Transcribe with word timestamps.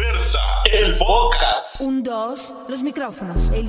Diversa, 0.00 0.38
el 0.72 0.96
podcast. 0.96 1.78
Un, 1.82 2.02
dos, 2.02 2.54
los 2.70 2.82
micrófonos. 2.82 3.50
El 3.50 3.66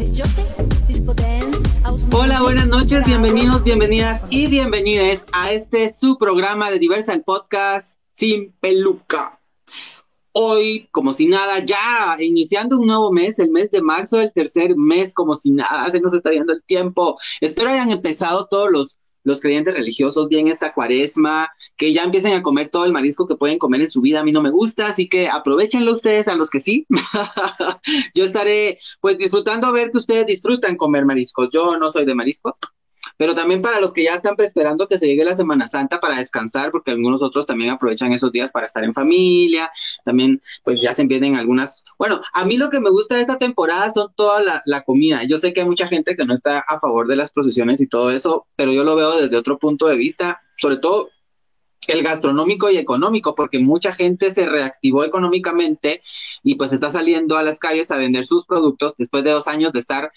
Hola, 2.14 2.42
buenas 2.42 2.68
noches, 2.68 3.04
bienvenidos, 3.04 3.66
bienvenidas 3.66 4.26
y 4.30 4.48
bienvenidas 4.48 5.28
a 5.34 5.52
este 5.52 5.91
su 5.91 6.18
programa 6.18 6.71
de 6.71 6.80
Diversa, 6.80 7.12
el 7.12 7.23
podcast 7.23 7.98
sin 8.14 8.54
peluca. 8.62 9.41
Hoy, 10.32 10.88
como 10.91 11.12
si 11.12 11.28
nada, 11.28 11.59
ya 11.59 12.16
iniciando 12.18 12.79
un 12.79 12.88
nuevo 12.88 13.11
mes, 13.11 13.38
el 13.38 13.52
mes 13.52 13.70
de 13.70 13.82
marzo, 13.82 14.21
el 14.21 14.32
tercer 14.32 14.77
mes, 14.77 15.13
como 15.13 15.36
si 15.36 15.52
nada, 15.52 15.91
se 15.91 16.00
nos 16.00 16.13
está 16.13 16.29
viendo 16.29 16.54
el 16.54 16.63
tiempo. 16.63 17.20
Espero 17.41 17.71
hayan 17.71 17.91
empezado 17.91 18.48
todos 18.50 18.71
los 18.71 18.98
los 19.24 19.42
creyentes 19.42 19.74
religiosos 19.74 20.28
bien 20.28 20.48
esta 20.48 20.74
cuaresma, 20.74 21.50
que 21.78 21.94
ya 21.94 22.04
empiecen 22.04 22.34
a 22.34 22.42
comer 22.42 22.70
todo 22.70 22.86
el 22.86 22.92
marisco 22.92 23.28
que 23.28 23.36
pueden 23.36 23.57
comer 23.57 23.82
en 23.82 23.89
su 23.89 24.02
vida. 24.02 24.21
A 24.21 24.24
mí 24.24 24.32
no 24.32 24.42
me 24.42 24.50
gusta, 24.50 24.88
así 24.88 25.07
que 25.07 25.29
aprovechenlo 25.29 25.93
ustedes 25.93 26.28
a 26.28 26.36
los 26.36 26.50
que 26.50 26.60
sí. 26.60 26.86
Yo 28.15 28.26
estaré 28.26 28.79
pues 29.00 29.18
disfrutando 29.18 29.71
ver 29.71 29.92
que 29.92 30.00
ustedes 30.00 30.26
disfrutan 30.26 30.76
comer 30.76 31.06
mariscos. 31.06 31.50
Yo 31.54 31.78
no 31.78 31.92
soy 31.92 32.06
de 32.06 32.16
mariscos, 32.16 32.56
pero 33.17 33.36
también 33.36 33.61
para 33.61 33.80
los 33.80 33.94
que 33.94 34.03
ya 34.03 34.16
están 34.16 34.36
esperando 34.39 34.88
que 34.88 34.97
se 34.97 35.08
llegue 35.08 35.23
la 35.23 35.36
Semana 35.36 35.67
Santa 35.67 36.00
para 36.00 36.17
descansar, 36.17 36.72
porque 36.72 36.92
algunos 36.92 37.22
otros 37.22 37.45
también 37.45 37.72
aprovechan 37.72 38.14
esos 38.14 38.31
días 38.31 38.52
para 38.52 38.66
estar 38.66 38.84
en 38.84 38.94
familia, 38.94 39.72
también 40.03 40.42
pues 40.64 40.81
ya 40.81 40.94
se 40.94 41.06
vienen 41.06 41.36
algunas, 41.36 41.84
bueno, 41.97 42.22
a 42.34 42.45
mí 42.45 42.58
lo 42.58 42.70
que 42.70 42.80
me 42.80 42.89
gusta 42.89 43.16
de 43.16 43.22
esta 43.22 43.38
temporada 43.38 43.92
son 43.92 44.14
toda 44.16 44.42
la, 44.66 44.84
comida, 44.84 45.23
yo 45.23 45.38
sé 45.38 45.53
que 45.53 45.61
hay 45.61 45.67
mucha 45.67 45.88
gente 45.88 46.16
que 46.16 46.25
no 46.25 46.34
está 46.34 46.59
a 46.59 46.80
favor 46.80 47.08
de 47.08 47.16
las 47.16 47.31
procesiones 47.31 47.81
y 47.81 47.88
todo 47.88 48.11
eso, 48.11 48.47
pero 48.56 48.73
yo 48.73 48.84
lo 48.84 48.95
veo 48.95 49.22
desde 49.22 49.38
otro 49.38 49.59
punto 49.59 49.88
de 49.88 49.95
vista, 49.95 50.42
sobre 50.58 50.78
todo 50.78 51.09
el 51.88 52.03
gastronómico 52.03 52.70
y 52.70 52.78
económico, 52.78 53.36
porque 53.36 53.59
mucha 53.59 53.94
gente 53.94 54.31
se 54.31 54.48
reactivó 54.48 55.03
económicamente 55.03 56.02
y 56.44 56.56
pues 56.56 56.73
está 56.73 56.92
saliendo 56.92 57.38
a 57.38 57.44
las 57.44 57.59
calles 57.59 57.92
a 57.92 57.98
vender 57.98 58.26
sus 58.26 58.45
productos 58.45 58.94
después 58.98 59.23
de 59.23 59.32
dos 59.32 59.48
años 59.48 59.72
de 59.73 59.80
estar 59.80 60.12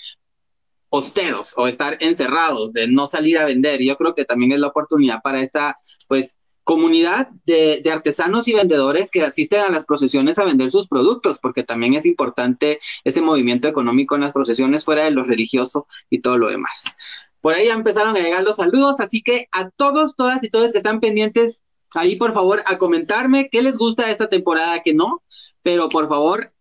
posteros 0.94 1.54
o 1.56 1.66
estar 1.66 1.96
encerrados, 1.98 2.72
de 2.72 2.86
no 2.86 3.08
salir 3.08 3.36
a 3.36 3.44
vender. 3.44 3.82
Yo 3.82 3.96
creo 3.96 4.14
que 4.14 4.24
también 4.24 4.52
es 4.52 4.60
la 4.60 4.68
oportunidad 4.68 5.22
para 5.24 5.40
esta, 5.40 5.76
pues, 6.06 6.38
comunidad 6.62 7.30
de, 7.44 7.82
artesanos 7.92 8.46
y 8.46 8.52
vendedores 8.52 9.10
que 9.10 9.22
asisten 9.22 9.62
a 9.62 9.70
las 9.70 9.86
procesiones 9.86 10.38
a 10.38 10.44
vender 10.44 10.70
sus 10.70 10.86
productos, 10.86 11.40
porque 11.40 11.64
también 11.64 11.94
es 11.94 12.06
importante 12.06 12.78
ese 13.02 13.22
movimiento 13.22 13.66
económico 13.66 14.14
en 14.14 14.20
las 14.20 14.32
procesiones 14.32 14.84
fuera 14.84 15.02
de 15.02 15.10
lo 15.10 15.24
religioso 15.24 15.88
y 16.10 16.20
todo 16.20 16.38
lo 16.38 16.48
demás. 16.48 16.96
Por 17.40 17.54
ahí 17.54 17.66
ya 17.66 17.74
empezaron 17.74 18.14
a 18.16 18.20
llegar 18.20 18.44
los 18.44 18.58
saludos, 18.58 19.00
así 19.00 19.20
que 19.20 19.48
a 19.50 19.70
todos, 19.70 20.14
todas 20.14 20.44
y 20.44 20.48
todos 20.48 20.70
que 20.70 20.78
están 20.78 21.00
pendientes, 21.00 21.62
ahí 21.92 22.14
por 22.14 22.32
favor 22.32 22.62
a 22.66 22.78
comentarme 22.78 23.48
qué 23.50 23.62
les 23.62 23.76
gusta 23.78 24.06
de 24.06 24.12
esta 24.12 24.28
temporada, 24.28 24.80
que 24.84 24.94
no, 24.94 25.24
pero 25.64 25.88
por 25.88 26.08
favor 26.08 26.53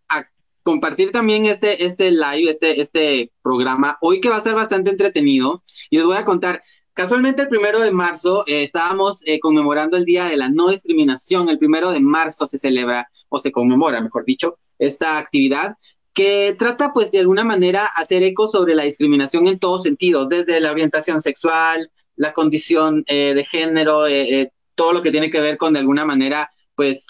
compartir 0.64 1.12
también 1.12 1.46
este, 1.46 1.86
este 1.86 2.12
live, 2.12 2.50
este, 2.50 2.82
este 2.82 3.32
programa, 3.42 3.98
hoy 4.02 4.22
que 4.22 4.30
va 4.30 4.36
a 4.36 4.38
estar 4.40 4.56
bastante 4.56 4.90
entretenido, 4.92 5.62
y 5.90 5.98
les 5.98 6.06
voy 6.06 6.18
a 6.18 6.26
contar, 6.26 6.64
casualmente 6.94 7.44
el 7.44 7.50
primero 7.50 7.80
de 7.80 7.92
marzo 7.92 8.44
eh, 8.48 8.64
estábamos 8.64 9.22
eh, 9.28 9.40
conmemorando 9.40 9.98
el 9.98 10.06
Día 10.06 10.26
de 10.26 10.38
la 10.38 10.50
No 10.50 10.70
Discriminación, 10.70 11.50
el 11.50 11.60
primero 11.60 11.92
de 11.92 12.00
marzo 12.00 12.48
se 12.48 12.58
celebra, 12.58 13.10
o 13.30 13.40
se 13.40 13.52
conmemora, 13.52 14.02
mejor 14.02 14.26
dicho, 14.26 14.58
esta 14.80 15.18
actividad 15.18 15.76
que 16.14 16.56
trata 16.58 16.94
pues 16.94 17.12
de 17.12 17.20
alguna 17.20 17.44
manera 17.44 17.86
hacer 17.86 18.22
eco 18.24 18.48
sobre 18.48 18.76
la 18.76 18.84
discriminación 18.84 19.48
en 19.48 19.60
todo 19.60 19.80
sentido, 19.80 20.28
desde 20.28 20.60
la 20.60 20.72
orientación 20.72 21.22
sexual, 21.22 21.92
la 22.16 22.34
condición 22.34 23.04
eh, 23.08 23.34
de 23.34 23.44
género, 23.44 24.04
todo 24.76 24.94
lo 24.94 25.02
que 25.02 25.12
tiene 25.12 25.32
que 25.32 25.42
ver 25.42 25.58
con 25.58 25.74
de 25.74 25.80
alguna 25.80 26.06
manera 26.06 26.52
pues 26.76 27.08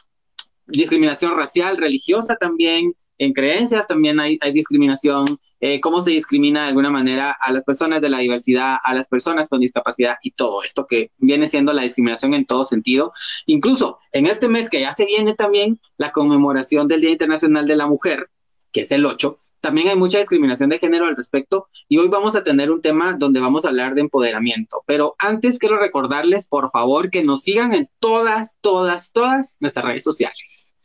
discriminación 0.65 1.35
racial, 1.35 1.77
religiosa 1.77 2.35
también, 2.37 2.95
en 3.23 3.33
creencias 3.33 3.87
también 3.87 4.19
hay, 4.19 4.37
discriminación, 4.53 5.25
eh, 5.59 5.79
cómo 5.79 6.01
se 6.01 6.11
discrimina 6.11 6.63
de 6.63 6.67
alguna 6.69 6.89
manera 6.89 7.35
a 7.39 7.51
las 7.51 7.63
personas 7.63 8.01
de 8.01 8.09
la 8.09 8.19
diversidad, 8.19 8.77
a 8.83 8.93
las 8.93 9.07
personas 9.07 9.49
con 9.49 9.59
discapacidad 9.59 10.17
y 10.23 10.31
todo 10.31 10.63
esto 10.63 10.85
que 10.85 11.11
viene 11.17 11.47
siendo 11.47 11.73
la 11.73 11.83
discriminación 11.83 12.33
en 12.33 12.45
todo 12.45 12.65
sentido. 12.65 13.13
Incluso 13.45 13.99
en 14.11 14.27
este 14.27 14.47
mes 14.47 14.69
que 14.69 14.81
ya 14.81 14.93
se 14.93 15.05
viene 15.05 15.33
también 15.33 15.79
la 15.97 16.11
conmemoración 16.11 16.87
del 16.87 17.01
Día 17.01 17.11
Internacional 17.11 17.67
de 17.67 17.75
la 17.75 17.87
Mujer, 17.87 18.29
que 18.71 18.81
es 18.81 18.91
el 18.91 19.05
8, 19.05 19.39
también 19.63 19.87
hay 19.87 19.95
mucha 19.95 20.19
discriminación 20.19 20.69
de 20.69 20.77
género 20.77 21.05
al 21.05 21.15
respecto 21.15 21.69
y 21.87 21.97
hoy 21.97 22.09
vamos 22.09 22.35
a 22.35 22.43
tener 22.43 22.69
un 22.69 22.81
tema 22.81 23.13
donde 23.13 23.39
vamos 23.39 23.63
a 23.63 23.69
hablar 23.69 23.95
de 23.95 24.01
empoderamiento. 24.01 24.83
Pero 24.85 25.15
antes 25.19 25.57
quiero 25.57 25.77
recordarles, 25.77 26.47
por 26.47 26.69
favor, 26.69 27.09
que 27.09 27.23
nos 27.23 27.43
sigan 27.43 27.73
en 27.73 27.89
todas, 27.99 28.57
todas, 28.59 29.13
todas 29.13 29.55
nuestras 29.61 29.85
redes 29.85 30.03
sociales. 30.03 30.75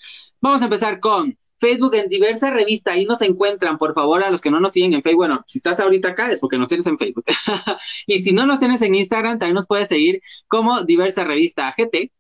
Vamos 0.41 0.63
a 0.63 0.67
empezar 0.67 1.01
con 1.01 1.37
Facebook 1.59 1.95
en 1.95 2.09
diversa 2.09 2.51
revista, 2.51 2.93
ahí 2.93 3.05
nos 3.05 3.21
encuentran, 3.23 3.79
por 3.79 3.95
favor, 3.95 4.23
a 4.23 4.31
los 4.31 4.41
que 4.41 4.51
no 4.51 4.61
nos 4.61 4.73
siguen 4.73 4.95
en 4.95 5.03
Facebook. 5.03 5.27
Bueno, 5.27 5.45
si 5.47 5.59
estás 5.59 5.81
ahorita 5.81 6.11
acá 6.11 6.31
es 6.31 6.41
porque 6.41 6.59
nos 6.59 6.69
tienes 6.69 6.87
en 6.87 6.99
Facebook. 6.99 7.25
y 8.07 8.23
si 8.23 8.33
no 8.33 8.47
nos 8.47 8.59
tienes 8.61 8.83
en 8.83 8.95
Instagram, 8.95 9.39
también 9.39 9.55
nos 9.55 9.67
puedes 9.67 9.89
seguir 9.89 10.23
como 10.49 10.83
diversa 10.83 11.25
revista 11.25 11.75
GT 11.77 12.13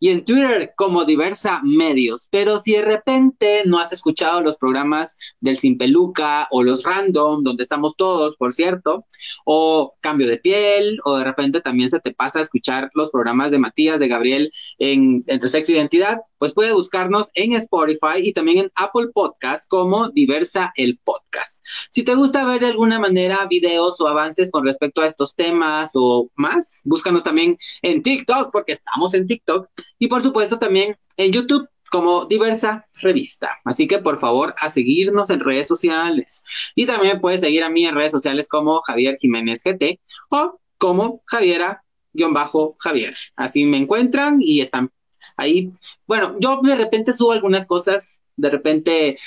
y 0.00 0.10
en 0.10 0.24
Twitter 0.24 0.72
como 0.76 1.04
diversa 1.04 1.60
medios. 1.62 2.28
Pero 2.30 2.58
si 2.58 2.72
de 2.72 2.82
repente 2.82 3.62
no 3.66 3.78
has 3.78 3.92
escuchado 3.92 4.40
los 4.40 4.56
programas 4.56 5.16
del 5.40 5.56
Sin 5.56 5.78
Peluca 5.78 6.48
o 6.50 6.62
los 6.62 6.82
Random, 6.82 7.42
donde 7.42 7.62
estamos 7.62 7.96
todos, 7.96 8.36
por 8.36 8.52
cierto, 8.52 9.06
o 9.44 9.94
Cambio 10.00 10.26
de 10.26 10.38
Piel, 10.38 10.98
o 11.04 11.16
de 11.16 11.24
repente 11.24 11.60
también 11.60 11.90
se 11.90 12.00
te 12.00 12.12
pasa 12.12 12.40
a 12.40 12.42
escuchar 12.42 12.90
los 12.94 13.10
programas 13.10 13.50
de 13.50 13.58
Matías, 13.58 13.98
de 13.98 14.08
Gabriel 14.08 14.52
en 14.78 15.24
Entre 15.26 15.48
Sexo 15.48 15.72
e 15.72 15.76
Identidad, 15.76 16.20
pues 16.38 16.52
puede 16.52 16.72
buscarnos 16.72 17.30
en 17.34 17.54
Spotify 17.54 18.18
y 18.22 18.32
también 18.32 18.58
en 18.58 18.72
Apple 18.74 19.08
Podcast 19.12 19.68
como 19.68 20.10
Diversa 20.10 20.72
el 20.76 20.98
Podcast. 20.98 21.64
Si 21.90 22.02
te 22.02 22.14
gusta 22.14 22.44
ver 22.44 22.60
de 22.60 22.66
alguna 22.66 22.98
manera 22.98 23.46
videos 23.46 24.00
o 24.00 24.08
avances 24.08 24.50
con 24.50 24.64
respecto 24.64 25.00
a 25.00 25.06
estos 25.06 25.34
temas 25.34 25.90
o 25.94 26.30
más, 26.36 26.80
búscanos 26.84 27.22
también 27.22 27.58
en 27.82 28.02
TikTok, 28.02 28.50
porque 28.52 28.72
estamos 28.72 29.14
en 29.14 29.26
TikTok, 29.26 29.68
y 29.98 30.08
por 30.08 30.22
supuesto 30.22 30.58
también 30.58 30.96
en 31.16 31.32
YouTube 31.32 31.68
como 31.90 32.26
diversa 32.26 32.86
revista. 32.94 33.60
Así 33.64 33.86
que 33.86 33.98
por 33.98 34.18
favor 34.18 34.54
a 34.58 34.70
seguirnos 34.70 35.30
en 35.30 35.40
redes 35.40 35.68
sociales. 35.68 36.44
Y 36.74 36.86
también 36.86 37.20
puedes 37.20 37.40
seguir 37.40 37.64
a 37.64 37.70
mí 37.70 37.86
en 37.86 37.94
redes 37.94 38.12
sociales 38.12 38.48
como 38.48 38.82
Javier 38.82 39.16
Jiménez 39.20 39.62
GT 39.64 40.00
o 40.30 40.58
como 40.78 41.22
Javiera-Javier. 41.26 43.16
Así 43.36 43.64
me 43.64 43.78
encuentran 43.78 44.38
y 44.40 44.60
están 44.60 44.90
ahí, 45.36 45.72
bueno, 46.06 46.36
yo 46.40 46.60
de 46.62 46.74
repente 46.74 47.12
subo 47.12 47.32
algunas 47.32 47.66
cosas, 47.66 48.22
de 48.36 48.50
repente 48.50 49.18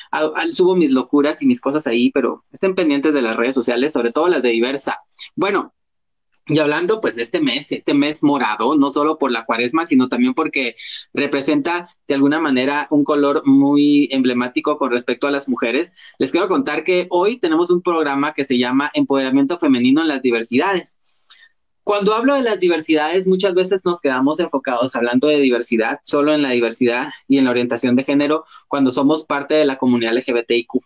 subo 0.53 0.75
mis 0.75 0.91
locuras 0.91 1.41
y 1.41 1.47
mis 1.47 1.61
cosas 1.61 1.87
ahí, 1.87 2.11
pero 2.11 2.43
estén 2.51 2.75
pendientes 2.75 3.13
de 3.13 3.21
las 3.21 3.35
redes 3.35 3.55
sociales, 3.55 3.93
sobre 3.93 4.11
todo 4.11 4.27
las 4.27 4.41
de 4.41 4.49
diversa. 4.49 4.99
Bueno, 5.35 5.73
y 6.49 6.57
hablando 6.57 6.99
pues 6.99 7.15
de 7.15 7.21
este 7.21 7.41
mes, 7.41 7.71
este 7.71 7.93
mes 7.93 8.23
morado, 8.23 8.75
no 8.75 8.89
solo 8.91 9.19
por 9.19 9.31
la 9.31 9.45
cuaresma, 9.45 9.85
sino 9.85 10.09
también 10.09 10.33
porque 10.33 10.75
representa 11.13 11.89
de 12.07 12.15
alguna 12.15 12.39
manera 12.39 12.87
un 12.89 13.03
color 13.03 13.43
muy 13.45 14.09
emblemático 14.11 14.79
con 14.79 14.89
respecto 14.89 15.27
a 15.27 15.31
las 15.31 15.47
mujeres, 15.47 15.93
les 16.17 16.31
quiero 16.31 16.47
contar 16.47 16.83
que 16.83 17.05
hoy 17.11 17.37
tenemos 17.37 17.69
un 17.69 17.83
programa 17.83 18.33
que 18.33 18.45
se 18.45 18.57
llama 18.57 18.89
Empoderamiento 18.95 19.59
Femenino 19.59 20.01
en 20.01 20.07
las 20.07 20.23
Diversidades. 20.23 20.97
Cuando 21.83 22.13
hablo 22.13 22.35
de 22.35 22.43
las 22.43 22.59
diversidades, 22.59 23.27
muchas 23.27 23.53
veces 23.53 23.81
nos 23.83 23.99
quedamos 23.99 24.39
enfocados 24.39 24.95
hablando 24.95 25.27
de 25.27 25.39
diversidad, 25.39 25.99
solo 26.03 26.33
en 26.33 26.41
la 26.41 26.51
diversidad 26.51 27.07
y 27.27 27.37
en 27.37 27.45
la 27.45 27.51
orientación 27.51 27.95
de 27.95 28.03
género, 28.03 28.45
cuando 28.67 28.91
somos 28.91 29.23
parte 29.25 29.55
de 29.55 29.65
la 29.65 29.77
comunidad 29.77 30.13
LGBTIQ. 30.13 30.81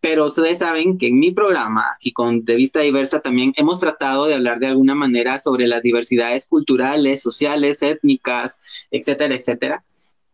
Pero 0.00 0.26
ustedes 0.26 0.58
saben 0.58 0.98
que 0.98 1.08
en 1.08 1.18
mi 1.18 1.32
programa 1.32 1.84
y 2.00 2.12
con 2.12 2.44
De 2.44 2.54
Vista 2.54 2.80
Diversa 2.80 3.20
también 3.20 3.52
hemos 3.56 3.80
tratado 3.80 4.26
de 4.26 4.34
hablar 4.34 4.60
de 4.60 4.68
alguna 4.68 4.94
manera 4.94 5.38
sobre 5.38 5.66
las 5.66 5.82
diversidades 5.82 6.46
culturales, 6.46 7.22
sociales, 7.22 7.82
étnicas, 7.82 8.60
etcétera, 8.90 9.34
etcétera. 9.34 9.84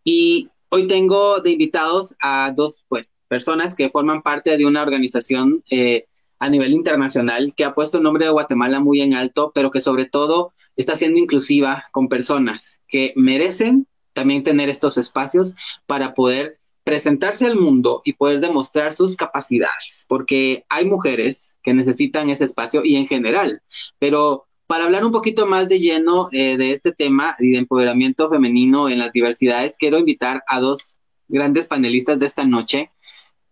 Y 0.02 0.50
hoy 0.68 0.86
tengo 0.86 1.40
de 1.40 1.52
invitados 1.52 2.14
a 2.20 2.52
dos 2.54 2.84
pues, 2.88 3.10
personas 3.28 3.74
que 3.74 3.88
forman 3.88 4.22
parte 4.22 4.56
de 4.56 4.66
una 4.66 4.82
organización 4.82 5.62
eh, 5.70 6.06
a 6.38 6.48
nivel 6.48 6.72
internacional 6.72 7.54
que 7.56 7.64
ha 7.64 7.74
puesto 7.74 7.98
el 7.98 8.04
nombre 8.04 8.26
de 8.26 8.32
Guatemala 8.32 8.80
muy 8.80 9.00
en 9.00 9.14
alto, 9.14 9.52
pero 9.54 9.70
que 9.70 9.80
sobre 9.80 10.06
todo 10.06 10.52
está 10.76 10.96
siendo 10.96 11.18
inclusiva 11.18 11.84
con 11.92 12.08
personas 12.08 12.80
que 12.88 13.12
merecen 13.16 13.86
también 14.12 14.42
tener 14.42 14.68
estos 14.68 14.98
espacios 14.98 15.54
para 15.86 16.14
poder 16.14 16.58
presentarse 16.84 17.46
al 17.46 17.56
mundo 17.56 18.02
y 18.04 18.12
poder 18.12 18.40
demostrar 18.40 18.92
sus 18.92 19.16
capacidades, 19.16 20.04
porque 20.08 20.64
hay 20.68 20.84
mujeres 20.84 21.58
que 21.62 21.72
necesitan 21.72 22.28
ese 22.28 22.44
espacio 22.44 22.82
y 22.84 22.96
en 22.96 23.06
general, 23.06 23.62
pero 23.98 24.46
para 24.66 24.84
hablar 24.84 25.04
un 25.04 25.12
poquito 25.12 25.46
más 25.46 25.68
de 25.68 25.78
lleno 25.78 26.28
eh, 26.32 26.56
de 26.56 26.72
este 26.72 26.92
tema 26.92 27.36
y 27.38 27.52
de 27.52 27.58
empoderamiento 27.58 28.30
femenino 28.30 28.88
en 28.88 28.98
las 28.98 29.12
diversidades, 29.12 29.76
quiero 29.78 29.98
invitar 29.98 30.42
a 30.46 30.60
dos 30.60 30.98
grandes 31.28 31.66
panelistas 31.66 32.18
de 32.18 32.26
esta 32.26 32.44
noche. 32.44 32.90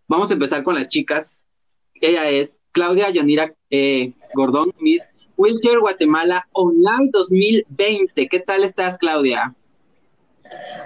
Vamos 0.07 0.31
a 0.31 0.33
empezar 0.33 0.63
con 0.63 0.75
las 0.75 0.89
chicas. 0.89 1.45
Ella 1.93 2.29
es 2.29 2.59
Claudia 2.73 3.09
Yanira 3.11 3.53
eh, 3.69 4.13
Gordón, 4.33 4.73
Miss 4.79 5.09
Wheelchair 5.37 5.79
Guatemala 5.79 6.47
Online 6.53 7.09
2020. 7.11 8.27
¿Qué 8.27 8.39
tal 8.39 8.63
estás, 8.63 8.97
Claudia? 8.97 9.53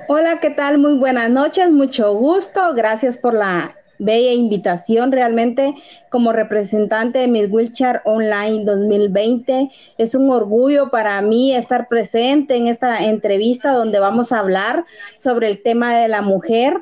Hola, 0.09 0.39
¿qué 0.41 0.49
tal? 0.49 0.77
Muy 0.77 0.97
buenas 0.97 1.29
noches, 1.29 1.71
mucho 1.71 2.13
gusto. 2.13 2.73
Gracias 2.75 3.17
por 3.17 3.33
la 3.33 3.73
bella 3.99 4.33
invitación. 4.33 5.13
Realmente, 5.13 5.75
como 6.09 6.33
representante 6.33 7.19
de 7.19 7.27
Miss 7.27 7.49
Wheelchair 7.49 8.01
Online 8.03 8.65
2020, 8.65 9.71
es 9.97 10.13
un 10.13 10.29
orgullo 10.29 10.89
para 10.91 11.21
mí 11.21 11.55
estar 11.55 11.87
presente 11.87 12.55
en 12.57 12.67
esta 12.67 13.05
entrevista 13.05 13.71
donde 13.71 13.99
vamos 13.99 14.33
a 14.33 14.39
hablar 14.39 14.85
sobre 15.19 15.49
el 15.49 15.63
tema 15.63 15.97
de 15.97 16.09
la 16.09 16.21
mujer. 16.21 16.81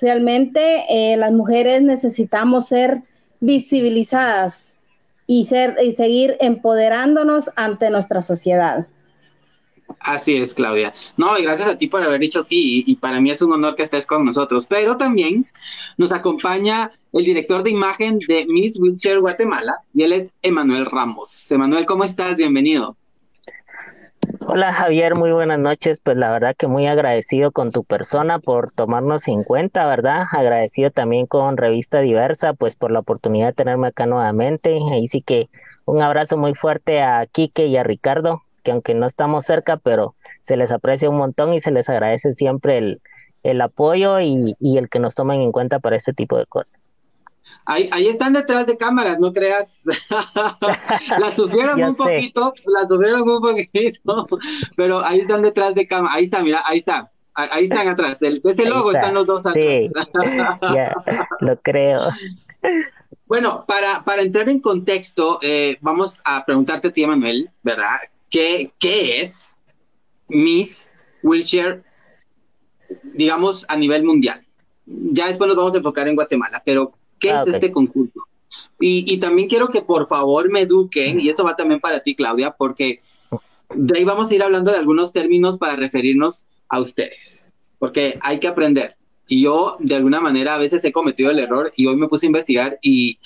Realmente, 0.00 0.84
eh, 0.90 1.16
las 1.16 1.32
mujeres 1.32 1.82
necesitamos 1.82 2.68
ser 2.68 3.02
visibilizadas 3.44 4.74
y, 5.26 5.46
ser, 5.46 5.76
y 5.82 5.92
seguir 5.92 6.36
empoderándonos 6.40 7.50
ante 7.56 7.90
nuestra 7.90 8.22
sociedad. 8.22 8.86
Así 10.00 10.36
es, 10.36 10.54
Claudia. 10.54 10.94
No, 11.16 11.38
y 11.38 11.42
gracias 11.42 11.68
a 11.68 11.78
ti 11.78 11.86
por 11.86 12.02
haber 12.02 12.20
dicho 12.20 12.42
sí, 12.42 12.84
y, 12.86 12.96
para 12.96 13.20
mí 13.20 13.30
es 13.30 13.42
un 13.42 13.52
honor 13.52 13.74
que 13.74 13.82
estés 13.82 14.06
con 14.06 14.24
nosotros. 14.24 14.66
Pero 14.66 14.96
también 14.96 15.46
nos 15.96 16.12
acompaña 16.12 16.92
el 17.12 17.24
director 17.24 17.62
de 17.62 17.70
imagen 17.70 18.18
de 18.26 18.46
Miss 18.46 18.78
Wheelchair 18.78 19.20
Guatemala, 19.20 19.76
y 19.94 20.02
él 20.02 20.12
es 20.12 20.32
Emanuel 20.42 20.86
Ramos. 20.86 21.50
Emanuel, 21.50 21.86
¿cómo 21.86 22.04
estás? 22.04 22.36
Bienvenido. 22.36 22.96
Hola 24.46 24.72
Javier, 24.72 25.14
muy 25.14 25.32
buenas 25.32 25.58
noches. 25.58 26.00
Pues 26.00 26.18
la 26.18 26.30
verdad 26.30 26.54
que 26.56 26.66
muy 26.66 26.86
agradecido 26.86 27.50
con 27.50 27.72
tu 27.72 27.82
persona 27.82 28.38
por 28.38 28.70
tomarnos 28.70 29.26
en 29.26 29.42
cuenta, 29.42 29.86
¿verdad? 29.86 30.24
Agradecido 30.32 30.90
también 30.90 31.26
con 31.26 31.56
Revista 31.56 32.00
Diversa, 32.00 32.52
pues 32.52 32.76
por 32.76 32.90
la 32.90 32.98
oportunidad 32.98 33.48
de 33.48 33.52
tenerme 33.54 33.88
acá 33.88 34.04
nuevamente. 34.04 34.78
Ahí 34.92 35.08
sí 35.08 35.22
que 35.22 35.48
un 35.86 36.02
abrazo 36.02 36.36
muy 36.36 36.54
fuerte 36.54 37.02
a 37.02 37.24
Quique 37.26 37.66
y 37.66 37.76
a 37.78 37.84
Ricardo, 37.84 38.42
que 38.62 38.72
aunque 38.72 38.94
no 38.94 39.06
estamos 39.06 39.46
cerca, 39.46 39.78
pero 39.78 40.14
se 40.42 40.58
les 40.58 40.72
aprecia 40.72 41.08
un 41.08 41.16
montón 41.16 41.54
y 41.54 41.60
se 41.60 41.70
les 41.70 41.88
agradece 41.88 42.32
siempre 42.32 42.76
el, 42.76 43.00
el 43.44 43.60
apoyo 43.62 44.20
y, 44.20 44.56
y, 44.60 44.76
el 44.76 44.90
que 44.90 44.98
nos 44.98 45.14
tomen 45.14 45.40
en 45.40 45.52
cuenta 45.52 45.78
para 45.78 45.96
este 45.96 46.12
tipo 46.12 46.36
de 46.36 46.46
cosas. 46.46 46.73
Ahí, 47.66 47.88
ahí 47.92 48.08
están 48.08 48.32
detrás 48.32 48.66
de 48.66 48.76
cámaras, 48.76 49.18
no 49.18 49.32
creas. 49.32 49.84
la 51.18 51.32
sufrieron 51.32 51.82
un 51.82 51.96
poquito, 51.96 52.54
la 52.66 52.88
sufrieron 52.88 53.28
un 53.28 53.40
poquito, 53.40 54.26
pero 54.76 55.04
ahí 55.04 55.20
están 55.20 55.42
detrás 55.42 55.74
de 55.74 55.86
cámaras. 55.86 56.16
Ahí 56.16 56.24
está, 56.24 56.42
mira, 56.42 56.62
ahí 56.64 56.78
está. 56.78 57.10
Ahí 57.36 57.64
están 57.64 57.88
atrás, 57.88 58.20
de 58.20 58.40
ese 58.44 58.64
logo 58.64 58.92
están 58.92 59.14
los 59.14 59.26
dos 59.26 59.44
atrás. 59.44 59.54
Sí, 59.54 59.90
ya, 60.72 60.94
lo 61.40 61.60
creo. 61.60 62.00
Bueno, 63.26 63.64
para, 63.66 64.04
para 64.04 64.20
entrar 64.20 64.48
en 64.50 64.60
contexto, 64.60 65.38
eh, 65.40 65.78
vamos 65.80 66.20
a 66.26 66.44
preguntarte 66.44 66.88
a 66.88 66.92
ti, 66.92 67.06
Manuel, 67.06 67.50
¿verdad? 67.62 67.96
¿Qué, 68.28 68.72
qué 68.78 69.22
es 69.22 69.56
Miss 70.28 70.92
Wheelchair, 71.22 71.82
digamos, 73.14 73.64
a 73.68 73.76
nivel 73.76 74.04
mundial? 74.04 74.38
Ya 74.86 75.28
después 75.28 75.48
nos 75.48 75.56
vamos 75.56 75.74
a 75.74 75.78
enfocar 75.78 76.06
en 76.06 76.16
Guatemala, 76.16 76.62
pero 76.66 76.92
¿qué 77.24 77.32
ah, 77.32 77.42
es 77.42 77.54
este 77.54 77.72
concurso? 77.72 78.20
Y, 78.78 79.12
y, 79.12 79.18
también 79.18 79.48
quiero 79.48 79.68
que 79.68 79.82
por 79.82 80.06
favor 80.06 80.50
me 80.50 80.60
eduquen, 80.60 81.20
y 81.20 81.28
eso 81.28 81.42
va 81.42 81.56
también 81.56 81.80
para 81.80 82.00
ti, 82.00 82.14
Claudia, 82.14 82.52
porque 82.52 82.98
de 83.74 83.98
ahí 83.98 84.04
vamos 84.04 84.30
a 84.30 84.34
ir 84.34 84.42
hablando 84.42 84.70
de 84.70 84.78
algunos 84.78 85.12
términos 85.12 85.58
para 85.58 85.76
referirnos 85.76 86.44
a 86.68 86.80
ustedes, 86.80 87.48
porque 87.78 88.18
hay 88.20 88.38
que 88.38 88.48
aprender. 88.48 88.96
Y 89.26 89.42
yo, 89.42 89.76
de 89.80 89.94
alguna 89.94 90.20
manera, 90.20 90.54
a 90.54 90.58
veces 90.58 90.84
he 90.84 90.92
cometido 90.92 91.30
el 91.30 91.38
error 91.38 91.72
y 91.76 91.86
hoy 91.86 91.96
me 91.96 92.08
puse 92.08 92.26
a 92.26 92.28
investigar 92.28 92.78
y 92.82 93.18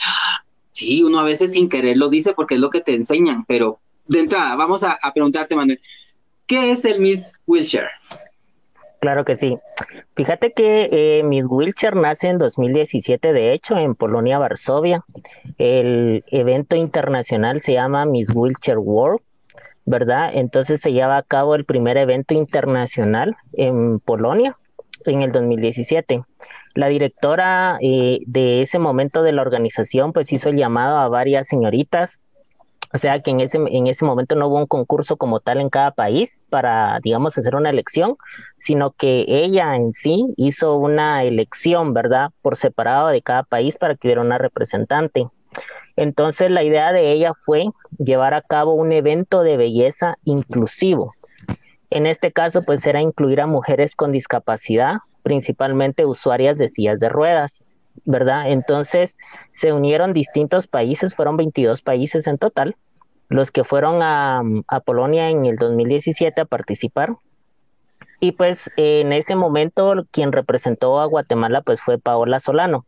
sí, 0.72 1.02
uno 1.02 1.18
a 1.18 1.24
veces 1.24 1.52
sin 1.52 1.68
querer 1.68 1.96
lo 1.96 2.08
dice 2.08 2.34
porque 2.34 2.54
es 2.54 2.60
lo 2.60 2.70
que 2.70 2.80
te 2.80 2.94
enseñan, 2.94 3.44
pero 3.46 3.80
de 4.06 4.20
entrada, 4.20 4.54
vamos 4.54 4.84
a, 4.84 4.96
preguntarte, 5.12 5.56
Manuel, 5.56 5.80
¿qué 6.46 6.70
es 6.70 6.84
el 6.84 7.00
Miss 7.00 7.32
Wheelchair? 7.46 7.88
Claro 9.00 9.24
que 9.24 9.36
sí. 9.36 9.58
Fíjate 10.16 10.52
que 10.52 10.88
eh, 10.90 11.22
Miss 11.22 11.46
Wheelchair 11.48 11.94
nace 11.94 12.28
en 12.28 12.38
2017, 12.38 13.32
de 13.32 13.52
hecho, 13.52 13.78
en 13.78 13.94
Polonia, 13.94 14.38
Varsovia. 14.38 15.04
El 15.56 16.24
evento 16.28 16.74
internacional 16.74 17.60
se 17.60 17.74
llama 17.74 18.04
Miss 18.06 18.28
Wheelchair 18.34 18.78
World, 18.78 19.20
¿verdad? 19.84 20.30
Entonces 20.34 20.80
se 20.80 20.92
lleva 20.92 21.16
a 21.16 21.22
cabo 21.22 21.54
el 21.54 21.64
primer 21.64 21.96
evento 21.96 22.34
internacional 22.34 23.36
en 23.52 24.00
Polonia 24.00 24.56
en 25.04 25.22
el 25.22 25.30
2017. 25.30 26.24
La 26.74 26.88
directora 26.88 27.78
eh, 27.80 28.20
de 28.26 28.62
ese 28.62 28.78
momento 28.80 29.22
de 29.22 29.32
la 29.32 29.42
organización 29.42 30.12
pues 30.12 30.32
hizo 30.32 30.48
el 30.48 30.56
llamado 30.56 30.98
a 30.98 31.08
varias 31.08 31.46
señoritas 31.46 32.22
o 32.92 32.98
sea 32.98 33.20
que 33.20 33.30
en 33.30 33.40
ese, 33.40 33.58
en 33.58 33.86
ese 33.86 34.04
momento 34.04 34.34
no 34.34 34.48
hubo 34.48 34.56
un 34.56 34.66
concurso 34.66 35.16
como 35.16 35.40
tal 35.40 35.60
en 35.60 35.68
cada 35.68 35.90
país 35.90 36.46
para, 36.48 36.98
digamos, 37.02 37.36
hacer 37.36 37.54
una 37.54 37.70
elección, 37.70 38.16
sino 38.56 38.92
que 38.92 39.24
ella 39.28 39.76
en 39.76 39.92
sí 39.92 40.26
hizo 40.36 40.76
una 40.76 41.24
elección, 41.24 41.92
¿verdad? 41.92 42.30
Por 42.42 42.56
separado 42.56 43.08
de 43.08 43.22
cada 43.22 43.42
país 43.42 43.76
para 43.76 43.94
que 43.94 44.08
hubiera 44.08 44.22
una 44.22 44.38
representante. 44.38 45.28
Entonces 45.96 46.50
la 46.50 46.62
idea 46.62 46.92
de 46.92 47.12
ella 47.12 47.32
fue 47.34 47.66
llevar 47.98 48.32
a 48.32 48.42
cabo 48.42 48.74
un 48.74 48.92
evento 48.92 49.42
de 49.42 49.56
belleza 49.56 50.16
inclusivo. 50.24 51.14
En 51.90 52.06
este 52.06 52.32
caso, 52.32 52.62
pues 52.62 52.86
era 52.86 53.00
incluir 53.00 53.40
a 53.40 53.46
mujeres 53.46 53.96
con 53.96 54.12
discapacidad, 54.12 54.98
principalmente 55.22 56.04
usuarias 56.04 56.58
de 56.58 56.68
sillas 56.68 56.98
de 56.98 57.08
ruedas. 57.08 57.67
¿Verdad? 58.04 58.50
Entonces 58.50 59.18
se 59.50 59.72
unieron 59.72 60.12
distintos 60.12 60.66
países, 60.66 61.14
fueron 61.14 61.36
22 61.36 61.82
países 61.82 62.26
en 62.26 62.38
total, 62.38 62.76
los 63.28 63.50
que 63.50 63.64
fueron 63.64 64.02
a, 64.02 64.42
Polonia 64.84 65.30
en 65.30 65.44
el 65.46 65.56
2017 65.56 66.40
a 66.40 66.44
participar. 66.44 67.16
Y 68.20 68.32
pues 68.32 68.70
en 68.76 69.12
ese 69.12 69.36
momento 69.36 69.94
quien 70.10 70.32
representó 70.32 71.00
a 71.00 71.06
Guatemala 71.06 71.62
pues 71.62 71.80
fue 71.80 71.98
Paola 71.98 72.40
Solano, 72.40 72.84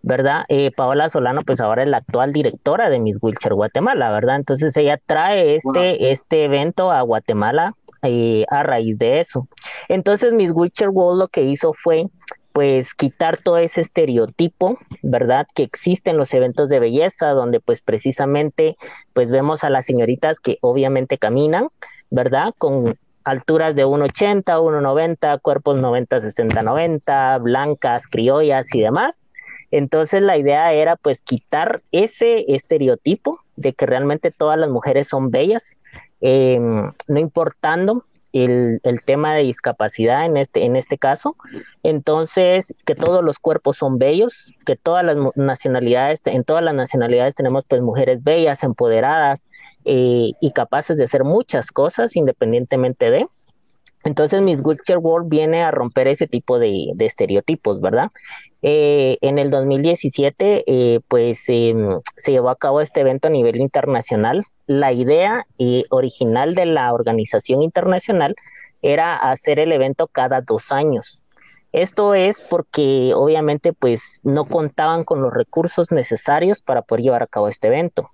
¿verdad? 0.00 0.44
Eh, 0.48 0.70
Paola 0.74 1.08
Solano 1.08 1.42
pues 1.42 1.60
ahora 1.60 1.82
es 1.82 1.88
la 1.88 1.98
actual 1.98 2.32
directora 2.32 2.88
de 2.88 2.98
Miss 2.98 3.18
Wheelchair 3.20 3.52
Guatemala, 3.54 4.10
¿verdad? 4.10 4.36
Entonces 4.36 4.74
ella 4.76 4.98
trae 5.04 5.56
este, 5.56 6.10
este 6.10 6.44
evento 6.44 6.90
a 6.90 7.02
Guatemala 7.02 7.74
eh, 8.02 8.44
a 8.48 8.62
raíz 8.62 8.96
de 8.96 9.20
eso. 9.20 9.48
Entonces 9.88 10.32
Miss 10.32 10.52
Wheelchair 10.52 10.90
World 10.90 11.18
lo 11.18 11.28
que 11.28 11.42
hizo 11.42 11.72
fue 11.74 12.06
pues 12.58 12.92
quitar 12.92 13.36
todo 13.36 13.58
ese 13.58 13.82
estereotipo, 13.82 14.80
¿verdad? 15.02 15.46
Que 15.54 15.62
existe 15.62 16.10
en 16.10 16.16
los 16.16 16.34
eventos 16.34 16.68
de 16.68 16.80
belleza, 16.80 17.28
donde 17.28 17.60
pues 17.60 17.82
precisamente 17.82 18.76
pues 19.12 19.30
vemos 19.30 19.62
a 19.62 19.70
las 19.70 19.84
señoritas 19.84 20.40
que 20.40 20.58
obviamente 20.60 21.18
caminan, 21.18 21.68
¿verdad? 22.10 22.52
Con 22.58 22.98
alturas 23.22 23.76
de 23.76 23.86
1,80, 23.86 24.42
1,90, 24.42 25.40
cuerpos 25.40 25.76
90, 25.76 26.20
60, 26.20 26.60
90, 26.60 27.38
blancas, 27.38 28.08
criollas 28.08 28.74
y 28.74 28.80
demás. 28.80 29.32
Entonces 29.70 30.20
la 30.20 30.36
idea 30.36 30.72
era 30.72 30.96
pues 30.96 31.20
quitar 31.20 31.82
ese 31.92 32.44
estereotipo 32.52 33.38
de 33.54 33.72
que 33.72 33.86
realmente 33.86 34.32
todas 34.32 34.58
las 34.58 34.68
mujeres 34.68 35.06
son 35.06 35.30
bellas, 35.30 35.78
em, 36.20 36.90
no 37.06 37.20
importando 37.20 38.04
el, 38.44 38.80
el, 38.82 39.02
tema 39.02 39.34
de 39.34 39.42
discapacidad 39.42 40.24
en 40.24 40.36
este, 40.36 40.64
en 40.64 40.76
este 40.76 40.98
caso. 40.98 41.36
Entonces, 41.82 42.74
que 42.84 42.94
todos 42.94 43.24
los 43.24 43.38
cuerpos 43.38 43.78
son 43.78 43.98
bellos, 43.98 44.54
que 44.66 44.76
todas 44.76 45.04
las 45.04 45.16
nacionalidades, 45.36 46.26
en 46.26 46.44
todas 46.44 46.62
las 46.62 46.74
nacionalidades 46.74 47.34
tenemos 47.34 47.64
pues 47.68 47.82
mujeres 47.82 48.22
bellas, 48.22 48.62
empoderadas 48.62 49.48
eh, 49.84 50.32
y 50.40 50.52
capaces 50.52 50.98
de 50.98 51.04
hacer 51.04 51.24
muchas 51.24 51.70
cosas 51.70 52.16
independientemente 52.16 53.10
de. 53.10 53.26
Entonces, 54.04 54.42
Miss 54.42 54.60
Wheelchair 54.64 54.98
World 54.98 55.28
viene 55.28 55.62
a 55.62 55.70
romper 55.70 56.08
ese 56.08 56.26
tipo 56.26 56.58
de, 56.58 56.92
de 56.94 57.06
estereotipos, 57.06 57.80
¿verdad? 57.80 58.10
Eh, 58.62 59.18
en 59.20 59.38
el 59.38 59.50
2017, 59.50 60.64
eh, 60.66 61.00
pues 61.08 61.44
em, 61.48 62.00
se 62.16 62.32
llevó 62.32 62.50
a 62.50 62.56
cabo 62.56 62.80
este 62.80 63.00
evento 63.00 63.28
a 63.28 63.30
nivel 63.30 63.56
internacional 63.56 64.44
la 64.68 64.92
idea 64.92 65.46
y 65.56 65.84
original 65.90 66.54
de 66.54 66.66
la 66.66 66.92
organización 66.92 67.62
internacional 67.62 68.36
era 68.82 69.16
hacer 69.16 69.58
el 69.58 69.72
evento 69.72 70.06
cada 70.06 70.42
dos 70.42 70.70
años. 70.70 71.22
Esto 71.72 72.14
es 72.14 72.42
porque 72.42 73.12
obviamente 73.14 73.72
pues 73.72 74.20
no 74.24 74.44
contaban 74.44 75.04
con 75.04 75.22
los 75.22 75.32
recursos 75.32 75.90
necesarios 75.90 76.62
para 76.62 76.82
poder 76.82 77.02
llevar 77.02 77.22
a 77.22 77.26
cabo 77.26 77.48
este 77.48 77.68
evento. 77.68 78.10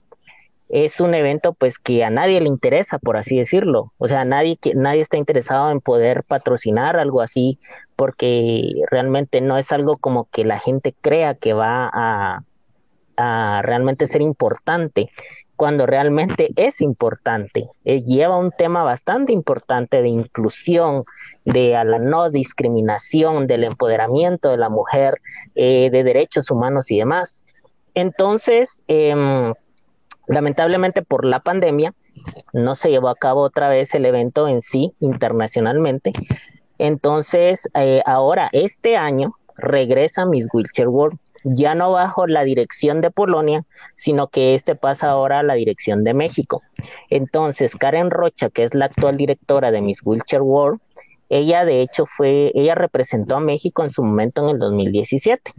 Es 0.68 1.00
un 1.00 1.14
evento 1.14 1.54
pues 1.54 1.78
que 1.78 2.04
a 2.04 2.10
nadie 2.10 2.40
le 2.40 2.48
interesa, 2.48 2.98
por 2.98 3.16
así 3.16 3.36
decirlo. 3.36 3.92
O 3.98 4.06
sea, 4.06 4.24
nadie, 4.24 4.56
nadie 4.74 5.00
está 5.00 5.16
interesado 5.16 5.70
en 5.72 5.80
poder 5.80 6.22
patrocinar 6.22 6.96
algo 6.96 7.20
así 7.20 7.58
porque 7.96 8.72
realmente 8.90 9.40
no 9.40 9.58
es 9.58 9.72
algo 9.72 9.96
como 9.98 10.28
que 10.30 10.44
la 10.44 10.60
gente 10.60 10.94
crea 11.00 11.34
que 11.34 11.52
va 11.52 11.90
a 11.92 12.44
realmente 13.62 14.08
ser 14.08 14.22
importante 14.22 15.10
cuando 15.56 15.86
realmente 15.86 16.50
es 16.56 16.80
importante. 16.80 17.68
Eh, 17.84 18.02
lleva 18.02 18.36
un 18.36 18.50
tema 18.50 18.82
bastante 18.82 19.32
importante 19.32 20.02
de 20.02 20.08
inclusión, 20.08 21.04
de 21.44 21.72
la 21.84 21.98
no 21.98 22.30
discriminación, 22.30 23.46
del 23.46 23.64
empoderamiento 23.64 24.50
de 24.50 24.56
la 24.56 24.68
mujer, 24.68 25.20
eh, 25.54 25.90
de 25.90 26.02
derechos 26.04 26.50
humanos 26.50 26.90
y 26.90 26.98
demás. 26.98 27.44
Entonces, 27.94 28.82
em, 28.88 29.52
lamentablemente 30.26 31.02
por 31.02 31.24
la 31.24 31.40
pandemia, 31.40 31.94
no 32.52 32.74
se 32.74 32.90
llevó 32.90 33.08
a 33.08 33.16
cabo 33.16 33.42
otra 33.42 33.68
vez 33.68 33.94
el 33.94 34.06
evento 34.06 34.48
en 34.48 34.62
sí 34.62 34.92
internacionalmente, 35.00 36.12
Entonces, 36.76 37.68
eh, 37.74 38.02
ahora, 38.04 38.48
este 38.52 38.96
año, 38.96 39.36
regresa 39.56 40.26
Miss 40.26 40.48
Wheelchair 40.52 40.88
World, 40.88 41.16
ya 41.44 41.74
no 41.74 41.92
bajo 41.92 42.26
la 42.26 42.42
dirección 42.42 43.00
de 43.00 43.10
Polonia, 43.10 43.64
sino 43.94 44.28
que 44.28 44.54
este 44.54 44.74
pasa 44.74 45.10
ahora 45.10 45.40
a 45.40 45.42
la 45.42 45.54
dirección 45.54 46.02
de 46.04 46.14
México. 46.14 46.62
Entonces, 47.10 47.76
Karen 47.76 48.10
Rocha, 48.10 48.50
que 48.50 48.64
es 48.64 48.74
la 48.74 48.86
actual 48.86 49.16
directora 49.16 49.70
de 49.70 49.82
Miss 49.82 50.00
Wheelchair 50.04 50.42
World, 50.42 50.80
ella 51.28 51.64
de 51.64 51.80
hecho 51.80 52.06
fue, 52.06 52.52
ella 52.54 52.74
representó 52.74 53.36
a 53.36 53.40
México 53.40 53.82
en 53.82 53.90
su 53.90 54.02
momento 54.02 54.42
en 54.42 54.50
el 54.50 54.58
2017. 54.58 55.52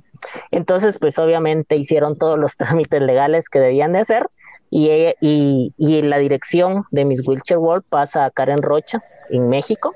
Entonces, 0.51 0.97
pues 0.99 1.17
obviamente 1.19 1.75
hicieron 1.75 2.17
todos 2.17 2.37
los 2.39 2.57
trámites 2.57 3.01
legales 3.01 3.49
que 3.49 3.59
debían 3.59 3.93
de 3.93 3.99
hacer 3.99 4.27
y, 4.69 4.89
y, 5.21 5.73
y 5.77 6.01
la 6.01 6.17
dirección 6.17 6.85
de 6.91 7.05
Miss 7.05 7.25
Wheelchair 7.25 7.59
World 7.59 7.85
pasa 7.89 8.25
a 8.25 8.31
Karen 8.31 8.61
Rocha 8.61 9.03
en 9.29 9.49
México 9.49 9.95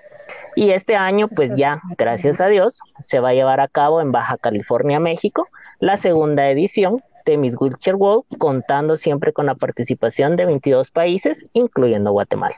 y 0.55 0.71
este 0.71 0.95
año, 0.95 1.27
pues 1.27 1.51
ya, 1.55 1.81
gracias 1.97 2.41
a 2.41 2.47
Dios, 2.47 2.81
se 2.99 3.19
va 3.19 3.29
a 3.29 3.33
llevar 3.33 3.59
a 3.59 3.67
cabo 3.67 4.01
en 4.01 4.11
Baja 4.11 4.37
California, 4.37 4.99
México, 4.99 5.47
la 5.79 5.97
segunda 5.97 6.49
edición 6.49 7.01
de 7.25 7.37
Miss 7.37 7.55
Wheelchair 7.59 7.95
World, 7.95 8.25
contando 8.37 8.97
siempre 8.97 9.33
con 9.33 9.45
la 9.45 9.55
participación 9.55 10.35
de 10.35 10.45
22 10.45 10.91
países, 10.91 11.45
incluyendo 11.53 12.11
Guatemala. 12.11 12.57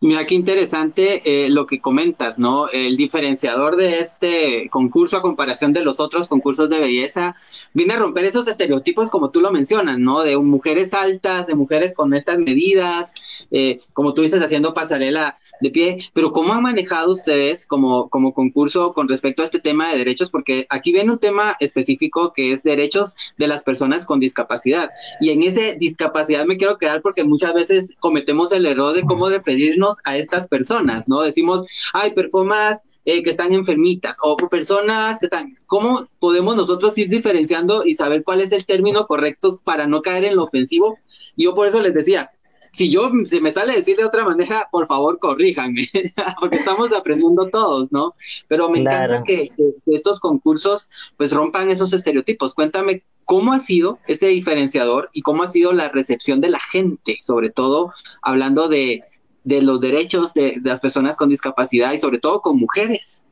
Mira 0.00 0.26
qué 0.26 0.34
interesante 0.34 1.22
eh, 1.24 1.48
lo 1.48 1.66
que 1.66 1.80
comentas, 1.80 2.38
¿no? 2.38 2.68
El 2.68 2.96
diferenciador 2.96 3.76
de 3.76 4.00
este 4.00 4.68
concurso 4.70 5.16
a 5.16 5.22
comparación 5.22 5.72
de 5.72 5.84
los 5.84 6.00
otros 6.00 6.28
concursos 6.28 6.68
de 6.68 6.80
belleza 6.80 7.36
viene 7.72 7.94
a 7.94 7.98
romper 7.98 8.24
esos 8.24 8.48
estereotipos 8.48 9.10
como 9.10 9.30
tú 9.30 9.40
lo 9.40 9.52
mencionas, 9.52 9.98
¿no? 9.98 10.22
De 10.22 10.36
mujeres 10.36 10.92
altas, 10.92 11.46
de 11.46 11.54
mujeres 11.54 11.94
con 11.94 12.12
estas 12.14 12.38
medidas, 12.38 13.14
eh, 13.50 13.80
como 13.92 14.12
tú 14.12 14.22
dices, 14.22 14.42
haciendo 14.42 14.74
pasarela 14.74 15.38
de 15.62 15.70
pie, 15.70 15.98
pero 16.12 16.32
¿cómo 16.32 16.52
han 16.52 16.62
manejado 16.62 17.12
ustedes 17.12 17.66
como, 17.66 18.08
como 18.10 18.34
concurso 18.34 18.92
con 18.92 19.08
respecto 19.08 19.42
a 19.42 19.44
este 19.46 19.60
tema 19.60 19.90
de 19.90 19.98
derechos? 19.98 20.30
Porque 20.30 20.66
aquí 20.68 20.92
viene 20.92 21.12
un 21.12 21.18
tema 21.18 21.56
específico 21.60 22.32
que 22.32 22.52
es 22.52 22.62
derechos 22.62 23.14
de 23.38 23.46
las 23.46 23.62
personas 23.62 24.04
con 24.04 24.20
discapacidad. 24.20 24.90
Y 25.20 25.30
en 25.30 25.42
ese 25.42 25.76
discapacidad 25.78 26.44
me 26.44 26.56
quiero 26.56 26.78
quedar 26.78 27.00
porque 27.00 27.24
muchas 27.24 27.54
veces 27.54 27.96
cometemos 28.00 28.52
el 28.52 28.66
error 28.66 28.94
de 28.94 29.02
cómo 29.02 29.28
referirnos 29.28 29.96
a 30.04 30.16
estas 30.16 30.48
personas, 30.48 31.08
¿no? 31.08 31.22
Decimos, 31.22 31.66
hay 31.94 32.10
personas 32.10 32.82
eh, 33.04 33.22
que 33.22 33.30
están 33.30 33.52
enfermitas 33.52 34.16
o 34.22 34.36
personas 34.36 35.18
que 35.18 35.26
están, 35.26 35.58
¿cómo 35.66 36.08
podemos 36.20 36.56
nosotros 36.56 36.96
ir 36.98 37.08
diferenciando 37.08 37.84
y 37.84 37.96
saber 37.96 38.22
cuál 38.22 38.40
es 38.40 38.52
el 38.52 38.64
término 38.64 39.06
correcto 39.06 39.50
para 39.64 39.86
no 39.86 40.02
caer 40.02 40.24
en 40.24 40.36
lo 40.36 40.44
ofensivo? 40.44 40.98
Yo 41.36 41.54
por 41.54 41.66
eso 41.66 41.80
les 41.80 41.94
decía, 41.94 42.30
si 42.72 42.90
yo 42.90 43.10
se 43.26 43.40
me 43.40 43.52
sale 43.52 43.74
decir 43.74 43.96
de 43.96 44.04
otra 44.04 44.24
manera, 44.24 44.68
por 44.70 44.86
favor 44.86 45.18
corríjanme, 45.18 45.86
porque 46.40 46.56
estamos 46.56 46.92
aprendiendo 46.92 47.48
todos, 47.48 47.92
¿no? 47.92 48.14
Pero 48.48 48.70
me 48.70 48.80
encanta 48.80 49.22
que, 49.22 49.50
que, 49.56 49.74
estos 49.86 50.20
concursos 50.20 50.88
pues 51.16 51.32
rompan 51.32 51.68
esos 51.68 51.92
estereotipos. 51.92 52.54
Cuéntame 52.54 53.04
cómo 53.24 53.52
ha 53.52 53.58
sido 53.58 53.98
ese 54.06 54.28
diferenciador 54.28 55.10
y 55.12 55.22
cómo 55.22 55.42
ha 55.42 55.48
sido 55.48 55.72
la 55.72 55.88
recepción 55.88 56.40
de 56.40 56.50
la 56.50 56.60
gente, 56.60 57.18
sobre 57.20 57.50
todo 57.50 57.92
hablando 58.22 58.68
de, 58.68 59.04
de 59.44 59.62
los 59.62 59.80
derechos 59.80 60.34
de, 60.34 60.60
las 60.62 60.80
personas 60.80 61.16
con 61.16 61.28
discapacidad 61.28 61.92
y 61.92 61.98
sobre 61.98 62.18
todo 62.18 62.40
con 62.40 62.58
mujeres. 62.58 63.24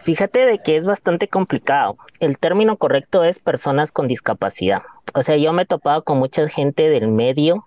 Fíjate 0.00 0.40
de 0.40 0.58
que 0.58 0.76
es 0.76 0.84
bastante 0.84 1.28
complicado. 1.28 1.96
El 2.20 2.38
término 2.38 2.76
correcto 2.76 3.24
es 3.24 3.38
personas 3.38 3.90
con 3.90 4.06
discapacidad. 4.06 4.82
O 5.14 5.22
sea, 5.22 5.36
yo 5.36 5.52
me 5.52 5.62
he 5.62 5.66
topado 5.66 6.04
con 6.04 6.18
mucha 6.18 6.46
gente 6.48 6.88
del 6.88 7.08
medio 7.08 7.66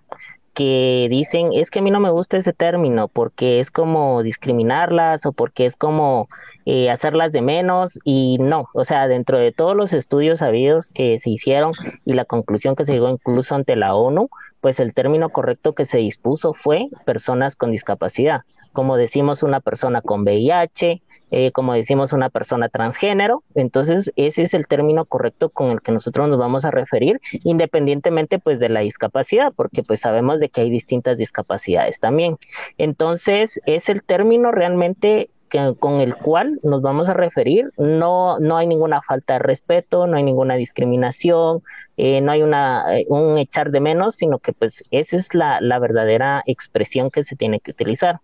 que 0.58 1.06
dicen, 1.08 1.50
es 1.52 1.70
que 1.70 1.78
a 1.78 1.82
mí 1.82 1.92
no 1.92 2.00
me 2.00 2.10
gusta 2.10 2.36
ese 2.36 2.52
término 2.52 3.06
porque 3.06 3.60
es 3.60 3.70
como 3.70 4.24
discriminarlas 4.24 5.24
o 5.24 5.30
porque 5.30 5.66
es 5.66 5.76
como 5.76 6.26
eh, 6.66 6.90
hacerlas 6.90 7.30
de 7.30 7.42
menos 7.42 7.96
y 8.02 8.38
no, 8.40 8.68
o 8.74 8.84
sea, 8.84 9.06
dentro 9.06 9.38
de 9.38 9.52
todos 9.52 9.76
los 9.76 9.92
estudios 9.92 10.42
habidos 10.42 10.90
que 10.90 11.16
se 11.20 11.30
hicieron 11.30 11.74
y 12.04 12.14
la 12.14 12.24
conclusión 12.24 12.74
que 12.74 12.84
se 12.84 12.94
llegó 12.94 13.08
incluso 13.08 13.54
ante 13.54 13.76
la 13.76 13.94
ONU, 13.94 14.30
pues 14.60 14.80
el 14.80 14.94
término 14.94 15.28
correcto 15.28 15.76
que 15.76 15.84
se 15.84 15.98
dispuso 15.98 16.52
fue 16.54 16.88
personas 17.04 17.54
con 17.54 17.70
discapacidad 17.70 18.40
como 18.78 18.96
decimos 18.96 19.42
una 19.42 19.58
persona 19.58 20.02
con 20.02 20.22
VIH, 20.22 21.02
eh, 21.32 21.50
como 21.50 21.74
decimos 21.74 22.12
una 22.12 22.30
persona 22.30 22.68
transgénero. 22.68 23.42
Entonces, 23.56 24.12
ese 24.14 24.44
es 24.44 24.54
el 24.54 24.68
término 24.68 25.04
correcto 25.04 25.50
con 25.50 25.72
el 25.72 25.82
que 25.82 25.90
nosotros 25.90 26.28
nos 26.28 26.38
vamos 26.38 26.64
a 26.64 26.70
referir, 26.70 27.18
independientemente 27.42 28.38
pues 28.38 28.60
de 28.60 28.68
la 28.68 28.78
discapacidad, 28.78 29.52
porque 29.52 29.82
pues 29.82 29.98
sabemos 29.98 30.38
de 30.38 30.48
que 30.48 30.60
hay 30.60 30.70
distintas 30.70 31.18
discapacidades 31.18 31.98
también. 31.98 32.36
Entonces, 32.76 33.60
es 33.66 33.88
el 33.88 34.04
término 34.04 34.52
realmente 34.52 35.28
que, 35.48 35.74
con 35.80 36.00
el 36.00 36.14
cual 36.14 36.60
nos 36.62 36.80
vamos 36.80 37.08
a 37.08 37.14
referir. 37.14 37.72
No, 37.78 38.38
no 38.38 38.58
hay 38.58 38.68
ninguna 38.68 39.02
falta 39.02 39.32
de 39.32 39.38
respeto, 39.40 40.06
no 40.06 40.18
hay 40.18 40.22
ninguna 40.22 40.54
discriminación, 40.54 41.64
eh, 41.96 42.20
no 42.20 42.30
hay 42.30 42.42
una, 42.42 42.96
eh, 42.96 43.06
un 43.08 43.38
echar 43.38 43.72
de 43.72 43.80
menos, 43.80 44.14
sino 44.14 44.38
que 44.38 44.52
pues 44.52 44.84
esa 44.92 45.16
es 45.16 45.34
la, 45.34 45.60
la 45.60 45.80
verdadera 45.80 46.44
expresión 46.46 47.10
que 47.10 47.24
se 47.24 47.34
tiene 47.34 47.58
que 47.58 47.72
utilizar. 47.72 48.20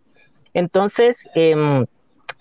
Entonces, 0.55 1.29
em, 1.35 1.87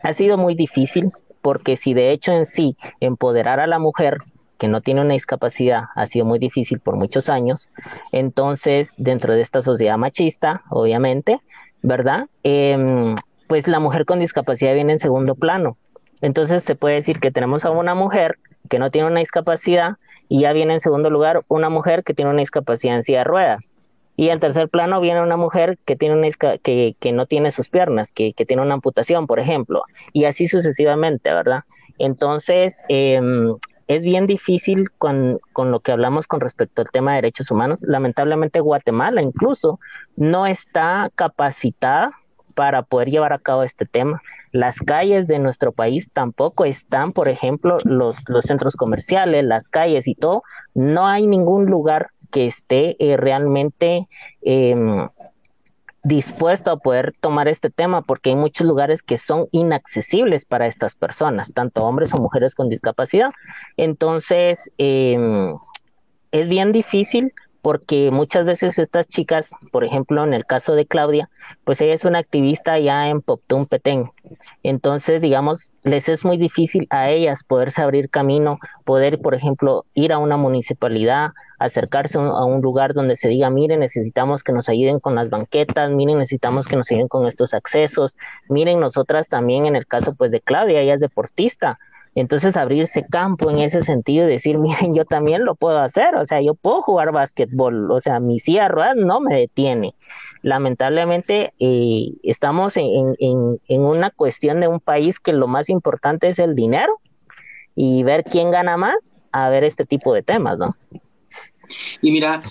ha 0.02 0.14
sido 0.14 0.38
muy 0.38 0.56
difícil 0.56 1.12
porque 1.42 1.76
si 1.76 1.94
de 1.94 2.12
hecho 2.12 2.32
en 2.32 2.46
sí 2.46 2.78
empoderar 3.00 3.60
a 3.60 3.68
la 3.68 3.80
mujer 3.80 4.18
que 4.58 4.68
no 4.70 4.82
tiene 4.82 5.02
una 5.02 5.14
discapacidad 5.14 5.86
ha 5.96 6.06
sido 6.06 6.26
muy 6.26 6.40
difícil 6.40 6.80
por 6.80 6.96
muchos 6.96 7.28
años, 7.28 7.70
entonces 8.12 8.94
dentro 8.98 9.34
de 9.34 9.42
esta 9.42 9.62
sociedad 9.62 9.98
machista, 9.98 10.62
obviamente, 10.70 11.42
¿verdad? 11.82 12.28
Em, 12.44 13.16
pues 13.48 13.68
la 13.68 13.80
mujer 13.80 14.06
con 14.06 14.20
discapacidad 14.20 14.74
viene 14.74 14.94
en 14.94 15.00
segundo 15.00 15.36
plano. 15.36 15.78
Entonces 16.22 16.64
se 16.64 16.76
puede 16.76 16.96
decir 16.96 17.20
que 17.20 17.32
tenemos 17.32 17.66
a 17.66 17.72
una 17.72 17.96
mujer 17.96 18.38
que 18.70 18.80
no 18.80 18.90
tiene 18.90 19.08
una 19.10 19.20
discapacidad 19.20 19.98
y 20.30 20.42
ya 20.42 20.54
viene 20.54 20.76
en 20.76 20.80
segundo 20.80 21.10
lugar 21.10 21.42
una 21.50 21.70
mujer 21.70 22.04
que 22.04 22.14
tiene 22.14 22.32
una 22.32 22.40
discapacidad 22.40 22.96
en 22.96 23.04
silla 23.04 23.20
de 23.20 23.24
ruedas. 23.26 23.78
Y 24.24 24.30
en 24.30 24.40
tercer 24.40 24.70
plano 24.70 25.02
viene 25.02 25.22
una 25.22 25.36
mujer 25.36 25.78
que, 25.84 25.98
tiene 25.98 26.16
una, 26.16 26.30
que, 26.30 26.96
no 27.12 27.26
tiene 27.26 27.52
sus 27.52 27.68
piernas, 27.68 28.14
que, 28.14 28.32
que, 28.32 28.46
tiene 28.46 28.62
una 28.62 28.76
amputación, 28.76 29.28
por 29.28 29.38
ejemplo, 29.38 29.84
y 30.14 30.24
así 30.24 30.48
sucesivamente, 30.48 31.34
¿verdad? 31.34 31.64
Entonces, 31.98 32.84
em, 32.88 33.54
es 33.90 34.06
bien 34.06 34.26
difícil 34.26 34.90
con, 34.92 35.42
con, 35.52 35.72
lo 35.72 35.82
que 35.82 35.92
hablamos 35.92 36.26
con 36.26 36.40
respecto 36.40 36.82
al 36.82 36.90
tema 36.90 37.12
de 37.12 37.16
derechos 37.18 37.52
humanos. 37.52 37.82
Lamentablemente 37.82 38.62
Guatemala 38.62 39.22
incluso 39.22 39.82
no 40.16 40.48
está 40.48 41.12
capacitada 41.16 42.12
para 42.54 42.84
poder 42.84 43.10
llevar 43.10 43.34
a 43.34 43.40
cabo 43.40 43.64
este 43.64 43.86
tema. 43.86 44.22
Las 44.54 44.80
calles 44.80 45.28
de 45.28 45.40
nuestro 45.40 45.74
país 45.74 46.10
tampoco 46.14 46.64
están, 46.64 47.12
por 47.12 47.28
ejemplo, 47.28 47.78
los, 47.84 48.24
los 48.30 48.46
centros 48.46 48.78
comerciales, 48.78 49.44
las 49.44 49.68
calles 49.68 50.08
y 50.08 50.16
todo. 50.16 50.44
No 50.74 51.08
hay 51.08 51.28
ningún 51.28 51.66
lugar 51.66 52.12
que 52.34 52.48
esté 52.48 52.98
eh, 53.00 53.16
realmente 53.16 54.10
em, 54.42 55.08
dispuesto 56.04 56.72
a 56.72 56.78
poder 56.78 57.14
tomar 57.22 57.48
este 57.48 57.70
tema, 57.70 58.02
porque 58.02 58.32
hay 58.32 58.36
muchos 58.36 58.66
lugares 58.66 59.04
que 59.04 59.18
son 59.18 59.48
inaccesibles 59.52 60.44
para 60.44 60.66
estas 60.66 60.96
personas, 60.96 61.54
tanto 61.54 61.84
hombres 61.84 62.12
o 62.14 62.18
mujeres 62.18 62.56
con 62.56 62.70
discapacidad. 62.70 63.30
Entonces, 63.78 64.72
em, 64.80 65.56
es 66.32 66.48
bien 66.48 66.72
difícil 66.72 67.32
porque 67.64 68.12
muchas 68.12 68.46
veces 68.46 68.78
estas 68.78 69.08
chicas, 69.08 69.50
por 69.72 69.86
ejemplo, 69.86 70.22
en 70.26 70.34
el 70.34 70.46
caso 70.46 70.76
de 70.76 70.86
Claudia, 70.86 71.30
pues 71.64 71.80
ella 71.80 71.94
es 71.94 72.04
una 72.04 72.20
activista 72.20 72.78
ya 72.78 73.08
en 73.08 73.22
Poptún 73.22 73.68
Petén. 73.68 74.12
Entonces, 74.64 75.22
digamos, 75.22 75.74
les 75.84 76.10
es 76.10 76.26
muy 76.26 76.36
difícil 76.36 76.88
a 76.90 77.10
ellas 77.10 77.46
poderse 77.46 77.82
abrir 77.82 78.10
camino, 78.10 78.58
poder, 78.84 79.18
por 79.22 79.34
ejemplo, 79.34 79.86
ir 79.94 80.12
a 80.12 80.18
una 80.18 80.36
municipalidad, 80.36 81.30
acercarse 81.58 82.20
a 82.20 82.44
un 82.44 82.62
lugar 82.62 82.94
donde 82.94 83.16
se 83.16 83.30
diga, 83.30 83.50
miren, 83.50 83.80
necesitamos 83.80 84.44
que 84.44 84.52
nos 84.52 84.68
ayuden 84.68 85.00
con 85.00 85.16
las 85.16 85.30
banquetas, 85.30 85.90
miren, 85.90 86.18
necesitamos 86.18 86.68
que 86.68 86.76
nos 86.76 86.92
ayuden 86.92 87.08
con 87.08 87.28
estos 87.28 87.54
accesos, 87.54 88.18
miren, 88.50 88.82
nosotras 88.82 89.30
también 89.30 89.68
en 89.68 89.78
el 89.78 89.88
caso 89.88 90.14
pues 90.16 90.32
de 90.32 90.42
Claudia, 90.42 90.82
ella 90.82 90.96
es 90.96 91.00
deportista, 91.00 91.80
entonces 92.16 92.56
abrirse 92.58 93.06
campo 93.10 93.50
en 93.50 93.60
ese 93.60 93.84
sentido 93.84 94.28
y 94.28 94.32
decir, 94.32 94.58
miren, 94.60 94.94
yo 94.94 95.06
también 95.06 95.46
lo 95.46 95.56
puedo 95.56 95.80
hacer, 95.80 96.16
o 96.16 96.26
sea, 96.26 96.42
yo 96.42 96.54
puedo 96.56 96.82
jugar 96.82 97.12
básquetbol, 97.12 97.92
o 97.92 98.00
sea, 98.00 98.20
mi 98.20 98.40
silla 98.40 98.68
ruedas 98.68 98.96
no 98.96 99.20
me 99.20 99.36
detiene. 99.36 99.96
Lamentablemente 100.42 101.54
eh, 101.60 102.12
estamos 102.24 102.78
en, 102.78 103.16
en, 103.20 103.60
en 103.68 103.82
una 103.82 104.10
cuestión 104.10 104.60
de 104.60 104.68
un 104.68 104.80
país 104.80 105.20
que 105.20 105.34
lo 105.34 105.48
más 105.48 105.70
importante 105.70 106.28
es 106.28 106.40
el 106.40 106.56
dinero 106.56 107.00
y 107.76 108.04
ver 108.04 108.24
quién 108.24 108.52
gana 108.52 108.78
más 108.78 109.22
a 109.32 109.50
ver 109.50 109.64
este 109.64 109.86
tipo 109.86 110.14
de 110.14 110.22
temas, 110.22 110.60
¿no? 110.60 110.76
Y 112.02 112.12
mira, 112.12 112.44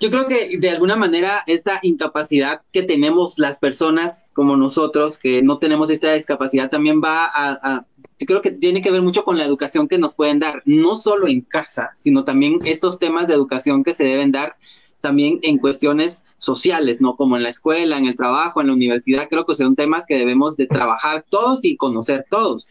yo 0.00 0.10
creo 0.10 0.26
que 0.26 0.58
de 0.58 0.70
alguna 0.70 0.96
manera 0.96 1.42
esta 1.46 1.78
incapacidad 1.82 2.62
que 2.72 2.82
tenemos 2.82 3.38
las 3.38 3.58
personas 3.58 4.30
como 4.32 4.56
nosotros, 4.56 5.18
que 5.18 5.42
no 5.42 5.58
tenemos 5.58 5.90
esta 5.90 6.14
discapacidad, 6.14 6.70
también 6.70 7.02
va 7.02 7.26
a, 7.26 7.86
creo 8.26 8.40
que 8.40 8.50
tiene 8.50 8.82
que 8.82 8.90
ver 8.90 9.02
mucho 9.02 9.24
con 9.24 9.38
la 9.38 9.44
educación 9.44 9.88
que 9.88 9.98
nos 9.98 10.14
pueden 10.14 10.38
dar, 10.38 10.62
no 10.64 10.96
solo 10.96 11.28
en 11.28 11.40
casa, 11.40 11.90
sino 11.94 12.24
también 12.24 12.58
estos 12.64 12.98
temas 12.98 13.26
de 13.26 13.34
educación 13.34 13.82
que 13.82 13.94
se 13.94 14.04
deben 14.04 14.32
dar 14.32 14.56
también 15.00 15.38
en 15.42 15.58
cuestiones 15.58 16.24
sociales, 16.38 17.00
¿no? 17.00 17.16
Como 17.16 17.36
en 17.36 17.42
la 17.42 17.48
escuela, 17.48 17.96
en 17.96 18.06
el 18.06 18.16
trabajo, 18.16 18.60
en 18.60 18.68
la 18.68 18.74
universidad, 18.74 19.28
creo 19.28 19.44
que 19.44 19.54
son 19.54 19.74
temas 19.74 20.06
que 20.06 20.18
debemos 20.18 20.56
de 20.56 20.66
trabajar 20.66 21.24
todos 21.28 21.64
y 21.64 21.76
conocer 21.76 22.26
todos. 22.28 22.68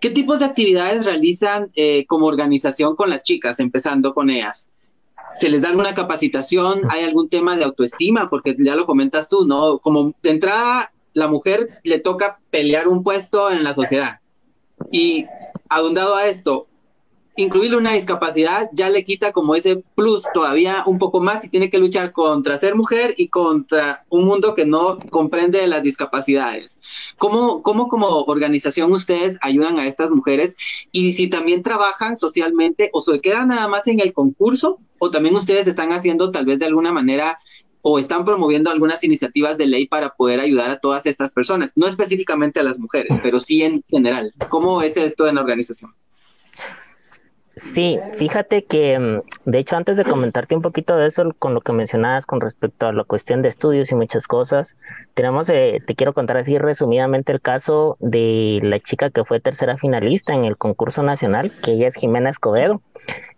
¿Qué 0.00 0.10
tipos 0.10 0.38
de 0.38 0.44
actividades 0.44 1.04
realizan 1.04 1.68
eh, 1.74 2.06
como 2.06 2.26
organización 2.26 2.94
con 2.94 3.10
las 3.10 3.24
chicas, 3.24 3.58
empezando 3.58 4.14
con 4.14 4.30
ellas? 4.30 4.70
¿Se 5.34 5.48
les 5.48 5.62
da 5.62 5.68
alguna 5.68 5.94
capacitación? 5.94 6.82
¿Hay 6.88 7.02
algún 7.02 7.28
tema 7.28 7.56
de 7.56 7.64
autoestima? 7.64 8.30
Porque 8.30 8.56
ya 8.58 8.76
lo 8.76 8.86
comentas 8.86 9.28
tú, 9.28 9.44
¿no? 9.44 9.78
Como 9.78 10.14
de 10.22 10.30
entrada, 10.30 10.92
la 11.14 11.26
mujer 11.26 11.80
le 11.82 11.98
toca 11.98 12.38
pelear 12.50 12.86
un 12.88 13.02
puesto 13.02 13.50
en 13.50 13.64
la 13.64 13.74
sociedad. 13.74 14.20
Y 14.90 15.26
adundado 15.68 16.16
a 16.16 16.26
esto, 16.26 16.68
incluirle 17.38 17.76
una 17.76 17.92
discapacidad 17.92 18.68
ya 18.72 18.90
le 18.90 19.04
quita 19.04 19.30
como 19.32 19.54
ese 19.54 19.82
plus 19.94 20.24
todavía 20.34 20.82
un 20.86 20.98
poco 20.98 21.20
más 21.20 21.44
y 21.44 21.48
tiene 21.48 21.70
que 21.70 21.78
luchar 21.78 22.10
contra 22.12 22.58
ser 22.58 22.74
mujer 22.74 23.14
y 23.16 23.28
contra 23.28 24.04
un 24.08 24.24
mundo 24.24 24.56
que 24.56 24.66
no 24.66 24.98
comprende 25.10 25.64
las 25.68 25.84
discapacidades. 25.84 26.80
¿Cómo, 27.16 27.62
cómo 27.62 27.86
como 27.86 28.24
organización 28.24 28.92
ustedes 28.92 29.38
ayudan 29.40 29.78
a 29.78 29.86
estas 29.86 30.10
mujeres? 30.10 30.56
Y 30.90 31.12
si 31.12 31.28
también 31.28 31.62
trabajan 31.62 32.16
socialmente 32.16 32.90
o 32.92 33.00
se 33.00 33.20
quedan 33.20 33.48
nada 33.48 33.68
más 33.68 33.86
en 33.86 34.00
el 34.00 34.12
concurso 34.12 34.80
o 34.98 35.12
también 35.12 35.36
ustedes 35.36 35.68
están 35.68 35.92
haciendo 35.92 36.32
tal 36.32 36.44
vez 36.44 36.58
de 36.58 36.66
alguna 36.66 36.92
manera 36.92 37.38
o 37.82 37.98
están 37.98 38.24
promoviendo 38.24 38.70
algunas 38.70 39.02
iniciativas 39.04 39.58
de 39.58 39.66
ley 39.66 39.86
para 39.86 40.10
poder 40.10 40.40
ayudar 40.40 40.70
a 40.70 40.78
todas 40.78 41.06
estas 41.06 41.32
personas, 41.32 41.72
no 41.76 41.86
específicamente 41.86 42.60
a 42.60 42.62
las 42.62 42.78
mujeres, 42.78 43.18
pero 43.22 43.40
sí 43.40 43.62
en 43.62 43.82
general. 43.88 44.32
¿Cómo 44.48 44.82
es 44.82 44.96
esto 44.96 45.26
en 45.28 45.36
la 45.36 45.42
organización? 45.42 45.92
Sí, 47.58 47.98
fíjate 48.12 48.62
que, 48.62 48.96
mm, 48.98 49.50
de 49.50 49.58
hecho, 49.58 49.76
antes 49.76 49.96
de 49.96 50.04
comentarte 50.04 50.54
un 50.54 50.62
poquito 50.62 50.96
de 50.96 51.08
eso, 51.08 51.34
con 51.40 51.54
lo 51.54 51.60
que 51.60 51.72
mencionabas 51.72 52.24
con 52.24 52.40
respecto 52.40 52.86
a 52.86 52.92
la 52.92 53.02
cuestión 53.02 53.42
de 53.42 53.48
estudios 53.48 53.90
y 53.90 53.96
muchas 53.96 54.28
cosas, 54.28 54.76
tenemos, 55.14 55.48
eh, 55.48 55.82
te 55.84 55.96
quiero 55.96 56.14
contar 56.14 56.36
así 56.36 56.56
resumidamente 56.56 57.32
el 57.32 57.40
caso 57.40 57.96
de 57.98 58.60
la 58.62 58.78
chica 58.78 59.10
que 59.10 59.24
fue 59.24 59.40
tercera 59.40 59.76
finalista 59.76 60.34
en 60.34 60.44
el 60.44 60.56
concurso 60.56 61.02
nacional, 61.02 61.50
que 61.50 61.72
ella 61.72 61.88
es 61.88 61.96
Jimena 61.96 62.30
Escobedo. 62.30 62.80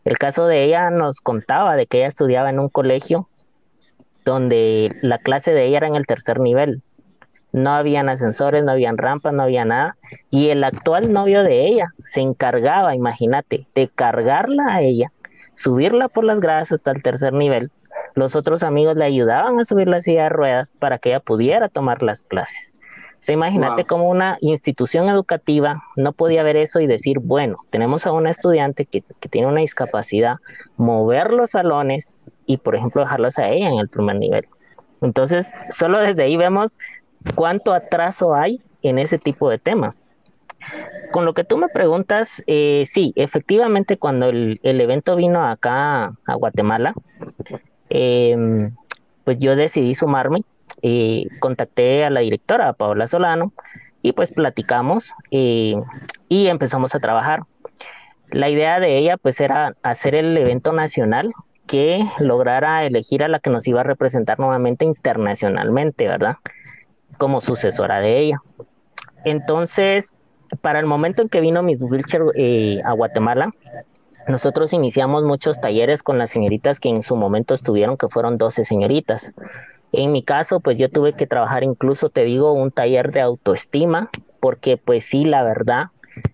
El 0.04 0.18
caso 0.18 0.46
de 0.46 0.64
ella 0.64 0.90
nos 0.90 1.20
contaba 1.20 1.74
de 1.76 1.86
que 1.86 1.98
ella 1.98 2.08
estudiaba 2.08 2.50
en 2.50 2.58
un 2.58 2.68
colegio 2.68 3.26
donde 4.24 4.94
la 5.02 5.18
clase 5.18 5.52
de 5.52 5.66
ella 5.66 5.78
era 5.78 5.86
en 5.86 5.96
el 5.96 6.06
tercer 6.06 6.40
nivel 6.40 6.82
no 7.52 7.70
habían 7.70 8.08
ascensores, 8.08 8.64
no 8.64 8.72
habían 8.72 8.98
rampas, 8.98 9.32
no 9.32 9.42
había 9.42 9.64
nada. 9.64 9.96
Y 10.30 10.50
el 10.50 10.62
actual 10.64 11.12
novio 11.12 11.42
de 11.42 11.66
ella 11.66 11.88
se 12.04 12.20
encargaba, 12.20 12.94
imagínate, 12.94 13.66
de 13.74 13.88
cargarla 13.88 14.74
a 14.74 14.82
ella, 14.82 15.12
subirla 15.54 16.08
por 16.08 16.24
las 16.24 16.40
gradas 16.40 16.72
hasta 16.72 16.90
el 16.90 17.02
tercer 17.02 17.32
nivel. 17.32 17.70
Los 18.14 18.36
otros 18.36 18.62
amigos 18.62 18.96
le 18.96 19.04
ayudaban 19.04 19.58
a 19.58 19.64
subir 19.64 19.88
la 19.88 20.00
silla 20.00 20.24
de 20.24 20.28
ruedas 20.28 20.74
para 20.78 20.98
que 20.98 21.10
ella 21.10 21.20
pudiera 21.20 21.68
tomar 21.68 22.02
las 22.02 22.22
clases. 22.22 22.72
O 23.28 23.32
imagínate 23.32 23.84
cómo 23.84 24.08
una 24.08 24.38
institución 24.40 25.10
educativa 25.10 25.82
no 25.94 26.12
podía 26.12 26.42
ver 26.42 26.56
eso 26.56 26.80
y 26.80 26.86
decir, 26.86 27.18
bueno, 27.18 27.58
tenemos 27.68 28.06
a 28.06 28.12
una 28.12 28.30
estudiante 28.30 28.86
que, 28.86 29.02
que 29.02 29.28
tiene 29.28 29.46
una 29.46 29.60
discapacidad, 29.60 30.36
mover 30.78 31.30
los 31.30 31.50
salones 31.50 32.24
y, 32.50 32.56
por 32.56 32.74
ejemplo, 32.74 33.02
dejarlos 33.02 33.38
a 33.38 33.48
ella 33.48 33.68
en 33.68 33.78
el 33.78 33.88
primer 33.88 34.16
nivel. 34.16 34.48
Entonces, 35.02 35.52
solo 35.70 36.00
desde 36.00 36.24
ahí 36.24 36.36
vemos 36.36 36.76
cuánto 37.36 37.72
atraso 37.72 38.34
hay 38.34 38.60
en 38.82 38.98
ese 38.98 39.18
tipo 39.18 39.48
de 39.48 39.58
temas. 39.58 40.00
Con 41.12 41.24
lo 41.24 41.32
que 41.32 41.44
tú 41.44 41.58
me 41.58 41.68
preguntas, 41.68 42.42
eh, 42.48 42.82
sí, 42.86 43.12
efectivamente 43.14 43.98
cuando 43.98 44.30
el, 44.30 44.58
evento 44.62 45.14
vino 45.14 45.46
acá 45.46 46.12
a 46.26 46.34
Guatemala, 46.34 46.92
em, 47.88 48.74
pues 49.22 49.38
yo 49.38 49.54
decidí 49.54 49.94
sumarme, 49.94 50.42
eh, 50.82 51.28
contacté 51.38 52.04
a 52.04 52.10
la 52.10 52.20
directora, 52.20 52.72
Paola 52.72 53.06
Solano, 53.06 53.52
y 54.02 54.10
pues 54.12 54.32
platicamos 54.32 55.12
eh, 55.30 55.76
y 56.28 56.48
empezamos 56.48 56.96
a 56.96 57.00
trabajar. 57.00 57.44
La 58.32 58.48
idea 58.48 58.80
de 58.80 58.98
ella 58.98 59.16
pues 59.18 59.40
era 59.40 59.76
hacer 59.84 60.16
el 60.16 60.36
evento 60.36 60.72
nacional 60.72 61.32
que 61.70 62.04
lograra 62.18 62.84
elegir 62.84 63.22
a 63.22 63.28
la 63.28 63.38
que 63.38 63.48
nos 63.48 63.68
iba 63.68 63.82
a 63.82 63.84
representar 63.84 64.40
nuevamente 64.40 64.84
internacionalmente, 64.84 66.08
¿verdad? 66.08 66.38
como 67.16 67.40
sucesora 67.40 68.00
de 68.00 68.18
ella. 68.18 68.42
Entonces, 69.24 70.16
para 70.62 70.80
el 70.80 70.86
momento 70.86 71.22
en 71.22 71.28
que 71.28 71.40
vino 71.40 71.62
Miss 71.62 71.80
Wilcher 71.80 72.22
eh, 72.34 72.80
a 72.84 72.92
Guatemala, 72.92 73.50
nosotros 74.26 74.72
iniciamos 74.72 75.22
muchos 75.22 75.60
talleres 75.60 76.02
con 76.02 76.18
las 76.18 76.30
señoritas 76.30 76.80
que 76.80 76.88
en 76.88 77.02
su 77.02 77.14
momento 77.14 77.54
estuvieron, 77.54 77.96
que 77.96 78.08
fueron 78.08 78.36
12 78.36 78.64
señoritas. 78.64 79.32
En 79.92 80.10
mi 80.10 80.24
caso, 80.24 80.58
pues 80.58 80.76
yo 80.76 80.90
tuve 80.90 81.12
que 81.12 81.28
trabajar 81.28 81.62
incluso, 81.62 82.08
te 82.08 82.24
digo, 82.24 82.52
un 82.52 82.72
taller 82.72 83.12
de 83.12 83.20
autoestima, 83.20 84.10
porque 84.40 84.76
pues 84.76 85.04
sí, 85.04 85.24
la 85.24 85.44
verdad, 85.44 85.86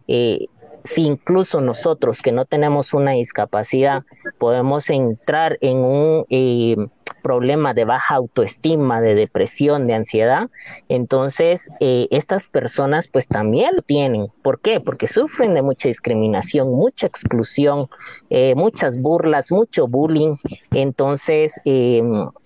eh, 0.09 0.47
si 0.87 1.03
incluso 1.03 1.61
nosotros 1.61 2.23
que 2.23 2.33
no 2.33 2.45
tenemos 2.45 2.95
una 2.95 3.13
discapacidad 3.13 4.05
podemos 4.39 4.89
entrar 4.91 5.59
en 5.61 5.79
un 5.79 6.25
eh, 6.31 6.77
problema 7.23 7.75
de 7.75 7.85
baja 7.85 8.15
autoestima, 8.15 9.01
de 9.01 9.15
depresión, 9.15 9.87
de 9.87 9.95
ansiedad, 9.95 10.49
entonces 10.89 11.71
eh, 11.81 12.07
estas 12.11 12.47
personas 12.47 13.09
pues 13.09 13.27
también 13.27 13.71
lo 13.75 13.83
tienen. 13.83 14.29
¿Por 14.43 14.61
qué? 14.61 14.81
Porque 14.81 15.09
sufren 15.09 15.55
de 15.55 15.63
mucha 15.63 15.89
discriminación, 15.89 16.71
mucha 16.71 17.07
exclusión, 17.07 17.89
eh, 18.31 18.55
muchas 18.55 18.99
burlas, 18.99 19.51
mucho 19.51 19.89
bullying, 19.89 20.37
entonces 20.71 21.61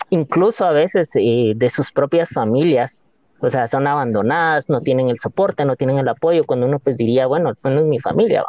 incluso 0.09 0.64
a 0.64 0.72
veces 0.72 1.12
de 1.12 1.70
sus 1.70 1.92
propias 1.92 2.31
familias 2.31 3.07
o 3.40 3.50
sea, 3.50 3.66
son 3.66 3.87
abandonadas, 3.87 4.68
no 4.68 4.81
tienen 4.81 5.09
el 5.09 5.18
soporte, 5.18 5.64
no 5.64 5.76
tienen 5.76 5.98
el 5.98 6.09
apoyo, 6.09 6.44
cuando 6.44 6.66
uno 6.66 6.79
pues 6.79 6.96
diría, 6.96 7.26
bueno, 7.26 7.55
no 7.62 7.81
es 7.81 7.87
mi 7.87 7.98
familia. 7.98 8.44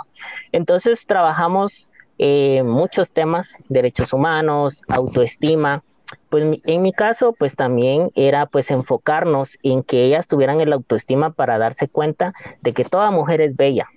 Entonces 0.52 1.06
trabajamos 1.06 1.92
eh, 2.18 2.64
muchos 2.64 3.14
temas, 3.14 3.58
derechos 3.70 4.14
humanos, 4.14 4.82
autoestima, 4.90 5.84
pues 6.30 6.44
en 6.66 6.82
mi 6.82 6.92
caso 6.92 7.34
pues 7.38 7.56
también 7.56 8.12
era 8.16 8.46
pues 8.46 8.72
enfocarnos 8.72 9.58
en 9.64 9.84
que 9.84 10.06
ellas 10.06 10.28
tuvieran 10.28 10.62
el 10.62 10.74
autoestima 10.74 11.32
para 11.32 11.58
darse 11.58 11.88
cuenta 11.88 12.34
de 12.62 12.74
que 12.74 12.84
toda 12.84 13.12
mujer 13.12 13.42
es 13.42 13.56
bella, 13.56 13.88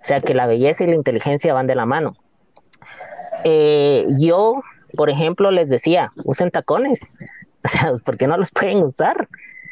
o 0.00 0.04
sea 0.04 0.20
que 0.20 0.34
la 0.34 0.46
belleza 0.46 0.84
y 0.84 0.88
la 0.88 0.94
inteligencia 0.94 1.54
van 1.54 1.66
de 1.66 1.74
la 1.74 1.86
mano. 1.86 2.14
Eh, 3.44 4.06
yo, 4.18 4.62
por 4.96 5.10
ejemplo, 5.10 5.50
les 5.50 5.68
decía, 5.68 6.10
usen 6.24 6.50
tacones, 6.50 7.00
o 7.64 7.68
sea, 7.68 7.92
¿por 8.04 8.16
qué 8.16 8.26
no 8.26 8.36
los 8.36 8.50
pueden 8.50 8.82
usar? 8.82 9.28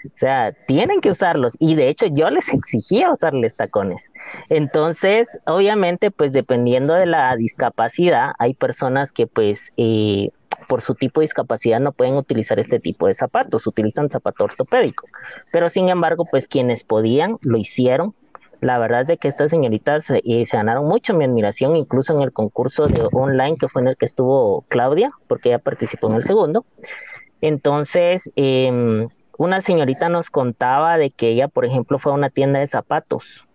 O 0.06 0.16
sea, 0.16 0.52
tienen 0.66 1.00
que 1.00 1.10
usarlos 1.10 1.56
y 1.58 1.74
de 1.74 1.88
hecho 1.88 2.06
yo 2.06 2.30
les 2.30 2.52
exigía 2.52 3.10
usarles 3.10 3.56
tacones. 3.56 4.10
Entonces, 4.48 5.38
obviamente, 5.46 6.10
pues 6.10 6.32
dependiendo 6.32 6.94
de 6.94 7.06
la 7.06 7.36
discapacidad, 7.36 8.32
hay 8.38 8.54
personas 8.54 9.12
que 9.12 9.26
pues 9.26 9.70
eh, 9.76 10.30
por 10.68 10.80
su 10.80 10.94
tipo 10.94 11.20
de 11.20 11.24
discapacidad 11.24 11.80
no 11.80 11.92
pueden 11.92 12.14
utilizar 12.14 12.58
este 12.58 12.80
tipo 12.80 13.06
de 13.06 13.14
zapatos, 13.14 13.66
utilizan 13.66 14.10
zapato 14.10 14.44
ortopédico. 14.44 15.06
Pero 15.50 15.68
sin 15.68 15.88
embargo, 15.88 16.24
pues 16.30 16.46
quienes 16.46 16.84
podían 16.84 17.38
lo 17.40 17.58
hicieron. 17.58 18.14
La 18.60 18.78
verdad 18.78 19.00
es 19.00 19.06
de 19.08 19.16
que 19.16 19.26
estas 19.26 19.50
señoritas 19.50 20.08
eh, 20.10 20.44
se 20.44 20.56
ganaron 20.56 20.86
mucho 20.86 21.14
mi 21.14 21.24
admiración, 21.24 21.74
incluso 21.74 22.14
en 22.14 22.22
el 22.22 22.32
concurso 22.32 22.86
de 22.86 23.08
online 23.12 23.56
que 23.58 23.68
fue 23.68 23.82
en 23.82 23.88
el 23.88 23.96
que 23.96 24.06
estuvo 24.06 24.64
Claudia, 24.68 25.10
porque 25.26 25.48
ella 25.48 25.58
participó 25.58 26.08
en 26.08 26.14
el 26.14 26.22
segundo. 26.22 26.64
Entonces, 27.40 28.30
eh, 28.36 29.08
una 29.42 29.60
señorita 29.60 30.08
nos 30.08 30.30
contaba 30.30 30.96
de 30.96 31.10
que 31.10 31.28
ella, 31.30 31.48
por 31.48 31.64
ejemplo, 31.64 31.98
fue 31.98 32.12
a 32.12 32.14
una 32.14 32.30
tienda 32.30 32.60
de 32.60 32.68
zapatos 32.68 33.48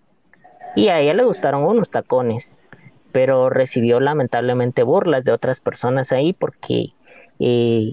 y 0.76 0.90
a 0.90 1.00
ella 1.00 1.14
le 1.14 1.24
gustaron 1.24 1.64
unos 1.64 1.90
tacones, 1.90 2.60
pero 3.14 3.50
recibió 3.50 4.02
lamentablemente 4.02 4.84
burlas 4.84 5.24
de 5.24 5.32
otras 5.32 5.62
personas 5.62 6.12
ahí 6.12 6.34
porque, 6.34 6.88
eh, 7.40 7.92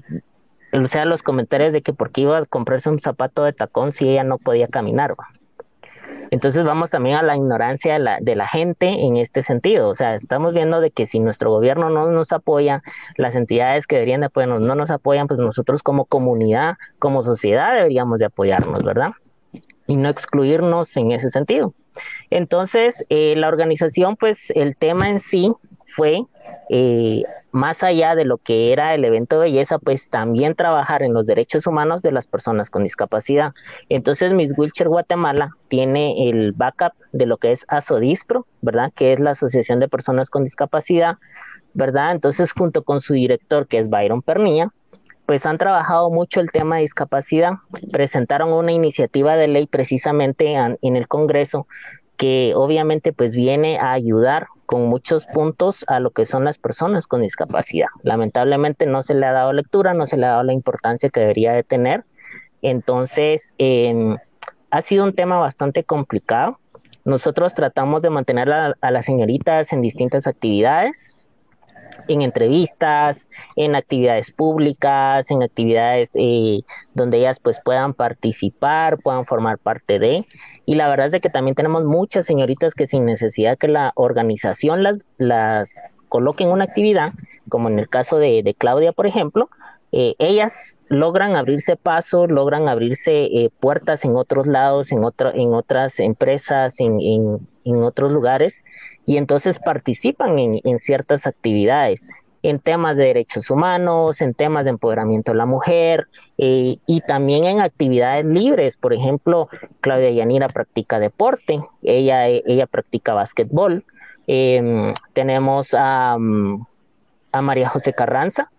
o 0.73 0.85
sea, 0.87 1.05
los 1.05 1.23
comentarios 1.23 1.73
de 1.73 1.83
que 1.83 1.93
porque 1.93 2.23
iba 2.23 2.37
a 2.37 2.47
comprarse 2.47 2.91
un 2.91 2.99
zapato 2.99 3.45
de 3.45 3.53
tacón 3.53 3.93
si 3.93 4.09
ella 4.09 4.25
no 4.25 4.39
podía 4.39 4.67
caminar. 4.67 5.15
Entonces 6.35 6.65
vamos 6.65 6.91
también 6.91 7.15
a 7.15 7.23
la 7.23 7.37
ignorancia 7.37 7.97
de 8.21 8.35
la, 8.35 8.47
gente 8.49 8.89
en 8.89 9.19
este 9.19 9.41
sentido. 9.41 9.89
O 9.89 9.95
sea, 9.95 10.17
estamos 10.17 10.53
viendo 10.53 10.81
de 10.81 10.91
que 10.91 11.07
si 11.07 11.21
nuestro 11.21 11.49
gobierno 11.49 11.91
no 11.91 12.11
nos 12.11 12.33
apoya, 12.33 12.83
las 13.17 13.37
entidades 13.37 13.87
que 13.87 13.95
deberían 13.95 14.23
de 14.23 14.27
apoyarnos 14.27 14.61
no 14.61 14.75
nos 14.75 14.91
apoyan, 14.91 15.29
pues 15.29 15.39
nosotros 15.39 15.85
como 15.85 16.07
comunidad, 16.07 16.75
como 16.99 17.23
sociedad 17.23 17.77
deberíamos 17.77 18.19
de 18.19 18.25
apoyarnos, 18.25 18.83
¿verdad? 18.83 19.13
Y 19.87 19.95
no 19.95 20.09
excluirnos 20.09 20.97
en 20.97 21.13
ese 21.13 21.31
sentido. 21.31 21.73
Entonces, 22.31 23.07
eh, 23.11 23.35
la 23.37 23.47
organización, 23.47 24.17
pues 24.17 24.51
el 24.57 24.77
tema 24.77 25.11
en 25.11 25.21
sí 25.21 25.53
fue, 25.95 26.25
eh, 26.71 27.23
más 27.53 27.83
allá 27.83 28.15
de 28.15 28.25
lo 28.25 28.39
que 28.39 28.73
era 28.73 28.95
el 28.95 29.05
evento 29.05 29.37
de 29.37 29.47
belleza, 29.47 29.79
pues 29.79 30.09
también 30.09 30.55
trabajar 30.55 31.03
en 31.03 31.15
los 31.15 31.27
derechos 31.27 31.67
humanos 31.67 32.03
de 32.03 32.11
las 32.11 32.27
personas 32.27 32.69
con 32.69 32.83
discapacidad. 32.83 33.53
Entonces, 33.89 34.33
Miss 34.33 34.53
Wilcher 34.57 34.89
Guatemala 34.89 35.51
tiene 35.69 36.29
el 36.29 36.53
backup 36.53 36.93
de 37.13 37.27
lo 37.27 37.37
que 37.37 37.53
es 37.53 37.65
ASODISPRO, 37.69 38.47
¿verdad? 38.61 38.93
Que 38.95 39.13
es 39.13 39.21
la 39.21 39.31
Asociación 39.31 39.79
de 39.79 39.89
Personas 39.89 40.31
con 40.31 40.43
Discapacidad, 40.43 41.17
¿verdad? 41.75 42.13
Entonces, 42.13 42.53
junto 42.53 42.83
con 42.83 43.01
su 43.01 43.15
director, 43.15 43.69
que 43.69 43.79
es 43.79 43.89
Byron 43.89 44.23
Pernilla, 44.23 44.73
pues 45.27 45.47
han 45.47 45.59
trabajado 45.59 46.11
mucho 46.11 46.41
el 46.41 46.51
tema 46.51 46.77
de 46.77 46.83
discapacidad. 46.83 47.53
Presentaron 47.93 48.53
una 48.53 48.73
iniciativa 48.73 49.37
de 49.37 49.49
ley 49.49 49.67
precisamente 49.67 50.55
en 50.55 50.97
el 50.97 51.09
Congreso 51.09 51.67
que 52.17 52.53
obviamente 52.55 53.13
pues 53.13 53.35
viene 53.35 53.79
a 53.79 53.93
ayudar 53.93 54.47
con 54.67 54.87
muchos 54.87 55.27
puntos 55.27 55.85
a 55.89 56.01
lo 56.01 56.11
que 56.11 56.27
son 56.27 56.45
las 56.45 56.59
personas 56.59 57.07
con 57.07 57.23
discapacidad. 57.23 57.89
Lamentablemente 58.03 58.87
no 58.87 59.03
se 59.03 59.15
le 59.15 59.27
ha 59.27 59.33
dado 59.33 59.53
lectura, 59.53 59.95
no 59.95 60.07
se 60.07 60.17
le 60.17 60.27
ha 60.27 60.31
dado 60.31 60.43
la 60.45 60.53
importancia 60.53 61.11
que 61.11 61.21
debería 61.21 61.53
de 61.53 61.63
tener. 61.63 62.05
Entonces, 62.63 63.53
em, 63.59 64.17
ha 64.71 64.81
sido 64.81 65.05
un 65.05 65.15
tema 65.15 65.39
bastante 65.39 65.85
complicado. 65.85 66.59
Nosotros 67.05 67.55
tratamos 67.55 68.01
de 68.03 68.11
mantener 68.11 68.51
a 68.51 68.91
las 68.91 69.05
señoritas 69.05 69.73
en 69.75 69.83
distintas 69.83 70.27
actividades, 70.27 71.15
en 72.09 72.23
entrevistas, 72.23 73.29
en 73.57 73.75
actividades 73.75 74.31
públicas, 74.31 75.31
en 75.31 75.43
actividades 75.43 76.13
eh, 76.15 76.61
donde 76.95 77.19
ellas 77.19 77.41
pues 77.41 77.61
puedan 77.65 77.95
participar, 77.95 78.99
puedan 78.99 79.27
formar 79.27 79.59
parte 79.59 79.99
de. 79.99 80.25
Y 80.67 80.77
la 80.77 80.89
verdad 80.89 81.07
es 81.07 81.13
de 81.13 81.21
que 81.21 81.31
también 81.31 81.55
tenemos 81.55 81.85
muchas 81.85 82.27
señoritas 82.27 82.75
que 82.75 82.87
sin 82.87 83.05
necesidad 83.05 83.59
que 83.59 83.69
la 83.69 83.93
organización 83.97 84.83
las, 84.83 84.99
las 85.19 86.03
coloque 86.09 86.45
en 86.45 86.51
una 86.51 86.65
actividad, 86.65 87.13
como 87.49 87.69
en 87.69 87.79
el 87.79 87.89
caso 87.89 88.19
de, 88.19 88.55
Claudia, 88.57 88.93
por 88.93 89.07
ejemplo, 89.07 89.51
eh, 89.93 90.15
ellas 90.19 90.81
logran 90.89 91.37
abrirse 91.37 91.77
paso, 91.77 92.27
logran 92.27 92.69
abrirse 92.69 93.25
eh, 93.25 93.51
puertas 93.61 94.05
en 94.05 94.17
otros 94.17 94.47
lados, 94.47 94.91
en, 94.91 95.03
en 95.35 95.55
otras 95.55 96.01
empresas, 96.01 96.81
en, 96.81 96.99
en 97.65 97.83
otros 97.83 98.11
lugares 98.11 98.65
y 99.07 99.17
entonces 99.17 99.59
participan 99.59 100.39
en, 100.39 100.79
ciertas 100.79 101.27
actividades 101.27 102.07
en 102.45 102.59
temas 102.61 102.99
de 102.99 103.05
derechos 103.05 103.51
humanos, 103.51 104.21
en 104.21 104.35
temas 104.35 104.65
de 104.65 104.71
empoderamiento 104.71 105.33
de 105.33 105.39
la 105.39 105.47
mujer 105.47 106.09
eh, 106.37 106.77
y 106.87 107.01
también 107.01 107.45
en 107.47 107.61
actividades 107.61 108.27
libres. 108.27 108.77
Por 108.77 108.93
ejemplo, 108.93 109.49
Claudia 109.81 110.11
Yanira 110.11 110.49
practica 110.49 110.99
deporte, 110.99 111.65
ella, 111.83 112.29
ella 112.29 112.67
practica 112.67 113.15
básquetbol. 113.15 113.85
Em, 114.27 114.93
tenemos 115.15 115.73
a, 115.73 116.19
a 117.33 117.43
María 117.43 117.69
José 117.71 117.95
Carranza, 117.95 118.51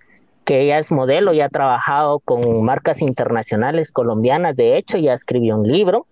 que 0.46 0.62
ella 0.62 0.78
es 0.78 0.92
modelo 0.92 1.34
y 1.34 1.42
ha 1.42 1.50
trabajado 1.50 2.20
con 2.20 2.64
marcas 2.64 3.02
internacionales 3.02 3.92
colombianas, 3.92 4.56
de 4.56 4.78
hecho, 4.78 4.98
ya 4.98 5.14
escribió 5.14 5.58
un 5.58 5.68
libro. 5.68 6.06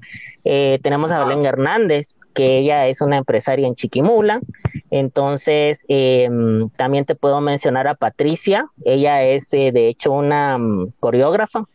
Eh, 0.43 0.79
tenemos 0.81 1.11
a 1.11 1.23
Belén 1.23 1.45
Hernández, 1.45 2.21
que 2.33 2.57
ella 2.57 2.87
es 2.87 3.01
una 3.01 3.17
empresaria 3.17 3.67
en 3.67 3.75
Chiquimula. 3.75 4.41
Entonces, 4.89 5.85
em, 5.87 6.69
también 6.71 7.05
te 7.05 7.15
puedo 7.15 7.39
mencionar 7.41 7.87
a 7.87 7.95
Patricia, 7.95 8.65
ella 8.83 9.23
es 9.23 9.53
eh, 9.53 9.71
de 9.71 9.87
hecho 9.87 10.11
una 10.11 10.57
mm, 10.57 10.87
coreógrafa, 10.99 11.65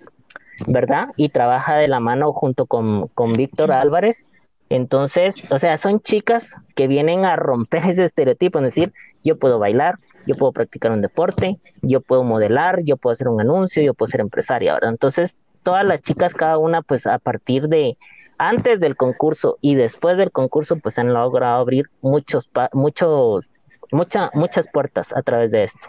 ¿verdad? 0.67 1.09
Y 1.17 1.29
trabaja 1.29 1.77
de 1.77 1.89
la 1.89 2.01
mano 2.01 2.33
junto 2.33 2.67
con, 2.67 3.07
con 3.09 3.33
Víctor 3.33 3.73
Álvarez. 3.73 4.29
Entonces, 4.71 5.45
o 5.51 5.59
sea, 5.59 5.77
son 5.77 6.01
chicas 6.01 6.61
que 6.75 6.89
vienen 6.89 7.25
a 7.25 7.37
romper 7.37 7.83
ese 7.87 8.05
estereotipo, 8.05 8.59
es 8.59 8.65
decir, 8.65 8.93
yo 9.25 9.39
puedo 9.39 9.59
bailar, 9.59 9.95
yo 10.29 10.37
puedo 10.37 10.53
practicar 10.53 10.93
un 10.93 11.01
deporte, 11.01 11.59
yo 11.81 12.03
puedo 12.03 12.23
modelar, 12.23 12.83
yo 12.85 12.99
puedo 12.99 13.13
hacer 13.15 13.29
un 13.29 13.41
anuncio, 13.41 13.83
yo 13.83 13.95
puedo 13.95 14.11
ser 14.11 14.21
empresaria, 14.21 14.75
¿verdad? 14.75 14.91
Entonces, 14.91 15.43
todas 15.63 15.87
las 15.87 16.03
chicas, 16.03 16.35
cada 16.35 16.59
una, 16.59 16.83
pues 16.83 17.07
a 17.07 17.19
partir 17.19 17.69
de 17.69 17.97
antes 18.37 18.79
del 18.79 18.95
concurso 18.95 19.57
y 19.63 19.75
después 19.75 20.19
del 20.19 20.31
concurso, 20.31 20.77
pues 20.77 20.99
han 20.99 21.15
logrado 21.15 21.61
abrir 21.61 21.87
muchos, 22.03 22.51
muchos, 22.75 23.51
mucha, 23.91 24.31
muchas 24.35 24.69
puertas 24.71 25.17
a 25.17 25.23
través 25.23 25.51
de 25.51 25.65
esto. 25.65 25.89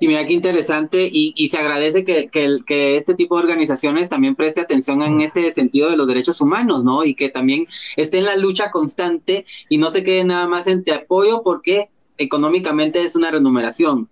Y 0.00 0.08
mira 0.08 0.26
qué 0.26 0.32
interesante 0.32 1.08
y, 1.10 1.48
se 1.48 1.56
agradece 1.56 2.04
que, 2.04 2.28
que, 2.28 2.96
este 2.96 3.14
tipo 3.14 3.36
de 3.36 3.44
organizaciones 3.44 4.08
también 4.08 4.34
preste 4.34 4.60
atención 4.60 5.00
en 5.02 5.20
este 5.20 5.52
sentido 5.52 5.88
de 5.88 5.96
los 5.96 6.08
derechos 6.08 6.40
humanos, 6.40 6.82
¿no? 6.82 7.04
Y 7.04 7.14
que 7.14 7.28
también 7.28 7.68
esté 7.96 8.18
en 8.18 8.24
la 8.24 8.34
lucha 8.34 8.72
constante 8.72 9.46
y 9.68 9.78
no 9.78 9.90
se 9.90 10.02
quede 10.02 10.24
nada 10.24 10.48
más 10.48 10.66
en 10.66 10.82
te 10.82 10.92
apoyo 10.92 11.42
porque 11.44 11.90
económicamente 12.18 13.02
es 13.02 13.16
una 13.16 13.30
remuneración. 13.30 14.08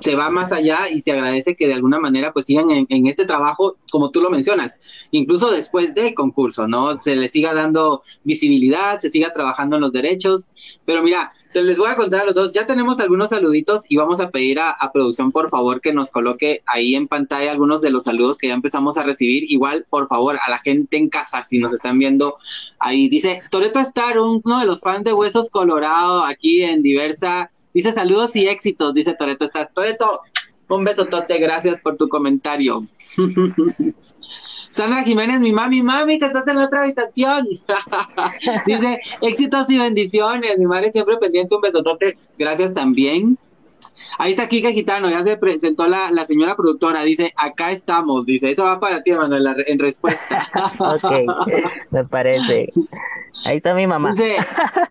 Se 0.00 0.16
va 0.16 0.28
más 0.28 0.50
allá 0.50 0.88
y 0.90 1.00
se 1.00 1.12
agradece 1.12 1.54
que 1.54 1.68
de 1.68 1.74
alguna 1.74 2.00
manera 2.00 2.32
pues 2.32 2.46
sigan 2.46 2.68
en, 2.70 3.06
este 3.06 3.26
trabajo, 3.26 3.76
como 3.92 4.10
tú 4.10 4.20
lo 4.20 4.28
mencionas, 4.28 4.78
incluso 5.12 5.52
después 5.52 5.94
del 5.94 6.14
concurso, 6.14 6.66
¿no? 6.66 6.98
Se 6.98 7.14
le 7.14 7.28
siga 7.28 7.54
dando 7.54 8.02
visibilidad, 8.24 8.98
se 8.98 9.08
siga 9.08 9.32
trabajando 9.32 9.76
en 9.76 9.82
los 9.82 9.92
derechos. 9.92 10.48
Pero 10.84 11.02
mira, 11.04 11.32
les 11.62 11.78
voy 11.78 11.88
a 11.88 11.96
contar 11.96 12.22
a 12.22 12.24
los 12.24 12.34
dos, 12.34 12.52
ya 12.52 12.66
tenemos 12.66 13.00
algunos 13.00 13.30
saluditos 13.30 13.82
y 13.88 13.96
vamos 13.96 14.20
a 14.20 14.30
pedir 14.30 14.58
a, 14.60 14.74
producción, 14.92 15.32
por 15.32 15.50
favor, 15.50 15.80
que 15.80 15.92
nos 15.92 16.10
coloque 16.10 16.62
ahí 16.66 16.94
en 16.94 17.08
pantalla 17.08 17.52
algunos 17.52 17.80
de 17.80 17.90
los 17.90 18.04
saludos 18.04 18.38
que 18.38 18.48
ya 18.48 18.54
empezamos 18.54 18.96
a 18.96 19.02
recibir. 19.02 19.50
Igual, 19.50 19.86
por 19.88 20.08
favor, 20.08 20.38
a 20.44 20.50
la 20.50 20.58
gente 20.58 20.96
en 20.96 21.08
casa, 21.08 21.42
si 21.44 21.58
nos 21.58 21.72
están 21.72 21.98
viendo 21.98 22.36
ahí. 22.78 23.08
Dice, 23.08 23.42
Toreto 23.50 23.80
Star, 23.80 24.18
uno 24.18 24.60
de 24.60 24.66
los 24.66 24.80
fans 24.80 25.04
de 25.04 25.12
Huesos 25.12 25.50
Colorado, 25.50 26.24
aquí 26.24 26.62
en 26.62 26.82
Diversa. 26.82 27.50
Dice, 27.72 27.92
saludos 27.92 28.36
y 28.36 28.46
éxitos, 28.46 28.94
dice 28.94 29.14
Toreto 29.18 29.44
Star. 29.46 29.70
Toreto, 29.74 30.20
un 30.68 30.84
besotote, 30.84 31.38
gracias 31.38 31.80
por 31.80 31.96
tu 31.96 32.08
comentario. 32.08 32.86
Sandra 34.74 35.04
Jiménez, 35.04 35.38
mi 35.38 35.52
mami, 35.52 35.82
mami, 35.82 36.18
que 36.18 36.26
estás 36.26 36.48
en 36.48 36.56
la 36.56 36.64
otra 36.64 36.82
habitación. 36.82 37.46
Dice, 38.66 38.98
éxitos 39.20 39.70
y 39.70 39.78
bendiciones. 39.78 40.58
Mi 40.58 40.66
madre 40.66 40.90
siempre 40.90 41.16
pendiente, 41.16 41.54
un 41.54 41.60
besotote. 41.60 42.18
Gracias 42.36 42.74
también. 42.74 43.38
Ahí 44.18 44.32
está 44.32 44.48
Kika 44.48 44.70
Gitano, 44.70 45.10
ya 45.10 45.22
se 45.22 45.36
presentó 45.36 45.86
la, 45.86 46.10
la, 46.10 46.24
señora 46.24 46.56
productora, 46.56 47.02
dice, 47.02 47.32
acá 47.36 47.72
estamos, 47.72 48.26
dice, 48.26 48.50
eso 48.50 48.64
va 48.64 48.80
para 48.80 49.02
ti, 49.02 49.12
Manuel, 49.12 49.46
en 49.66 49.78
respuesta. 49.78 50.48
ok, 50.78 51.12
me 51.90 52.04
parece. 52.04 52.72
Ahí 53.44 53.56
está 53.56 53.74
mi 53.74 53.86
mamá. 53.86 54.12
Dice, 54.12 54.36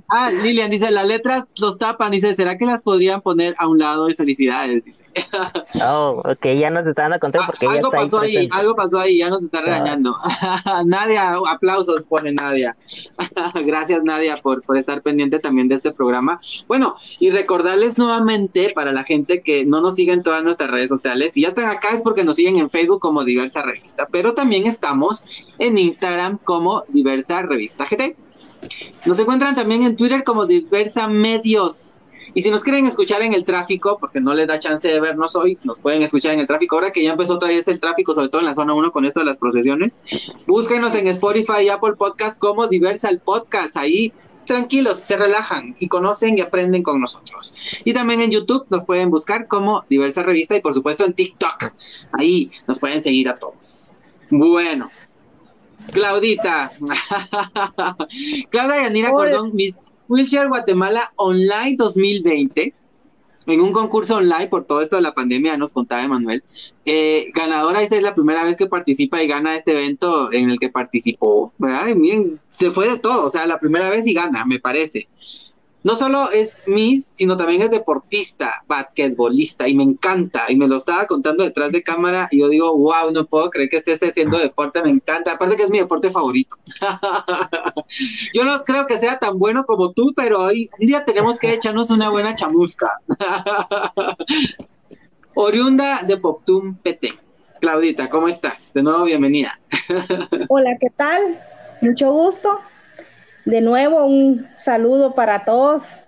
ah, 0.10 0.30
Lilian 0.30 0.70
dice, 0.70 0.92
las 0.92 1.08
letras 1.08 1.46
los 1.60 1.78
tapan, 1.78 2.12
dice, 2.12 2.36
¿será 2.36 2.58
que 2.58 2.66
las 2.66 2.84
podrían 2.84 3.22
poner 3.22 3.56
a 3.58 3.68
un 3.68 3.80
lado 3.80 4.08
de 4.08 4.16
felicidades? 4.16 4.84
Dice. 4.84 5.06
oh, 5.82 6.22
ok, 6.26 6.46
ya 6.60 6.70
nos 6.70 6.86
están 6.86 7.12
dando 7.12 7.20
contar 7.20 7.44
porque 7.46 7.68
algo 7.68 7.90
ya 7.92 7.98
pasó 7.98 8.20
ahí, 8.20 8.50
algo 8.52 8.76
pasó 8.76 9.00
ahí, 9.00 9.20
ya 9.20 9.30
nos 9.30 9.44
está 9.44 9.62
regañando. 9.62 10.16
Nadia, 10.86 11.36
aplausos 11.48 12.04
pone 12.04 12.34
Nadia. 12.34 12.76
Gracias 13.66 14.04
Nadia 14.04 14.38
por, 14.42 14.62
por 14.64 14.78
estar 14.78 15.02
pendiente 15.02 15.40
también 15.40 15.70
de 15.70 15.76
este 15.76 15.92
programa. 15.92 16.40
Bueno, 16.68 16.96
y 17.20 17.30
recordarles 17.30 17.98
nuevamente 17.98 18.74
para 18.76 18.92
la 18.92 19.04
gente 19.04 19.13
que 19.46 19.66
no 19.66 19.82
nos 19.82 19.96
sigue 19.96 20.14
en 20.14 20.24
todas 20.24 20.44
nuestras 20.44 20.72
redes 20.72 20.90
sociales, 20.90 21.38
y 21.38 21.42
ya 21.42 21.50
están 21.50 21.66
acá 21.66 21.90
es 21.96 22.02
porque 22.02 22.24
nos 22.24 22.36
siguen 22.36 22.58
en 22.58 22.70
Facebook 22.70 23.00
como 23.00 23.24
Diversa 23.24 23.62
Revista, 23.62 24.08
pero 24.12 24.34
también 24.34 24.66
estamos 24.66 25.26
en 25.60 25.78
Instagram 25.78 26.40
como 26.44 26.84
Diversa 26.90 27.42
Revista 27.44 27.86
GT. 27.86 28.16
Nos 29.06 29.20
encuentran 29.20 29.56
también 29.56 29.84
en 29.84 29.96
Twitter 29.96 30.24
como 30.24 30.46
Diversa 30.46 31.08
Medios. 31.08 32.00
Y 32.36 32.42
si 32.42 32.50
nos 32.50 32.64
quieren 32.64 32.88
escuchar 32.88 33.22
en 33.22 33.34
el 33.34 33.46
tráfico, 33.46 33.98
porque 34.00 34.20
no 34.20 34.34
les 34.34 34.48
da 34.48 34.58
chance 34.58 34.88
de 34.88 35.00
vernos 35.00 35.36
hoy, 35.36 35.60
nos 35.64 35.80
pueden 35.80 36.02
escuchar 36.02 36.34
en 36.34 36.40
el 36.40 36.48
tráfico. 36.48 36.76
Ahora 36.76 36.92
que 36.92 37.04
ya 37.04 37.12
empezó 37.12 37.36
otra 37.36 37.50
vez 37.50 37.68
el 37.68 37.80
tráfico, 37.80 38.16
sobre 38.16 38.30
todo 38.30 38.42
en 38.42 38.48
la 38.48 38.56
zona 38.56 38.74
1 38.74 38.92
con 38.92 39.06
esto 39.06 39.20
de 39.20 39.28
las 39.28 39.38
procesiones, 39.38 40.02
búsquenos 40.48 40.96
en 40.96 41.08
Spotify 41.08 41.66
y 41.66 41.70
Apple 41.70 41.94
Podcast 41.96 42.40
como 42.40 42.68
Diversal 42.68 43.20
Podcast. 43.20 43.78
Ahí 43.78 44.12
tranquilos, 44.46 45.00
se 45.00 45.18
relajan 45.18 45.76
y 45.80 45.88
conocen 45.88 46.38
y 46.38 46.42
aprenden 46.42 46.84
con 46.84 47.00
nosotros. 47.00 47.56
Y 47.84 47.94
también 47.94 48.22
en 48.22 48.32
YouTube 48.32 48.66
nos 48.70 48.86
pueden 48.86 49.10
buscar 49.10 49.48
como 49.48 49.84
Diversa 49.90 50.24
Revista 50.24 50.56
y 50.56 50.62
por 50.62 50.74
supuesto 50.74 51.06
en 51.06 51.14
TikTok. 51.14 51.74
Ahí 52.14 52.52
nos 52.68 52.80
pueden 52.80 53.02
seguir 53.02 53.30
a 53.30 53.38
todos. 53.38 53.96
Bueno, 54.30 54.90
Claudita. 55.92 56.72
Claudia 58.50 58.84
Yanira 58.84 59.12
Cordón, 59.12 59.56
Miss 59.56 59.78
Wheelchair 60.08 60.48
Guatemala 60.48 61.14
Online 61.18 61.76
2020. 61.78 62.74
En 63.46 63.62
un 63.62 63.72
concurso 63.72 64.16
online 64.16 64.48
por 64.48 64.66
todo 64.66 64.82
esto 64.82 64.96
de 64.96 65.02
la 65.02 65.14
pandemia, 65.14 65.58
nos 65.58 65.74
contaba 65.74 66.04
Emanuel. 66.04 66.44
Eh, 66.86 67.32
ganadora, 67.34 67.82
esta 67.82 67.96
es 67.96 68.04
la 68.04 68.16
primera 68.16 68.44
vez 68.44 68.58
que 68.58 68.68
participa 68.68 69.22
y 69.22 69.28
gana 69.28 69.56
este 69.56 69.72
evento 69.72 70.32
en 70.32 70.50
el 70.50 70.60
que 70.60 70.70
participó. 70.70 71.54
¿verdad? 71.58 71.88
se 72.50 72.72
fue 72.72 72.90
de 72.90 73.00
todo, 73.00 73.26
o 73.26 73.32
sea, 73.32 73.46
la 73.48 73.60
primera 73.60 73.90
vez 73.90 74.06
y 74.08 74.14
gana, 74.14 74.46
me 74.46 74.60
parece 74.60 75.08
no 75.84 75.96
solo 75.98 76.32
es 76.32 76.60
Miss, 76.66 77.14
sino 77.16 77.36
también 77.36 77.62
es 77.62 77.70
deportista, 77.70 78.64
basquetbolista, 78.68 79.68
y 79.68 79.76
me 79.76 79.84
encanta. 79.84 80.46
Y 80.50 80.56
me 80.56 80.68
lo 80.68 80.78
estaba 80.78 81.06
contando 81.08 81.44
detrás 81.44 81.72
de 81.72 81.84
cámara, 81.84 82.30
y 82.32 82.40
yo 82.40 82.50
digo, 82.50 82.76
wow, 82.76 83.12
no 83.12 83.26
puedo 83.26 83.50
creer 83.50 83.70
que 83.70 83.78
estés 83.78 84.02
haciendo 84.02 84.38
deporte, 84.38 84.82
me 84.82 84.90
encanta. 84.90 85.34
Aparte 85.34 85.58
que 85.58 85.64
es 85.64 85.70
mi 85.70 85.80
deporte 85.80 86.10
favorito. 86.10 86.56
yo 88.34 88.46
no 88.46 88.64
creo 88.64 88.88
que 88.88 88.98
sea 88.98 89.20
tan 89.20 89.38
bueno 89.38 89.66
como 89.66 89.92
tú, 89.92 90.14
pero 90.16 90.44
hoy 90.44 90.70
un 90.80 90.88
día 90.88 91.04
tenemos 91.04 91.38
que 91.38 91.54
echarnos 91.54 91.92
una 91.92 92.10
buena 92.10 92.34
chamusca. 92.34 93.00
Oriunda 95.36 96.04
de 96.04 96.18
Poptum 96.18 96.76
PT. 96.76 97.14
Claudita, 97.60 98.10
¿cómo 98.10 98.28
estás? 98.28 98.74
De 98.74 98.84
nuevo, 98.84 99.04
bienvenida. 99.04 99.60
Hola, 100.50 100.78
¿qué 100.80 100.90
tal? 100.90 101.40
Mucho 101.82 102.12
gusto. 102.12 102.60
De 103.46 103.60
nuevo, 103.60 104.06
un 104.06 104.48
saludo 104.54 105.16
para 105.16 105.44
todos. 105.44 106.00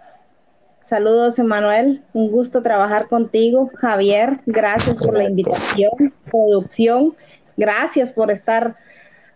Saludos, 0.80 1.38
Emanuel. 1.38 2.02
Un 2.13 2.32
gusto 2.32 2.63
trabajar 2.63 3.08
contigo. 3.08 3.69
Javier, 3.76 4.39
gracias 4.45 4.95
por 4.95 5.17
la 5.17 5.26
invitación. 5.26 6.13
Producción, 6.32 7.13
gracias 7.58 8.13
por 8.13 8.32
estar 8.32 8.78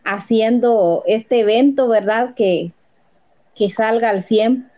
haciendo 0.05 1.03
este 1.07 1.41
evento, 1.41 1.89
¿verdad? 1.89 2.33
Que, 2.35 2.71
que 3.53 3.69
salga 3.69 4.11
al 4.11 4.23
100. 4.23 4.69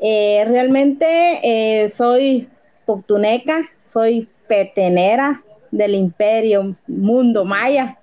Eh, 0.00 0.44
realmente 0.46 1.06
eh, 1.42 1.88
soy 1.88 2.50
Poctuneca, 2.84 3.62
soy 3.86 4.28
petenera 4.48 5.42
del 5.70 5.94
imperio 5.94 6.76
mundo 6.86 7.46
maya, 7.46 7.98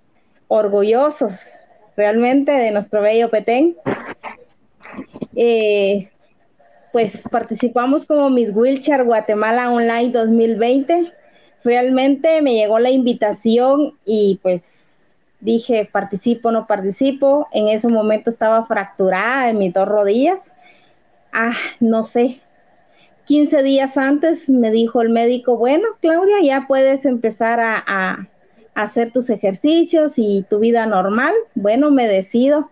orgullosos 0.47 1.61
realmente 1.95 2.51
de 2.51 2.71
nuestro 2.71 3.01
bello 3.01 3.29
Petén. 3.29 3.75
Eh, 5.35 6.09
pues 6.91 7.23
participamos 7.29 8.05
como 8.05 8.29
Miss 8.29 8.51
Wilchar 8.53 9.05
Guatemala 9.05 9.71
Online 9.71 10.11
2020. 10.11 11.13
Realmente 11.63 12.41
me 12.41 12.55
llegó 12.55 12.79
la 12.79 12.89
invitación 12.89 13.97
y 14.05 14.39
pues 14.41 15.13
dije, 15.39 15.87
participo, 15.91 16.51
no 16.51 16.67
participo. 16.67 17.47
En 17.53 17.67
ese 17.69 17.87
momento 17.87 18.29
estaba 18.29 18.65
fracturada 18.65 19.49
en 19.49 19.57
mis 19.57 19.73
dos 19.73 19.87
rodillas. 19.87 20.51
Ah, 21.31 21.55
no 21.79 22.03
sé. 22.03 22.41
15 23.25 23.63
días 23.63 23.97
antes 23.97 24.49
me 24.49 24.71
dijo 24.71 25.01
el 25.01 25.09
médico, 25.09 25.55
bueno, 25.55 25.87
Claudia, 26.01 26.41
ya 26.43 26.65
puedes 26.67 27.05
empezar 27.05 27.59
a, 27.61 27.81
a 27.85 28.27
hacer 28.73 29.13
tus 29.13 29.29
ejercicios 29.29 30.13
y 30.17 30.45
tu 30.49 30.59
vida 30.59 30.85
normal. 30.85 31.33
Bueno, 31.55 31.91
me 31.91 32.07
decido 32.07 32.69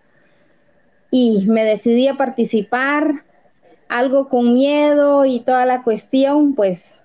y 1.10 1.46
me 1.46 1.64
decidí 1.64 2.08
a 2.08 2.16
participar, 2.16 3.24
algo 3.88 4.28
con 4.28 4.54
miedo 4.54 5.24
y 5.24 5.40
toda 5.40 5.66
la 5.66 5.82
cuestión, 5.82 6.54
pues 6.54 7.02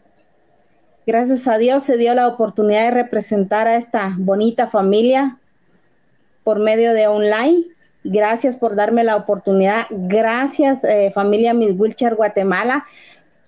gracias 1.08 1.48
a 1.48 1.58
Dios 1.58 1.84
se 1.84 1.98
dio 1.98 2.14
la 2.14 2.28
oportunidad 2.28 2.86
de 2.86 2.92
representar 2.92 3.68
a 3.68 3.76
esta 3.76 4.14
bonita 4.18 4.68
familia 4.68 5.40
por 6.44 6.60
medio 6.60 6.94
de 6.94 7.08
online. 7.08 7.64
Gracias 8.04 8.58
por 8.58 8.76
darme 8.76 9.04
la 9.04 9.16
oportunidad. 9.16 9.88
Gracias, 9.90 10.84
eh, 10.84 11.12
familia 11.12 11.56
Miss 11.56 11.74
Wilcher 11.76 12.14
Guatemala, 12.14 12.86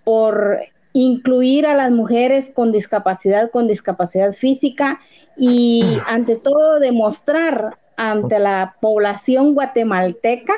por 0.04 0.60
incluir 0.94 1.68
a 1.68 1.76
las 1.76 1.92
mujeres 1.92 2.50
con 2.50 2.72
discapacidad, 2.72 3.52
con 3.52 3.68
discapacidad 3.68 4.34
física 4.34 5.00
y 5.38 6.00
ante 6.08 6.38
todo 6.38 6.80
demostrar 6.80 7.78
ante 7.98 8.40
la 8.40 8.76
población 8.80 9.54
guatemalteca 9.54 10.54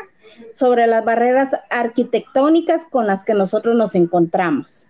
sobre 0.54 0.86
las 0.88 1.04
barreras 1.04 1.50
arquitectónicas 1.70 2.86
con 2.86 3.08
las 3.08 3.24
que 3.24 3.34
nosotros 3.34 3.76
nos 3.76 3.96
encontramos. 3.96 4.86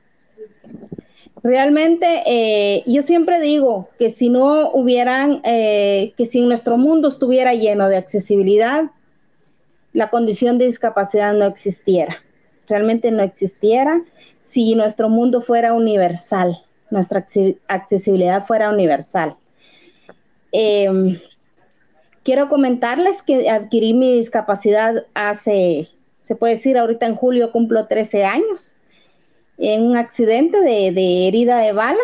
Realmente, 1.42 2.24
eh, 2.26 2.84
yo 2.86 3.02
siempre 3.02 3.40
digo 3.40 3.88
que 3.98 4.12
si 4.12 4.30
no 4.30 4.72
hubieran, 4.72 5.42
eh, 5.46 6.14
que 6.18 6.26
si 6.26 6.42
nuestro 6.42 6.78
mundo 6.78 7.08
estuviera 7.08 7.54
lleno 7.54 7.88
de 7.88 7.96
accesibilidad, 7.96 8.92
la 9.94 10.10
condición 10.10 10.58
de 10.58 10.66
discapacidad 10.66 11.34
no 11.34 11.46
existiera. 11.46 12.18
Realmente 12.68 13.10
no 13.12 13.24
existiera 13.24 14.02
si 14.42 14.76
nuestro 14.76 15.08
mundo 15.08 15.42
fuera 15.42 15.74
universal, 15.74 16.58
nuestra 16.90 17.26
accesibilidad 17.68 18.46
fuera 18.46 18.70
universal. 18.70 19.36
Eh, 20.52 21.22
quiero 22.30 22.48
comentarles 22.48 23.24
que 23.24 23.50
adquirí 23.50 23.96
mi 23.96 24.14
discapacidad 24.14 25.08
hace, 25.16 25.90
se 26.22 26.36
puede 26.36 26.58
decir, 26.58 26.78
ahorita 26.78 27.08
en 27.08 27.16
julio 27.16 27.52
cumplo 27.52 27.88
13 27.88 28.24
años, 28.24 28.78
en 29.58 29.82
un 29.82 29.98
accidente 29.98 30.62
de, 30.62 31.28
herida 31.28 31.58
de 31.58 31.72
bala. 31.72 31.98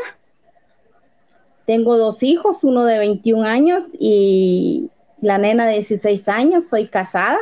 Tengo 1.67 1.95
dos 1.95 2.23
hijos, 2.23 2.63
uno 2.63 2.85
de 2.85 2.97
21 2.97 3.47
años 3.47 3.83
y 3.99 4.89
la 5.21 5.38
nena 5.38 5.67
de 5.67 5.73
16 5.73 6.27
años, 6.27 6.69
soy 6.69 6.88
casada, 6.88 7.38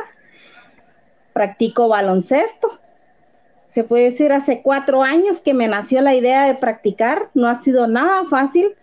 practico 1.32 1.88
baloncesto. 1.88 2.78
Se 3.66 3.82
puede 3.82 4.10
decir 4.10 4.30
hace 4.30 4.60
cuatro 4.60 5.02
años 5.02 5.40
que 5.40 5.54
me 5.54 5.68
nació 5.68 6.02
la 6.02 6.14
idea 6.14 6.44
de 6.44 6.54
practicar, 6.56 7.30
no 7.32 7.48
ha 7.48 7.54
sido 7.54 7.86
nada 7.86 8.26
fácil, 8.26 8.76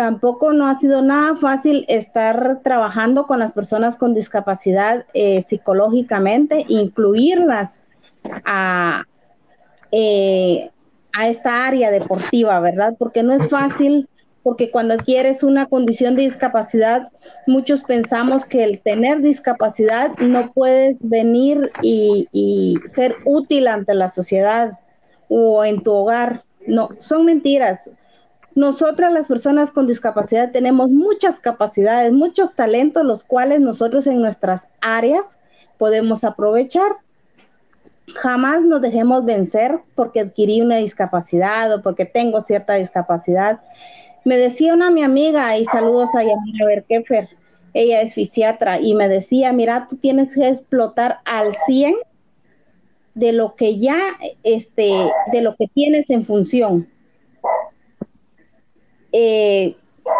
tampoco 0.00 0.54
no 0.54 0.66
ha 0.66 0.76
sido 0.76 1.02
nada 1.02 1.36
fácil 1.36 1.84
estar 1.86 2.60
trabajando 2.64 3.26
con 3.26 3.38
las 3.38 3.52
personas 3.52 3.98
con 3.98 4.14
discapacidad 4.14 5.04
eh, 5.12 5.44
psicológicamente, 5.46 6.64
incluirlas 6.68 7.82
a, 8.46 9.04
eh, 9.92 10.70
a 11.12 11.28
esta 11.28 11.66
área 11.66 11.90
deportiva, 11.90 12.58
¿verdad? 12.60 12.94
Porque 12.98 13.22
no 13.22 13.34
es 13.34 13.46
fácil, 13.50 14.08
porque 14.42 14.70
cuando 14.70 14.96
quieres 14.96 15.42
una 15.42 15.66
condición 15.66 16.16
de 16.16 16.22
discapacidad, 16.22 17.10
muchos 17.46 17.82
pensamos 17.82 18.46
que 18.46 18.64
el 18.64 18.80
tener 18.80 19.20
discapacidad 19.20 20.16
no 20.16 20.50
puedes 20.54 20.96
venir 21.02 21.72
y, 21.82 22.26
y 22.32 22.76
ser 22.88 23.16
útil 23.26 23.68
ante 23.68 23.92
la 23.92 24.08
sociedad 24.08 24.78
o 25.28 25.62
en 25.62 25.82
tu 25.82 25.92
hogar. 25.92 26.42
No, 26.66 26.88
son 26.96 27.26
mentiras 27.26 27.90
nosotras 28.54 29.12
las 29.12 29.28
personas 29.28 29.70
con 29.70 29.86
discapacidad 29.86 30.50
tenemos 30.50 30.90
muchas 30.90 31.38
capacidades, 31.38 32.12
muchos 32.12 32.54
talentos, 32.56 33.04
los 33.04 33.22
cuales 33.22 33.60
nosotros 33.60 34.06
en 34.06 34.20
nuestras 34.20 34.68
áreas 34.80 35.38
podemos 35.78 36.24
aprovechar. 36.24 36.96
Jamás 38.14 38.64
nos 38.64 38.82
dejemos 38.82 39.24
vencer 39.24 39.78
porque 39.94 40.20
adquirí 40.20 40.60
una 40.60 40.76
discapacidad 40.76 41.72
o 41.72 41.82
porque 41.82 42.06
tengo 42.06 42.40
cierta 42.40 42.74
discapacidad. 42.74 43.60
Me 44.24 44.36
decía 44.36 44.74
una 44.74 44.90
mi 44.90 45.04
amiga, 45.04 45.56
y 45.56 45.64
saludos 45.66 46.10
a 46.14 46.22
Yamira 46.22 46.66
Berkefer, 46.66 47.28
ella 47.72 48.00
es 48.00 48.14
fisiatra, 48.14 48.80
y 48.80 48.94
me 48.94 49.08
decía, 49.08 49.52
mira, 49.52 49.86
tú 49.88 49.96
tienes 49.96 50.34
que 50.34 50.48
explotar 50.48 51.20
al 51.24 51.54
100 51.66 51.94
de 53.14 53.32
lo 53.32 53.54
que 53.54 53.78
ya, 53.78 53.98
este, 54.42 54.92
de 55.32 55.40
lo 55.40 55.54
que 55.54 55.68
tienes 55.68 56.10
en 56.10 56.24
función 56.24 56.88
eh, 59.12 59.76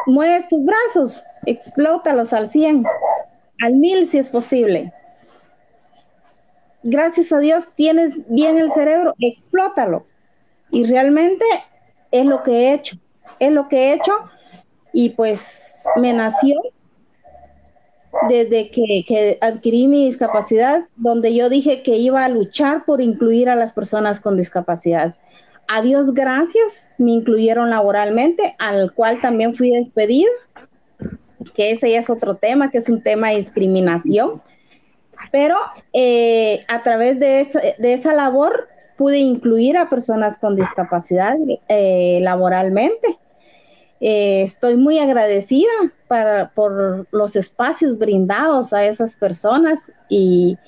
mueves 0.07 0.49
tus 0.49 0.65
brazos, 0.65 1.23
explótalos 1.47 2.33
al 2.33 2.49
100, 2.49 2.85
al 3.63 3.75
1000 3.75 4.09
si 4.09 4.19
es 4.19 4.29
posible. 4.29 4.93
Gracias 6.83 7.31
a 7.33 7.39
Dios 7.39 7.65
tienes 7.77 8.21
bien 8.29 8.57
el 8.57 8.73
cerebro, 8.73 9.15
explótalo. 9.19 10.07
Y 10.71 10.85
realmente 10.85 11.45
es 12.11 12.25
lo 12.25 12.43
que 12.43 12.53
he 12.53 12.75
hecho, 12.75 12.97
es 13.39 13.53
lo 13.53 13.69
que 13.69 13.77
he 13.77 13.95
hecho 13.95 14.13
y 14.93 15.11
pues 15.11 15.83
me 15.97 16.13
nació 16.13 16.57
desde 18.29 18.71
que, 18.71 19.39
adquirí 19.41 19.87
mi 19.87 20.07
discapacidad, 20.07 20.89
donde 20.97 21.35
yo 21.35 21.49
dije 21.49 21.83
que 21.83 21.97
iba 21.97 22.25
a 22.25 22.29
luchar 22.29 22.85
por 22.85 23.01
incluir 23.01 23.49
a 23.49 23.57
las 23.57 23.73
personas 23.73 24.21
con 24.21 24.37
discapacidad. 24.37 25.15
A 25.67 25.83
Dios 25.83 26.13
gracias, 26.13 26.91
me 26.99 27.13
incluyeron 27.13 27.71
laboralmente, 27.71 28.55
al 28.59 28.93
cual 28.93 29.21
también 29.21 29.55
fui 29.55 29.71
despedida, 29.71 30.31
que 31.55 31.71
ese 31.71 31.91
ya 31.91 32.01
es 32.01 32.11
otro 32.11 32.37
tema, 32.37 32.71
que 32.71 32.79
es 32.79 32.89
un 32.89 33.03
tema 33.03 33.31
de 33.31 33.37
discriminación. 33.37 34.43
Pero 35.31 35.57
eh, 35.93 36.65
a 36.69 36.83
través 36.83 37.21
de 37.21 37.47
esa, 37.79 38.15
labor 38.15 38.69
pude 38.97 39.19
incluir 39.19 39.79
a 39.79 39.89
personas 39.89 40.39
con 40.39 40.57
discapacidad 40.57 41.37
eh, 41.69 42.19
laboralmente. 42.23 43.19
Eh, 44.01 44.43
estoy 44.43 44.77
muy 44.77 44.99
agradecida 44.99 45.71
por 46.55 47.07
los 47.13 47.37
espacios 47.37 47.99
brindados 47.99 48.73
a 48.73 48.87
esas 48.87 49.15
personas 49.15 49.93
y 50.09 50.59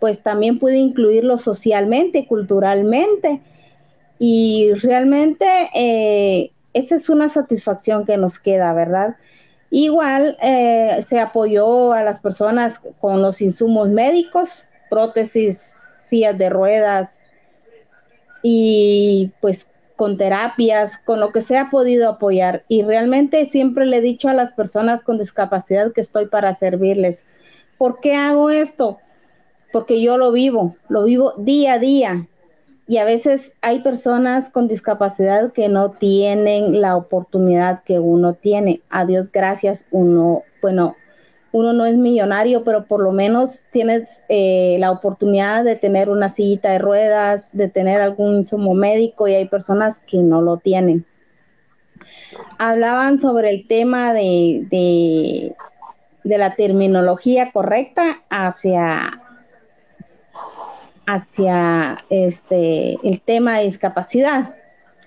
pues 0.00 0.22
también 0.22 0.58
pude 0.58 0.78
incluirlos 0.78 1.42
socialmente, 1.42 2.26
culturalmente 2.26 3.40
y 4.22 4.74
realmente 4.74 5.46
eh, 5.74 6.52
esa 6.74 6.96
es 6.96 7.08
una 7.08 7.30
satisfacción 7.30 8.04
que 8.04 8.18
nos 8.18 8.38
queda, 8.38 8.70
¿verdad? 8.74 9.16
Igual 9.70 10.36
eh, 10.42 11.02
se 11.08 11.18
apoyó 11.18 11.94
a 11.94 12.02
las 12.02 12.20
personas 12.20 12.82
con 13.00 13.22
los 13.22 13.40
insumos 13.40 13.88
médicos, 13.88 14.66
prótesis, 14.90 15.58
sillas 15.58 16.36
de 16.36 16.50
ruedas 16.50 17.18
y 18.42 19.32
pues 19.40 19.66
con 19.96 20.18
terapias, 20.18 20.98
con 20.98 21.18
lo 21.18 21.32
que 21.32 21.40
se 21.40 21.56
ha 21.56 21.70
podido 21.70 22.10
apoyar. 22.10 22.64
Y 22.68 22.82
realmente 22.82 23.46
siempre 23.46 23.86
le 23.86 23.98
he 23.98 24.02
dicho 24.02 24.28
a 24.28 24.34
las 24.34 24.52
personas 24.52 25.02
con 25.02 25.16
discapacidad 25.16 25.94
que 25.94 26.02
estoy 26.02 26.26
para 26.26 26.54
servirles. 26.54 27.24
¿Por 27.78 28.00
qué 28.00 28.16
hago 28.16 28.50
esto? 28.50 28.98
Porque 29.72 30.02
yo 30.02 30.18
lo 30.18 30.30
vivo, 30.30 30.76
lo 30.90 31.04
vivo 31.04 31.32
día 31.38 31.74
a 31.74 31.78
día 31.78 32.26
y 32.90 32.98
a 32.98 33.04
veces 33.04 33.52
hay 33.60 33.82
personas 33.82 34.50
con 34.50 34.66
discapacidad 34.66 35.52
que 35.52 35.68
no 35.68 35.92
tienen 35.92 36.80
la 36.80 36.96
oportunidad 36.96 37.84
que 37.84 38.00
uno 38.00 38.34
tiene. 38.34 38.82
A 38.90 39.04
Dios 39.04 39.30
gracias, 39.30 39.86
uno, 39.92 40.42
bueno, 40.60 40.96
uno 41.52 41.72
no 41.72 41.86
es 41.86 41.94
millonario, 41.94 42.64
pero 42.64 42.86
por 42.86 43.00
lo 43.00 43.12
menos 43.12 43.60
tienes 43.70 44.24
eh, 44.28 44.76
la 44.80 44.90
oportunidad 44.90 45.62
de 45.62 45.76
tener 45.76 46.10
una 46.10 46.30
sillita 46.30 46.72
de 46.72 46.80
ruedas, 46.80 47.48
de 47.52 47.68
tener 47.68 48.00
algún 48.00 48.34
insumo 48.34 48.74
médico 48.74 49.28
y 49.28 49.34
hay 49.34 49.46
personas 49.46 50.00
que 50.00 50.18
no 50.18 50.42
lo 50.42 50.56
tienen. 50.56 51.06
Hablaban 52.58 53.20
sobre 53.20 53.50
el 53.50 53.68
tema 53.68 54.12
de, 54.12 54.66
de, 54.68 55.54
de 56.24 56.38
la 56.38 56.56
terminología 56.56 57.52
correcta 57.52 58.24
hacia, 58.30 59.22
hacia 61.10 62.04
este, 62.08 62.96
el 63.02 63.20
tema 63.20 63.58
de 63.58 63.64
discapacidad. 63.64 64.54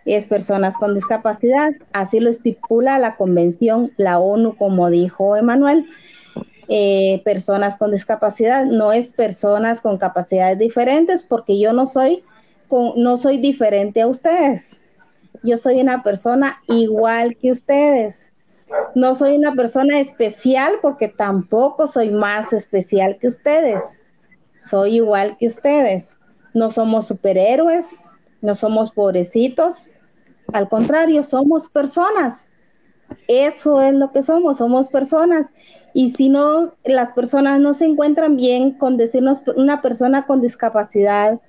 Es 0.05 0.25
personas 0.25 0.75
con 0.77 0.95
discapacidad, 0.95 1.71
así 1.93 2.19
lo 2.19 2.29
estipula 2.29 2.99
la 2.99 3.15
convención, 3.15 3.93
la 3.95 4.19
ONU, 4.19 4.57
como 4.57 4.89
dijo 4.89 5.37
Emanuel, 5.37 5.87
eh, 6.67 7.21
personas 7.23 7.77
con 7.77 7.91
discapacidad, 7.91 8.65
no 8.65 8.91
es 8.91 9.07
personas 9.07 9.79
con 9.79 9.97
capacidades 9.97 10.59
diferentes, 10.59 11.23
porque 11.23 11.57
yo 11.57 11.71
no 11.71 11.85
soy, 11.85 12.25
con, 12.67 12.91
no 12.97 13.17
soy 13.17 13.37
diferente 13.37 14.01
a 14.01 14.07
ustedes. 14.07 14.77
Yo 15.41 15.55
soy 15.55 15.79
una 15.79 16.03
persona 16.03 16.61
igual 16.67 17.37
que 17.37 17.51
ustedes. 17.51 18.33
No 18.93 19.15
soy 19.15 19.37
una 19.37 19.53
persona 19.53 20.01
especial 20.01 20.73
porque 20.81 21.07
tampoco 21.07 21.87
soy 21.87 22.09
más 22.09 22.51
especial 22.51 23.17
que 23.19 23.27
ustedes. 23.27 23.81
Soy 24.63 24.95
igual 24.95 25.37
que 25.37 25.47
ustedes. 25.47 26.15
No 26.53 26.69
somos 26.69 27.07
superhéroes, 27.07 27.85
no 28.41 28.55
somos 28.55 28.91
pobrecitos. 28.91 29.91
Al 30.53 30.69
contrario, 30.69 31.23
somos 31.23 31.67
personas. 31.69 32.45
Eso 33.27 33.81
es 33.81 33.93
lo 33.93 34.11
que 34.11 34.23
somos, 34.23 34.57
somos 34.57 34.89
personas. 34.89 35.51
Y 35.93 36.11
si 36.11 36.29
no, 36.29 36.73
las 36.83 37.11
personas 37.11 37.59
no 37.59 37.73
se 37.73 37.85
encuentran 37.85 38.35
bien 38.37 38.71
con 38.71 38.97
decirnos 38.97 39.41
una 39.55 39.81
persona 39.81 40.25
con 40.25 40.41
discapacidad, 40.41 41.39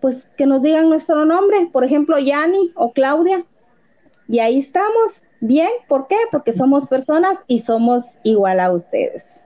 pues 0.00 0.28
que 0.36 0.46
nos 0.46 0.62
digan 0.62 0.88
nuestro 0.88 1.24
nombre, 1.24 1.68
por 1.72 1.84
ejemplo, 1.84 2.18
Yani 2.18 2.72
o 2.74 2.92
Claudia. 2.92 3.44
Y 4.28 4.38
ahí 4.38 4.58
estamos, 4.58 5.22
bien, 5.40 5.70
¿por 5.88 6.06
qué? 6.06 6.16
Porque 6.30 6.52
somos 6.52 6.86
personas 6.86 7.38
y 7.46 7.58
somos 7.58 8.18
igual 8.22 8.60
a 8.60 8.72
ustedes. 8.72 9.40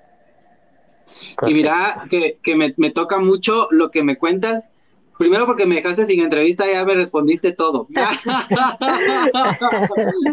Y 1.47 1.55
mira 1.55 2.07
que, 2.11 2.39
me, 2.55 2.75
me, 2.77 2.91
toca 2.91 3.19
mucho 3.19 3.69
lo 3.71 3.91
que 3.91 4.03
me 4.03 4.17
cuentas. 4.17 4.71
Primero 5.19 5.47
porque 5.47 5.67
me 5.67 5.77
dejaste 5.77 6.07
sin 6.07 6.21
entrevista, 6.21 6.65
ya 6.71 6.85
me 6.85 6.95
respondiste 6.95 7.53
todo. 7.53 7.87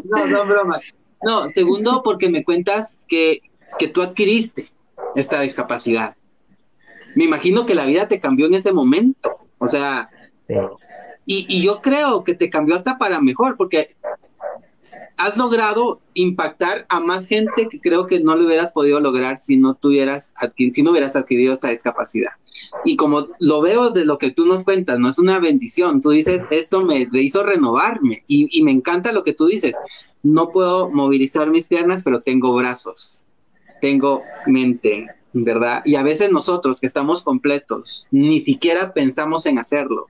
no, 0.04 0.30
son 0.30 0.50
bromas. 0.50 0.82
No, 1.24 1.50
segundo 1.50 2.02
porque 2.04 2.30
me 2.30 2.44
cuentas 2.44 3.06
que 3.08 3.41
que 3.78 3.88
tú 3.88 4.02
adquiriste 4.02 4.72
esta 5.15 5.41
discapacidad. 5.41 6.15
Me 7.15 7.26
imagino 7.26 7.65
que 7.65 7.76
la 7.76 7.86
vida 7.86 8.08
te 8.08 8.20
cambió 8.20 8.46
en 8.46 8.54
ese 8.54 8.72
momento. 8.72 9.38
O 9.58 9.67
sea, 9.67 10.10
y, 11.26 11.62
yo 11.62 11.82
creo 11.82 12.24
que 12.24 12.34
te 12.34 12.50
cambió 12.50 12.76
hasta 12.76 12.98
para 12.98 13.22
mejor, 13.22 13.58
porque 13.58 13.96
has 15.17 15.38
logrado 15.38 16.01
impactar 16.13 16.86
a 16.89 16.99
más 16.99 17.27
gente 17.27 17.67
que 17.69 17.80
creo 17.80 18.08
que 18.08 18.19
no 18.19 18.36
lo 18.36 18.45
hubieras 18.45 18.71
podido 18.71 18.99
lograr 18.99 19.39
si 19.39 19.58
no 19.58 19.75
tuvieras 19.75 20.34
si 20.56 20.84
no 20.84 20.91
hubieras 20.91 21.15
adquirido 21.15 21.54
esta 21.54 21.69
discapacidad. 21.69 22.32
Y 22.86 22.95
como 22.95 23.27
lo 23.39 23.62
veo 23.62 23.89
de 23.89 24.06
lo 24.06 24.17
que 24.17 24.32
tú 24.32 24.45
nos 24.45 24.63
cuentas, 24.63 24.99
no 24.99 25.10
es 25.10 25.19
una 25.19 25.39
bendición. 25.39 25.99
Tú 25.99 26.12
dices, 26.12 26.47
esto 26.51 26.82
me, 26.82 27.08
hizo 27.13 27.43
renovarme 27.43 28.23
y, 28.27 28.47
y 28.58 28.63
me 28.63 28.71
encanta 28.71 29.12
lo 29.12 29.23
que 29.23 29.34
tú 29.34 29.47
dices. 29.47 29.75
No 30.23 30.49
puedo 30.49 30.89
movilizar 30.89 31.49
mis 31.49 31.67
piernas, 31.67 32.04
pero 32.04 32.21
tengo 32.21 32.54
brazos 32.54 33.23
tengo 33.82 34.21
mente, 34.45 35.08
¿verdad? 35.34 35.82
Y 35.84 35.95
a 35.95 36.04
veces 36.04 36.32
nosotros 36.32 36.80
que 36.80 36.88
estamos 36.88 37.23
completos, 37.23 38.08
ni 38.12 38.39
siquiera 38.39 38.93
pensamos 38.93 39.45
en 39.45 39.58
hacerlo. 39.60 40.08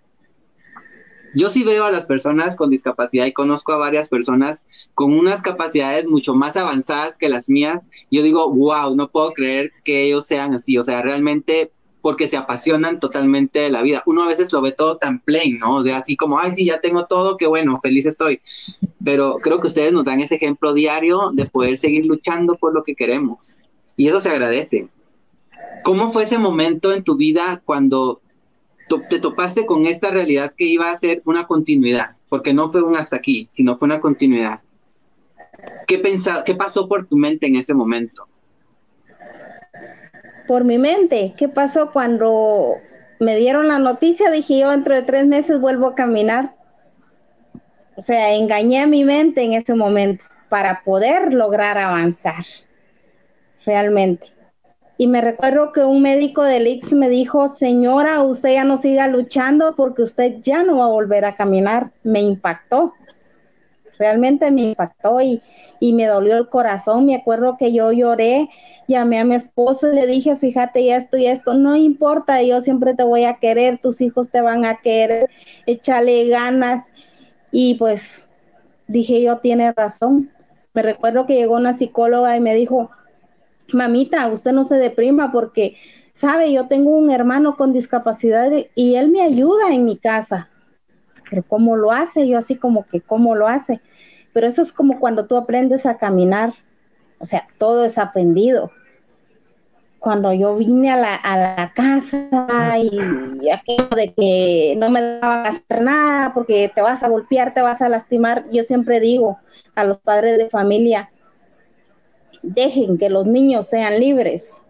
Yo 1.33 1.49
sí 1.49 1.63
veo 1.63 1.85
a 1.85 1.91
las 1.91 2.05
personas 2.05 2.55
con 2.55 2.69
discapacidad 2.69 3.25
y 3.25 3.33
conozco 3.33 3.71
a 3.71 3.77
varias 3.77 4.09
personas 4.09 4.65
con 4.93 5.13
unas 5.13 5.41
capacidades 5.41 6.07
mucho 6.07 6.35
más 6.35 6.57
avanzadas 6.57 7.17
que 7.17 7.29
las 7.29 7.49
mías. 7.49 7.85
Yo 8.09 8.21
digo, 8.23 8.51
wow, 8.53 8.95
no 8.95 9.09
puedo 9.09 9.31
creer 9.33 9.71
que 9.83 10.03
ellos 10.03 10.25
sean 10.25 10.53
así. 10.53 10.77
O 10.77 10.83
sea, 10.83 11.01
realmente 11.01 11.71
porque 12.01 12.27
se 12.27 12.35
apasionan 12.35 12.99
totalmente 12.99 13.59
de 13.59 13.69
la 13.69 13.81
vida. 13.81 14.03
Uno 14.05 14.23
a 14.23 14.27
veces 14.27 14.51
lo 14.51 14.61
ve 14.61 14.71
todo 14.71 14.97
tan 14.97 15.19
plain, 15.19 15.59
¿no? 15.59 15.83
De 15.83 15.93
así 15.93 16.15
como, 16.15 16.39
ay, 16.39 16.51
sí, 16.51 16.65
ya 16.65 16.81
tengo 16.81 17.05
todo, 17.05 17.37
qué 17.37 17.47
bueno, 17.47 17.79
feliz 17.81 18.05
estoy. 18.05 18.41
Pero 19.03 19.37
creo 19.41 19.59
que 19.59 19.67
ustedes 19.67 19.93
nos 19.93 20.05
dan 20.05 20.19
ese 20.19 20.35
ejemplo 20.35 20.73
diario 20.73 21.31
de 21.33 21.45
poder 21.45 21.77
seguir 21.77 22.05
luchando 22.05 22.55
por 22.55 22.73
lo 22.73 22.83
que 22.83 22.95
queremos. 22.95 23.59
Y 23.95 24.07
eso 24.07 24.19
se 24.19 24.29
agradece. 24.29 24.89
¿Cómo 25.83 26.11
fue 26.11 26.23
ese 26.23 26.37
momento 26.37 26.91
en 26.91 27.03
tu 27.03 27.15
vida 27.15 27.61
cuando 27.65 28.20
te 28.99 29.19
topaste 29.19 29.65
con 29.65 29.85
esta 29.85 30.11
realidad 30.11 30.53
que 30.57 30.65
iba 30.65 30.91
a 30.91 30.95
ser 30.95 31.21
una 31.25 31.45
continuidad? 31.45 32.17
Porque 32.29 32.53
no 32.53 32.67
fue 32.69 32.83
un 32.83 32.97
hasta 32.97 33.15
aquí, 33.15 33.47
sino 33.49 33.77
fue 33.77 33.85
una 33.85 34.01
continuidad. 34.01 34.61
¿Qué, 35.87 36.01
¿Qué 36.45 36.55
pasó 36.55 36.87
por 36.87 37.07
tu 37.07 37.17
mente 37.17 37.47
en 37.47 37.55
ese 37.55 37.73
momento? 37.73 38.27
por 40.51 40.65
mi 40.65 40.77
mente. 40.77 41.33
¿Qué 41.37 41.47
pasó 41.47 41.93
cuando 41.93 42.75
me 43.19 43.37
dieron 43.37 43.69
la 43.69 43.79
noticia? 43.79 44.29
Dije 44.29 44.59
yo 44.59 44.71
dentro 44.71 44.93
de 44.93 45.01
tres 45.01 45.25
meses 45.25 45.61
vuelvo 45.61 45.87
a 45.87 45.95
caminar. 45.95 46.55
O 47.95 48.01
sea, 48.01 48.33
engañé 48.33 48.81
a 48.81 48.85
mi 48.85 49.05
mente 49.05 49.43
en 49.43 49.53
ese 49.53 49.73
momento 49.75 50.25
para 50.49 50.83
poder 50.83 51.33
lograr 51.33 51.77
avanzar 51.77 52.43
realmente. 53.65 54.27
Y 55.01 55.07
me 55.07 55.19
recuerdo 55.19 55.71
que 55.71 55.83
un 55.83 56.03
médico 56.03 56.43
del 56.43 56.67
IX 56.67 56.93
me 56.93 57.09
dijo, 57.09 57.47
señora, 57.47 58.21
usted 58.21 58.53
ya 58.53 58.63
no 58.63 58.77
siga 58.77 59.07
luchando 59.07 59.75
porque 59.75 60.03
usted 60.03 60.35
ya 60.43 60.63
no 60.63 60.77
va 60.77 60.85
a 60.85 60.89
volver 60.89 61.25
a 61.25 61.35
caminar. 61.35 61.89
Me 62.03 62.21
impactó 62.21 62.93
realmente 64.01 64.51
me 64.51 64.61
impactó 64.61 65.21
y, 65.21 65.41
y 65.79 65.93
me 65.93 66.05
dolió 66.07 66.37
el 66.37 66.49
corazón. 66.49 67.05
Me 67.05 67.15
acuerdo 67.15 67.57
que 67.57 67.71
yo 67.71 67.91
lloré, 67.91 68.49
llamé 68.87 69.19
a 69.19 69.25
mi 69.25 69.35
esposo 69.35 69.91
y 69.91 69.95
le 69.95 70.07
dije, 70.07 70.35
fíjate, 70.35 70.85
ya 70.85 70.97
esto 70.97 71.17
y 71.17 71.27
esto, 71.27 71.53
no 71.53 71.75
importa, 71.75 72.41
yo 72.41 72.61
siempre 72.61 72.95
te 72.95 73.03
voy 73.03 73.23
a 73.25 73.35
querer, 73.35 73.77
tus 73.77 74.01
hijos 74.01 74.29
te 74.29 74.41
van 74.41 74.65
a 74.65 74.81
querer, 74.81 75.29
échale 75.67 76.27
ganas. 76.27 76.91
Y 77.51 77.75
pues 77.75 78.27
dije 78.87 79.21
yo, 79.21 79.37
tiene 79.37 79.71
razón. 79.71 80.31
Me 80.73 80.81
recuerdo 80.81 81.25
que 81.25 81.35
llegó 81.35 81.55
una 81.55 81.77
psicóloga 81.77 82.35
y 82.35 82.39
me 82.39 82.55
dijo, 82.55 82.89
mamita, 83.73 84.27
usted 84.27 84.51
no 84.51 84.63
se 84.63 84.75
deprima 84.75 85.31
porque, 85.31 85.77
sabe, 86.13 86.51
yo 86.51 86.67
tengo 86.67 86.91
un 86.91 87.11
hermano 87.11 87.55
con 87.55 87.73
discapacidad 87.73 88.51
y 88.75 88.95
él 88.95 89.09
me 89.09 89.21
ayuda 89.21 89.73
en 89.73 89.85
mi 89.85 89.97
casa. 89.97 90.49
Pero 91.29 91.43
¿cómo 91.43 91.77
lo 91.77 91.91
hace? 91.91 92.27
Yo 92.27 92.37
así 92.37 92.55
como 92.55 92.85
que, 92.85 92.99
¿cómo 92.99 93.35
lo 93.35 93.47
hace? 93.47 93.79
Pero 94.33 94.47
eso 94.47 94.61
es 94.61 94.71
como 94.71 94.99
cuando 94.99 95.27
tú 95.27 95.37
aprendes 95.37 95.85
a 95.85 95.97
caminar, 95.97 96.53
o 97.19 97.25
sea, 97.25 97.47
todo 97.57 97.85
es 97.85 97.97
aprendido. 97.97 98.71
Cuando 99.99 100.33
yo 100.33 100.57
vine 100.57 100.91
a 100.91 100.97
la, 100.97 101.15
a 101.15 101.37
la 101.37 101.73
casa 101.73 102.77
y, 102.79 103.49
aquello 103.49 103.87
de 103.95 104.13
que 104.13 104.75
no 104.77 104.89
me 104.89 105.01
daban 105.01 105.45
a 105.45 105.49
hacer 105.49 105.81
nada 105.81 106.33
porque 106.33 106.71
te 106.73 106.81
vas 106.81 107.03
a 107.03 107.09
golpear, 107.09 107.53
te 107.53 107.61
vas 107.61 107.81
a 107.81 107.89
lastimar, 107.89 108.45
yo 108.51 108.63
siempre 108.63 108.99
digo 108.99 109.37
a 109.75 109.83
los 109.83 109.99
padres 109.99 110.37
de 110.37 110.49
familia, 110.49 111.11
dejen 112.41 112.97
que 112.97 113.09
los 113.09 113.25
niños 113.25 113.67
sean 113.67 113.99
libres, 113.99 114.61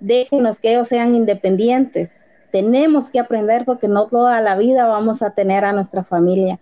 déjenos 0.00 0.58
que 0.58 0.72
ellos 0.72 0.88
sean 0.88 1.14
independientes. 1.14 2.28
Tenemos 2.50 3.10
que 3.10 3.18
aprender 3.18 3.64
porque 3.64 3.88
no 3.88 4.08
toda 4.08 4.40
la 4.40 4.56
vida 4.56 4.86
vamos 4.86 5.22
a 5.22 5.30
tener 5.30 5.64
a 5.64 5.72
nuestra 5.72 6.04
familia 6.04 6.58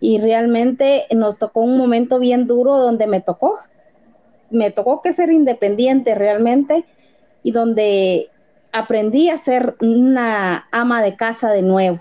y 0.00 0.18
realmente 0.18 1.04
nos 1.14 1.38
tocó 1.38 1.60
un 1.60 1.76
momento 1.76 2.18
bien 2.18 2.46
duro 2.46 2.78
donde 2.78 3.06
me 3.06 3.20
tocó, 3.20 3.58
me 4.50 4.70
tocó 4.70 5.02
que 5.02 5.12
ser 5.12 5.30
independiente 5.30 6.14
realmente 6.14 6.86
y 7.42 7.52
donde 7.52 8.28
aprendí 8.72 9.28
a 9.28 9.38
ser 9.38 9.76
una 9.80 10.66
ama 10.72 11.02
de 11.02 11.16
casa 11.16 11.50
de 11.50 11.62
nuevo. 11.62 12.00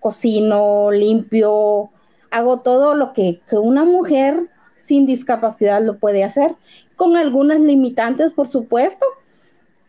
Cocino, 0.00 0.90
limpio, 0.90 1.90
hago 2.30 2.60
todo 2.60 2.96
lo 2.96 3.12
que, 3.12 3.40
que 3.48 3.56
una 3.56 3.84
mujer 3.84 4.48
sin 4.82 5.06
discapacidad 5.06 5.80
lo 5.80 5.98
puede 5.98 6.24
hacer, 6.24 6.54
con 6.96 7.16
algunas 7.16 7.60
limitantes, 7.60 8.32
por 8.32 8.48
supuesto, 8.48 9.06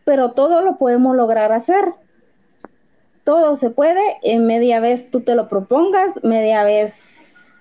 pero 0.04 0.32
todo 0.32 0.60
lo 0.62 0.78
podemos 0.78 1.16
lograr 1.16 1.52
hacer. 1.52 1.84
Todo 3.24 3.56
se 3.56 3.70
puede, 3.70 4.02
en 4.22 4.46
media 4.46 4.80
vez 4.80 5.10
tú 5.10 5.22
te 5.22 5.34
lo 5.34 5.48
propongas, 5.48 6.22
media 6.22 6.62
vez 6.62 7.58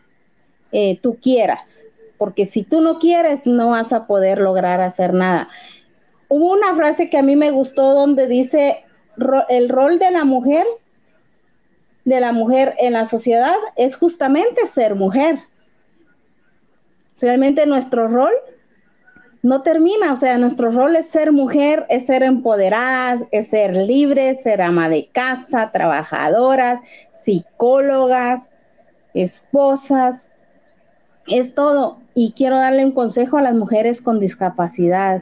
eh, 0.71 0.99
tú 1.01 1.17
quieras, 1.21 1.79
porque 2.17 2.45
si 2.45 2.63
tú 2.63 2.81
no 2.81 2.99
quieres, 2.99 3.47
no 3.47 3.69
vas 3.69 3.93
a 3.93 4.05
poder 4.05 4.39
lograr 4.39 4.81
hacer 4.81 5.13
nada. 5.13 5.49
Hubo 6.27 6.51
una 6.51 6.75
frase 6.75 7.09
que 7.09 7.17
a 7.17 7.23
mí 7.23 7.36
me 7.36 7.51
gustó 7.51 7.93
donde 7.93 8.27
dice, 8.27 8.84
el 9.49 9.69
rol 9.69 9.99
de 9.99 10.11
la 10.11 10.25
mujer, 10.25 10.65
de 12.05 12.19
la 12.19 12.31
mujer 12.34 12.75
en 12.79 12.93
la 12.93 13.07
sociedad 13.07 13.55
es 13.75 13.95
justamente 13.95 14.67
ser 14.67 14.95
mujer. 14.95 15.39
Realmente 17.24 17.65
nuestro 17.65 18.09
rol 18.09 18.34
no 19.43 19.61
termina, 19.61 20.11
o 20.11 20.17
sea, 20.17 20.38
nuestro 20.38 20.71
rol 20.71 20.97
es 20.97 21.07
ser 21.07 21.32
mujer, 21.32 21.86
es 21.88 22.05
ser 22.05 22.21
empoderadas, 22.21 23.21
es 23.32 23.47
ser 23.47 23.74
libres, 23.74 24.43
ser 24.43 24.61
ama 24.61 24.89
de 24.89 25.07
casa, 25.07 25.71
trabajadoras, 25.71 26.82
psicólogas, 27.13 28.51
esposas, 29.13 30.28
es 31.26 31.55
todo. 31.55 31.99
Y 32.13 32.34
quiero 32.34 32.57
darle 32.57 32.84
un 32.84 32.91
consejo 32.91 33.38
a 33.38 33.41
las 33.41 33.53
mujeres 33.53 34.01
con 34.01 34.19
discapacidad. 34.19 35.21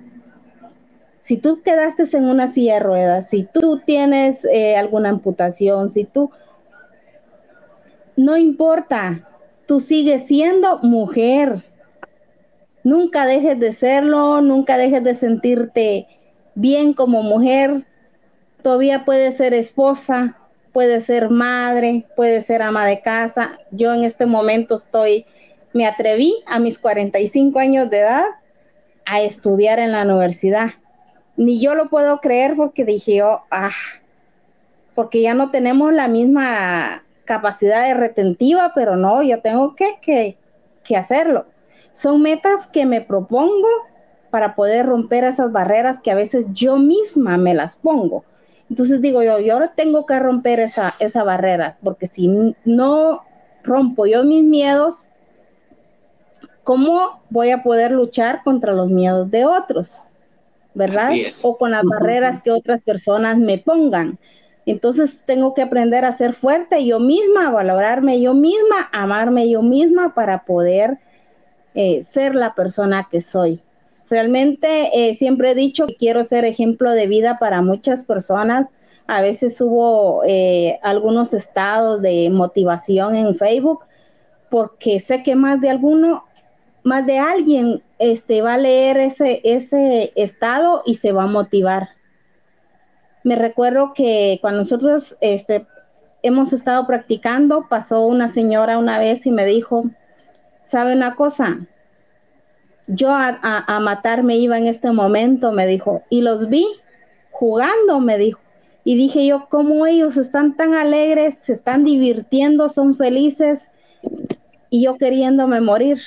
Si 1.21 1.37
tú 1.37 1.61
quedaste 1.61 2.05
en 2.17 2.25
una 2.25 2.47
silla 2.47 2.73
de 2.73 2.79
ruedas, 2.79 3.29
si 3.29 3.43
tú 3.43 3.79
tienes 3.85 4.43
eh, 4.45 4.75
alguna 4.75 5.09
amputación, 5.09 5.87
si 5.87 6.05
tú, 6.05 6.31
no 8.15 8.37
importa, 8.37 9.29
tú 9.67 9.79
sigues 9.79 10.25
siendo 10.25 10.79
mujer 10.79 11.69
Nunca 12.83 13.25
dejes 13.25 13.59
de 13.59 13.73
serlo, 13.73 14.41
nunca 14.41 14.77
dejes 14.77 15.03
de 15.03 15.15
sentirte 15.15 16.07
bien 16.55 16.93
como 16.93 17.21
mujer. 17.21 17.85
Todavía 18.63 19.05
puedes 19.05 19.37
ser 19.37 19.53
esposa, 19.53 20.37
puedes 20.73 21.05
ser 21.05 21.29
madre, 21.29 22.05
puedes 22.15 22.45
ser 22.45 22.61
ama 22.61 22.85
de 22.85 23.01
casa. 23.01 23.59
Yo 23.71 23.93
en 23.93 24.03
este 24.03 24.25
momento 24.25 24.75
estoy, 24.75 25.25
me 25.73 25.85
atreví 25.85 26.35
a 26.47 26.59
mis 26.59 26.79
45 26.79 27.59
años 27.59 27.89
de 27.89 27.99
edad 27.99 28.25
a 29.05 29.21
estudiar 29.21 29.79
en 29.79 29.91
la 29.91 30.03
universidad. 30.03 30.71
Ni 31.37 31.59
yo 31.59 31.75
lo 31.75 31.89
puedo 31.89 32.19
creer 32.19 32.55
porque 32.55 32.85
dije, 32.85 33.23
oh, 33.23 33.43
ah, 33.51 33.71
porque 34.95 35.21
ya 35.21 35.33
no 35.33 35.51
tenemos 35.51 35.93
la 35.93 36.07
misma 36.07 37.03
capacidad 37.25 37.85
de 37.85 37.93
retentiva, 37.93 38.73
pero 38.75 38.95
no, 38.95 39.21
yo 39.21 39.41
tengo 39.41 39.75
que, 39.75 39.95
que, 40.01 40.37
que 40.83 40.97
hacerlo. 40.97 41.45
Son 41.93 42.21
metas 42.21 42.67
que 42.67 42.85
me 42.85 43.01
propongo 43.01 43.67
para 44.29 44.55
poder 44.55 44.85
romper 44.85 45.23
esas 45.23 45.51
barreras 45.51 45.99
que 46.01 46.11
a 46.11 46.15
veces 46.15 46.45
yo 46.53 46.77
misma 46.77 47.37
me 47.37 47.53
las 47.53 47.75
pongo. 47.75 48.23
Entonces 48.69 49.01
digo 49.01 49.21
yo, 49.21 49.39
yo 49.39 49.53
ahora 49.53 49.73
tengo 49.75 50.05
que 50.05 50.17
romper 50.17 50.61
esa, 50.61 50.95
esa 50.99 51.23
barrera, 51.23 51.77
porque 51.83 52.07
si 52.07 52.55
no 52.63 53.21
rompo 53.63 54.05
yo 54.05 54.23
mis 54.23 54.43
miedos, 54.43 55.07
¿cómo 56.63 57.21
voy 57.29 57.51
a 57.51 57.63
poder 57.63 57.91
luchar 57.91 58.43
contra 58.43 58.71
los 58.73 58.89
miedos 58.89 59.29
de 59.29 59.45
otros? 59.45 59.99
¿Verdad? 60.73 61.11
O 61.43 61.57
con 61.57 61.71
las 61.71 61.83
barreras 61.83 62.41
que 62.41 62.51
otras 62.51 62.81
personas 62.81 63.37
me 63.37 63.57
pongan. 63.57 64.17
Entonces 64.65 65.21
tengo 65.25 65.53
que 65.53 65.63
aprender 65.63 66.05
a 66.05 66.13
ser 66.13 66.33
fuerte 66.33 66.85
yo 66.85 66.99
misma, 67.01 67.47
a 67.47 67.51
valorarme 67.51 68.21
yo 68.21 68.33
misma, 68.33 68.89
amarme 68.93 69.49
yo 69.49 69.61
misma 69.61 70.13
para 70.13 70.45
poder 70.45 70.97
eh, 71.73 72.03
ser 72.03 72.35
la 72.35 72.53
persona 72.53 73.07
que 73.09 73.21
soy. 73.21 73.61
Realmente 74.09 74.89
eh, 74.93 75.15
siempre 75.15 75.51
he 75.51 75.55
dicho 75.55 75.87
que 75.87 75.95
quiero 75.95 76.23
ser 76.25 76.43
ejemplo 76.43 76.91
de 76.91 77.07
vida 77.07 77.39
para 77.39 77.61
muchas 77.61 78.03
personas. 78.03 78.67
A 79.07 79.21
veces 79.21 79.59
hubo 79.61 80.23
eh, 80.25 80.79
algunos 80.83 81.33
estados 81.33 82.01
de 82.01 82.29
motivación 82.29 83.15
en 83.15 83.35
Facebook 83.35 83.85
porque 84.49 84.99
sé 84.99 85.23
que 85.23 85.35
más 85.35 85.61
de 85.61 85.69
alguno, 85.69 86.25
más 86.83 87.05
de 87.05 87.19
alguien 87.19 87.81
este, 87.99 88.41
va 88.41 88.55
a 88.55 88.57
leer 88.57 88.97
ese, 88.97 89.39
ese 89.45 90.11
estado 90.15 90.83
y 90.85 90.95
se 90.95 91.13
va 91.13 91.23
a 91.23 91.27
motivar. 91.27 91.87
Me 93.23 93.37
recuerdo 93.37 93.93
que 93.93 94.39
cuando 94.41 94.59
nosotros 94.59 95.15
este, 95.21 95.65
hemos 96.21 96.51
estado 96.51 96.85
practicando, 96.85 97.67
pasó 97.69 98.05
una 98.05 98.27
señora 98.27 98.77
una 98.77 98.99
vez 98.99 99.25
y 99.25 99.31
me 99.31 99.45
dijo, 99.45 99.85
¿sabe 100.71 100.93
una 100.93 101.15
cosa? 101.15 101.59
Yo 102.87 103.09
a, 103.09 103.37
a, 103.41 103.79
matar 103.81 104.23
me 104.23 104.37
iba 104.37 104.57
en 104.57 104.67
este 104.67 104.91
momento, 104.91 105.51
me 105.51 105.67
dijo, 105.67 106.03
y 106.09 106.21
los 106.21 106.47
vi 106.47 106.65
jugando, 107.29 107.99
me 107.99 108.17
dijo. 108.17 108.39
Y 108.85 108.95
dije 108.95 109.25
yo, 109.27 109.47
¿cómo 109.49 109.85
ellos 109.85 110.15
están 110.15 110.55
tan 110.55 110.73
alegres, 110.73 111.35
se 111.43 111.53
están 111.53 111.83
divirtiendo, 111.83 112.69
son 112.69 112.95
felices? 112.95 113.69
Y 114.69 114.85
yo 114.85 114.95
queriéndome 114.97 115.59
morir. 115.59 115.99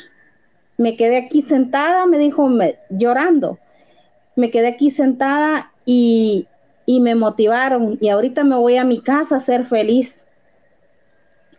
Me 0.79 0.97
quedé 0.97 1.19
aquí 1.19 1.43
sentada, 1.43 2.07
me 2.07 2.19
dijo, 2.19 2.49
me, 2.49 2.79
llorando. 2.89 3.59
Me 4.35 4.51
quedé 4.51 4.69
aquí 4.69 4.91
sentada 4.91 5.73
y, 5.85 6.49
y 6.87 7.01
me 7.01 7.15
motivaron. 7.15 7.99
Y 8.01 8.09
ahorita 8.09 8.45
me 8.45 8.57
voy 8.57 8.77
a 8.77 8.85
mi 8.85 9.01
casa 9.01 9.37
a 9.37 9.41
ser 9.41 9.67
feliz. 9.67 10.24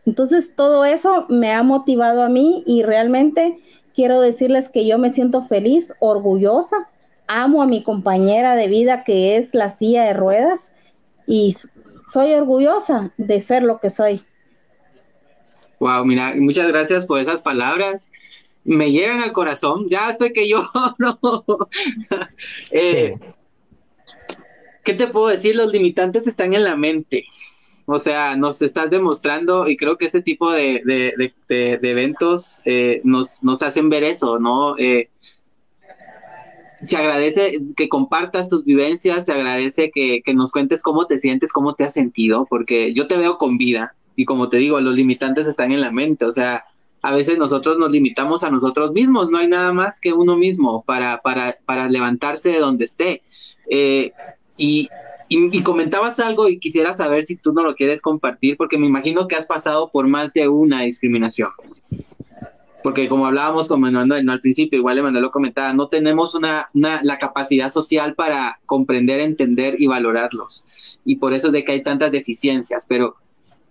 Entonces 0.05 0.55
todo 0.55 0.85
eso 0.85 1.25
me 1.29 1.51
ha 1.51 1.63
motivado 1.63 2.23
a 2.23 2.29
mí 2.29 2.63
y 2.65 2.83
realmente 2.83 3.59
quiero 3.93 4.21
decirles 4.21 4.69
que 4.69 4.85
yo 4.85 4.97
me 4.99 5.11
siento 5.11 5.41
feliz, 5.41 5.93
orgullosa, 5.99 6.89
amo 7.27 7.63
a 7.63 7.67
mi 7.67 7.83
compañera 7.83 8.55
de 8.55 8.67
vida 8.67 9.03
que 9.03 9.37
es 9.37 9.53
la 9.53 9.75
silla 9.75 10.03
de 10.03 10.13
ruedas 10.13 10.71
y 11.25 11.55
soy 12.11 12.33
orgullosa 12.33 13.13
de 13.17 13.41
ser 13.41 13.63
lo 13.63 13.79
que 13.79 13.89
soy. 13.89 14.23
Wow, 15.79 16.05
mira, 16.05 16.33
muchas 16.37 16.67
gracias 16.67 17.05
por 17.05 17.19
esas 17.19 17.41
palabras. 17.41 18.09
Me 18.63 18.91
llegan 18.91 19.21
al 19.21 19.33
corazón. 19.33 19.87
Ya 19.89 20.13
sé 20.15 20.33
que 20.33 20.47
yo 20.47 20.69
no. 20.99 21.19
Eh, 22.71 23.17
¿Qué 24.83 24.93
te 24.93 25.07
puedo 25.07 25.27
decir? 25.27 25.55
Los 25.55 25.71
limitantes 25.71 26.27
están 26.27 26.53
en 26.53 26.63
la 26.63 26.75
mente. 26.75 27.25
O 27.87 27.99
sea, 27.99 28.35
nos 28.35 28.61
estás 28.61 28.89
demostrando 28.89 29.67
y 29.67 29.77
creo 29.77 29.97
que 29.97 30.05
este 30.05 30.21
tipo 30.21 30.51
de, 30.51 30.81
eventos 31.49 32.61
eh, 32.65 33.01
nos, 33.03 33.43
nos, 33.43 33.61
hacen 33.61 33.89
ver 33.89 34.03
eso, 34.03 34.39
¿no? 34.39 34.75
Eh, 34.77 35.09
se 36.85 36.97
agradece 36.97 37.59
que 37.75 37.89
compartas 37.89 38.49
tus 38.49 38.63
vivencias, 38.63 39.25
se 39.25 39.33
agradece 39.33 39.91
que, 39.91 40.21
nos 40.33 40.51
cuentes 40.51 40.81
cómo 40.81 41.05
te 41.05 41.17
sientes, 41.17 41.51
cómo 41.51 41.73
te 41.75 41.83
has 41.83 41.93
sentido, 41.93 42.45
porque 42.49 42.93
yo 42.93 43.07
te 43.07 43.17
veo 43.17 43.37
con 43.37 43.57
vida 43.57 43.95
y 44.15 44.25
como 44.25 44.49
te 44.49 44.57
digo, 44.57 44.79
los 44.79 44.95
limitantes 44.95 45.47
están 45.47 45.71
en 45.71 45.81
la 45.81 45.91
mente, 45.91 46.25
o 46.25 46.31
sea, 46.31 46.65
a 47.01 47.13
veces 47.13 47.37
nosotros 47.37 47.77
nos 47.77 47.91
limitamos 47.91 48.43
a 48.43 48.49
nosotros 48.49 48.91
mismos, 48.91 49.29
no 49.29 49.37
hay 49.37 49.47
nada 49.47 49.73
más 49.73 49.99
que 49.99 50.13
uno 50.13 50.37
mismo 50.37 50.83
para, 50.83 51.21
para, 51.21 51.55
para 51.65 51.87
levantarse 51.87 52.49
de 52.49 52.59
donde 52.59 52.85
esté. 52.85 53.21
Eh, 53.69 54.11
y, 54.57 54.89
y, 55.29 55.63
comentabas 55.63 56.19
algo 56.19 56.49
y 56.49 56.59
quisiera 56.59 56.93
saber 56.93 57.25
si 57.25 57.35
tú 57.35 57.53
no 57.53 57.63
lo 57.63 57.75
quieres 57.75 58.01
compartir, 58.01 58.57
porque 58.57 58.77
me 58.77 58.87
imagino 58.87 59.27
que 59.27 59.35
has 59.35 59.45
pasado 59.45 59.89
por 59.91 60.07
más 60.07 60.33
de 60.33 60.47
una 60.47 60.81
discriminación. 60.81 61.49
Porque 62.83 63.07
como 63.07 63.25
hablábamos 63.25 63.67
con 63.67 63.81
Manuel 63.81 64.25
no, 64.25 64.31
al 64.31 64.41
principio, 64.41 64.77
igual 64.77 65.01
Manuel 65.01 65.23
lo 65.23 65.31
comentaba, 65.31 65.73
no 65.73 65.87
tenemos 65.87 66.35
una, 66.35 66.67
la 66.73 67.17
capacidad 67.17 67.71
social 67.71 68.13
para 68.13 68.59
comprender, 68.67 69.19
entender 69.19 69.75
y 69.79 69.87
valorarlos. 69.87 70.63
Y 71.03 71.15
por 71.15 71.33
eso 71.33 71.47
es 71.47 71.53
de 71.53 71.63
que 71.63 71.71
hay 71.71 71.83
tantas 71.83 72.11
deficiencias. 72.11 72.85
Pero, 72.87 73.15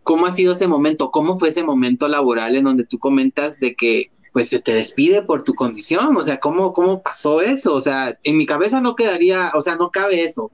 ¿cómo 0.02 0.26
ha 0.26 0.32
sido 0.32 0.54
ese 0.54 0.66
momento? 0.66 1.12
¿Cómo 1.12 1.36
fue 1.36 1.50
ese 1.50 1.62
momento 1.62 2.08
laboral 2.08 2.56
en 2.56 2.64
donde 2.64 2.84
tú 2.84 2.98
comentas 2.98 3.60
de 3.60 3.76
que 3.76 4.10
pues 4.32 4.48
se 4.48 4.58
te 4.58 4.74
despide 4.74 5.22
por 5.22 5.44
tu 5.44 5.54
condición? 5.54 6.16
O 6.16 6.24
sea, 6.24 6.40
¿cómo, 6.40 6.72
cómo 6.72 7.00
pasó 7.00 7.40
eso? 7.40 7.72
O 7.74 7.80
sea, 7.80 8.18
en 8.24 8.36
mi 8.36 8.46
cabeza 8.46 8.80
no 8.80 8.96
quedaría, 8.96 9.52
o 9.54 9.62
sea, 9.62 9.76
no 9.76 9.90
cabe 9.90 10.24
eso. 10.24 10.50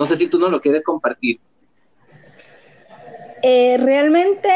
No 0.00 0.06
sé 0.06 0.16
si 0.16 0.28
tú 0.28 0.38
no 0.38 0.48
lo 0.48 0.62
quieres 0.62 0.82
compartir. 0.82 1.38
Eh, 3.42 3.76
realmente 3.76 4.50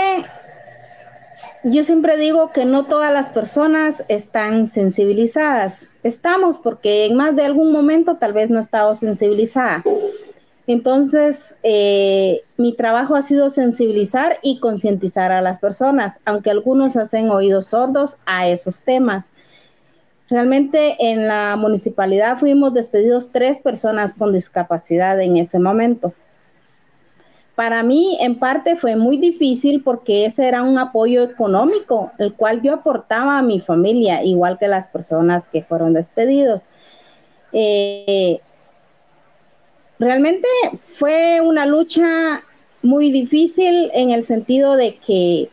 yo 1.64 1.84
siempre 1.84 2.16
digo 2.16 2.50
que 2.50 2.64
no 2.64 2.86
todas 2.86 3.12
las 3.12 3.28
personas 3.28 4.02
están 4.08 4.70
sensibilizadas. 4.70 5.84
Estamos 6.02 6.56
porque 6.56 7.04
en 7.04 7.16
más 7.16 7.36
de 7.36 7.44
algún 7.44 7.72
momento 7.72 8.16
tal 8.16 8.32
vez 8.32 8.48
no 8.48 8.58
estado 8.58 8.94
sensibilizada. 8.94 9.84
Entonces, 10.66 11.54
eh, 11.62 12.40
mi 12.56 12.72
trabajo 12.72 13.14
ha 13.14 13.20
sido 13.20 13.50
sensibilizar 13.50 14.38
y 14.42 14.60
concientizar 14.60 15.30
a 15.30 15.42
las 15.42 15.58
personas, 15.58 16.20
aunque 16.24 16.50
algunos 16.50 16.96
hacen 16.96 17.28
oídos 17.28 17.66
sordos 17.66 18.16
a 18.24 18.48
esos 18.48 18.82
temas. 18.82 19.30
Realmente 20.34 20.96
en 20.98 21.28
la 21.28 21.54
municipalidad 21.54 22.38
fuimos 22.38 22.74
despedidos 22.74 23.30
tres 23.30 23.60
personas 23.60 24.16
con 24.16 24.32
discapacidad 24.32 25.20
en 25.20 25.36
ese 25.36 25.60
momento. 25.60 26.12
Para 27.54 27.84
mí, 27.84 28.18
en 28.20 28.40
parte, 28.40 28.74
fue 28.74 28.96
muy 28.96 29.16
difícil 29.16 29.84
porque 29.84 30.26
ese 30.26 30.48
era 30.48 30.64
un 30.64 30.76
apoyo 30.76 31.22
económico, 31.22 32.10
el 32.18 32.34
cual 32.34 32.62
yo 32.62 32.74
aportaba 32.74 33.38
a 33.38 33.42
mi 33.42 33.60
familia, 33.60 34.24
igual 34.24 34.58
que 34.58 34.66
las 34.66 34.88
personas 34.88 35.46
que 35.46 35.62
fueron 35.62 35.92
despedidos. 35.92 36.68
Eh, 37.52 38.40
realmente 40.00 40.48
fue 40.82 41.42
una 41.42 41.64
lucha 41.64 42.42
muy 42.82 43.12
difícil 43.12 43.88
en 43.94 44.10
el 44.10 44.24
sentido 44.24 44.74
de 44.74 44.96
que 44.96 45.48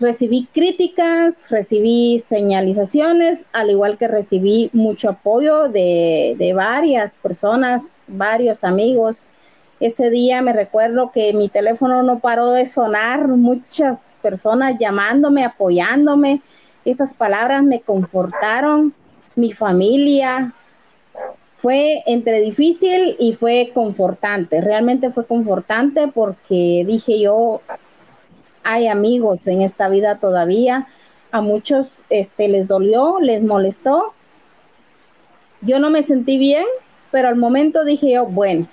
recibí 0.00 0.48
críticas, 0.52 1.34
recibí 1.50 2.18
señalizaciones, 2.18 3.44
al 3.52 3.70
igual 3.70 3.98
que 3.98 4.08
recibí 4.08 4.70
mucho 4.72 5.10
apoyo 5.10 5.68
de, 5.68 6.34
de, 6.38 6.52
varias 6.52 7.16
personas, 7.16 7.82
varios 8.06 8.64
amigos. 8.64 9.26
Ese 9.80 10.10
día 10.10 10.42
me 10.42 10.52
recuerdo 10.52 11.12
que 11.12 11.32
mi 11.32 11.48
teléfono 11.48 12.02
no 12.02 12.18
paró 12.18 12.50
de 12.50 12.66
sonar, 12.66 13.28
muchas 13.28 14.10
personas 14.22 14.76
llamándome, 14.78 15.44
apoyándome. 15.44 16.42
Esas 16.84 17.14
palabras 17.14 17.62
me 17.62 17.80
confortaron, 17.80 18.94
mi 19.36 19.52
familia, 19.52 20.54
fue 21.64 22.02
entre 22.04 22.40
difícil 22.40 23.16
y 23.18 23.32
fue 23.32 23.70
confortante. 23.72 24.60
Realmente 24.60 25.10
fue 25.10 25.26
confortante 25.26 26.08
porque 26.08 26.84
dije 26.86 27.18
yo, 27.18 27.62
hay 28.64 28.88
amigos 28.88 29.46
en 29.46 29.62
esta 29.62 29.88
vida 29.88 30.18
todavía. 30.18 30.88
A 31.30 31.40
muchos 31.40 32.02
este, 32.10 32.48
les 32.48 32.66
dolió, 32.66 33.18
les 33.20 33.42
molestó. 33.42 34.14
Yo 35.60 35.78
no 35.78 35.90
me 35.90 36.02
sentí 36.02 36.38
bien, 36.38 36.66
pero 37.10 37.28
al 37.28 37.36
momento 37.36 37.84
dije 37.84 38.12
yo, 38.12 38.26
bueno, 38.26 38.68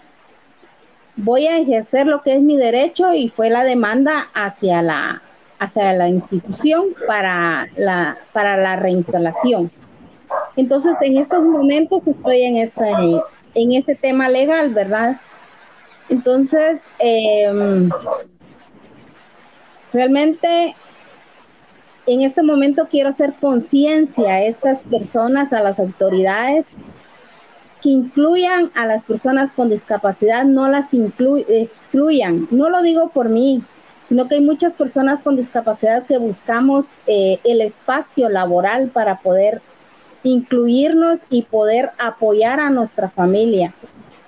voy 1.15 1.47
a 1.47 1.57
ejercer 1.57 2.07
lo 2.07 2.21
que 2.21 2.33
es 2.33 2.41
mi 2.41 2.57
derecho 2.57 3.13
y 3.13 3.29
fue 3.29 3.49
la 3.49 3.63
demanda 3.63 4.29
hacia 4.33 4.81
la, 4.81 5.21
hacia 5.59 5.93
la 5.93 6.09
institución 6.09 6.87
para 7.07 7.67
la, 7.75 8.17
para 8.33 8.57
la 8.57 8.75
reinstalación. 8.75 9.71
Entonces, 10.55 10.93
en 11.01 11.17
estos 11.17 11.45
momentos 11.45 12.01
estoy 12.05 12.41
en 12.41 12.57
ese, 12.57 12.91
en 13.55 13.73
ese 13.73 13.95
tema 13.95 14.29
legal, 14.29 14.73
¿verdad? 14.73 15.19
Entonces, 16.09 16.83
em, 16.99 17.89
realmente 19.93 20.75
en 22.07 22.21
este 22.21 22.41
momento 22.41 22.87
quiero 22.89 23.09
hacer 23.09 23.33
conciencia 23.39 24.33
a 24.33 24.43
estas 24.43 24.83
personas, 24.85 25.53
a 25.53 25.61
las 25.61 25.79
autoridades, 25.79 26.65
que 27.81 27.89
incluyan 27.89 28.71
a 28.75 28.85
las 28.85 29.03
personas 29.03 29.51
con 29.51 29.69
discapacidad, 29.69 30.45
no 30.45 30.67
las 30.67 30.87
excluyan. 30.93 32.47
No 32.51 32.69
lo 32.69 32.81
digo 32.81 33.09
por 33.09 33.29
mí, 33.29 33.63
sino 34.07 34.27
que 34.27 34.35
hay 34.35 34.41
muchas 34.41 34.73
personas 34.73 35.21
con 35.21 35.35
discapacidad 35.35 36.05
que 36.05 36.17
buscamos 36.17 36.85
eh, 37.07 37.39
el 37.43 37.61
espacio 37.61 38.29
laboral 38.29 38.89
para 38.89 39.19
poder 39.19 39.61
incluirnos 40.23 41.19
y 41.29 41.43
poder 41.43 41.91
apoyar 41.97 42.59
a 42.59 42.69
nuestra 42.69 43.09
familia. 43.09 43.73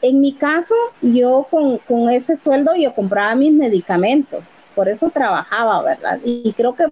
En 0.04 0.20
mi 0.20 0.34
caso, 0.34 0.76
yo 1.02 1.48
con, 1.50 2.10
ese 2.10 2.36
sueldo 2.36 2.76
yo 2.76 2.94
compraba 2.94 3.36
mis 3.36 3.54
medicamentos, 3.54 4.44
por 4.76 4.90
eso 4.90 5.10
trabajaba, 5.10 5.82
¿verdad? 5.82 6.20
Y 6.26 6.52
creo 6.58 6.76
que 6.76 6.90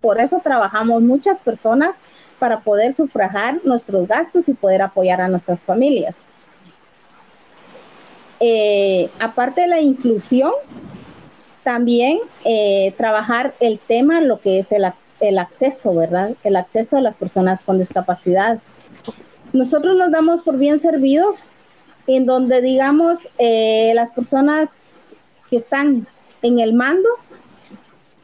por 0.00 0.20
eso 0.20 0.40
trabajamos 0.40 1.02
muchas 1.02 1.40
personas 1.40 1.96
para 2.38 2.60
poder 2.60 2.94
sufragar 2.94 3.58
nuestros 3.64 4.06
gastos 4.06 4.48
y 4.48 4.54
poder 4.54 4.80
apoyar 4.80 5.20
a 5.20 5.26
nuestras 5.26 5.60
familias. 5.60 6.18
Eh, 8.38 9.10
aparte 9.18 9.62
de 9.62 9.66
la 9.66 9.80
inclusión, 9.80 10.52
también 11.64 12.20
eh, 12.44 12.94
trabajar 12.96 13.54
el 13.58 13.80
tema, 13.80 14.20
lo 14.20 14.38
que 14.40 14.60
es 14.60 14.70
el, 14.70 14.86
el 15.18 15.36
acceso, 15.36 15.96
¿verdad? 15.96 16.36
El 16.44 16.54
acceso 16.54 16.96
a 16.96 17.00
las 17.00 17.16
personas 17.16 17.64
con 17.64 17.80
discapacidad. 17.80 18.60
Nosotros 19.52 19.96
nos 19.96 20.12
damos 20.12 20.44
por 20.44 20.58
bien 20.58 20.78
servidos 20.78 21.48
en 22.16 22.26
donde, 22.26 22.60
digamos, 22.60 23.28
eh, 23.38 23.92
las 23.94 24.10
personas 24.12 24.68
que 25.48 25.56
están 25.56 26.06
en 26.42 26.60
el 26.60 26.72
mando, 26.72 27.08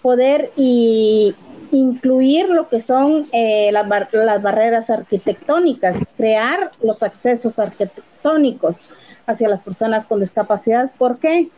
poder 0.03 0.53
y 0.57 1.35
incluir 1.73 2.49
lo 2.49 2.69
que 2.69 2.81
son 2.81 3.27
eh, 3.33 3.71
las, 3.73 3.87
las 4.13 4.43
barreras 4.43 4.89
arquitectónicas, 4.91 5.97
crear 6.17 6.71
los 6.81 7.03
accesos 7.03 7.59
arquitectónicos 7.59 8.83
hacia 9.27 9.49
las 9.49 9.63
personas 9.63 10.07
con 10.07 10.21
discapacidad. 10.21 10.91
¿Por 10.97 11.19
qué? 11.19 11.51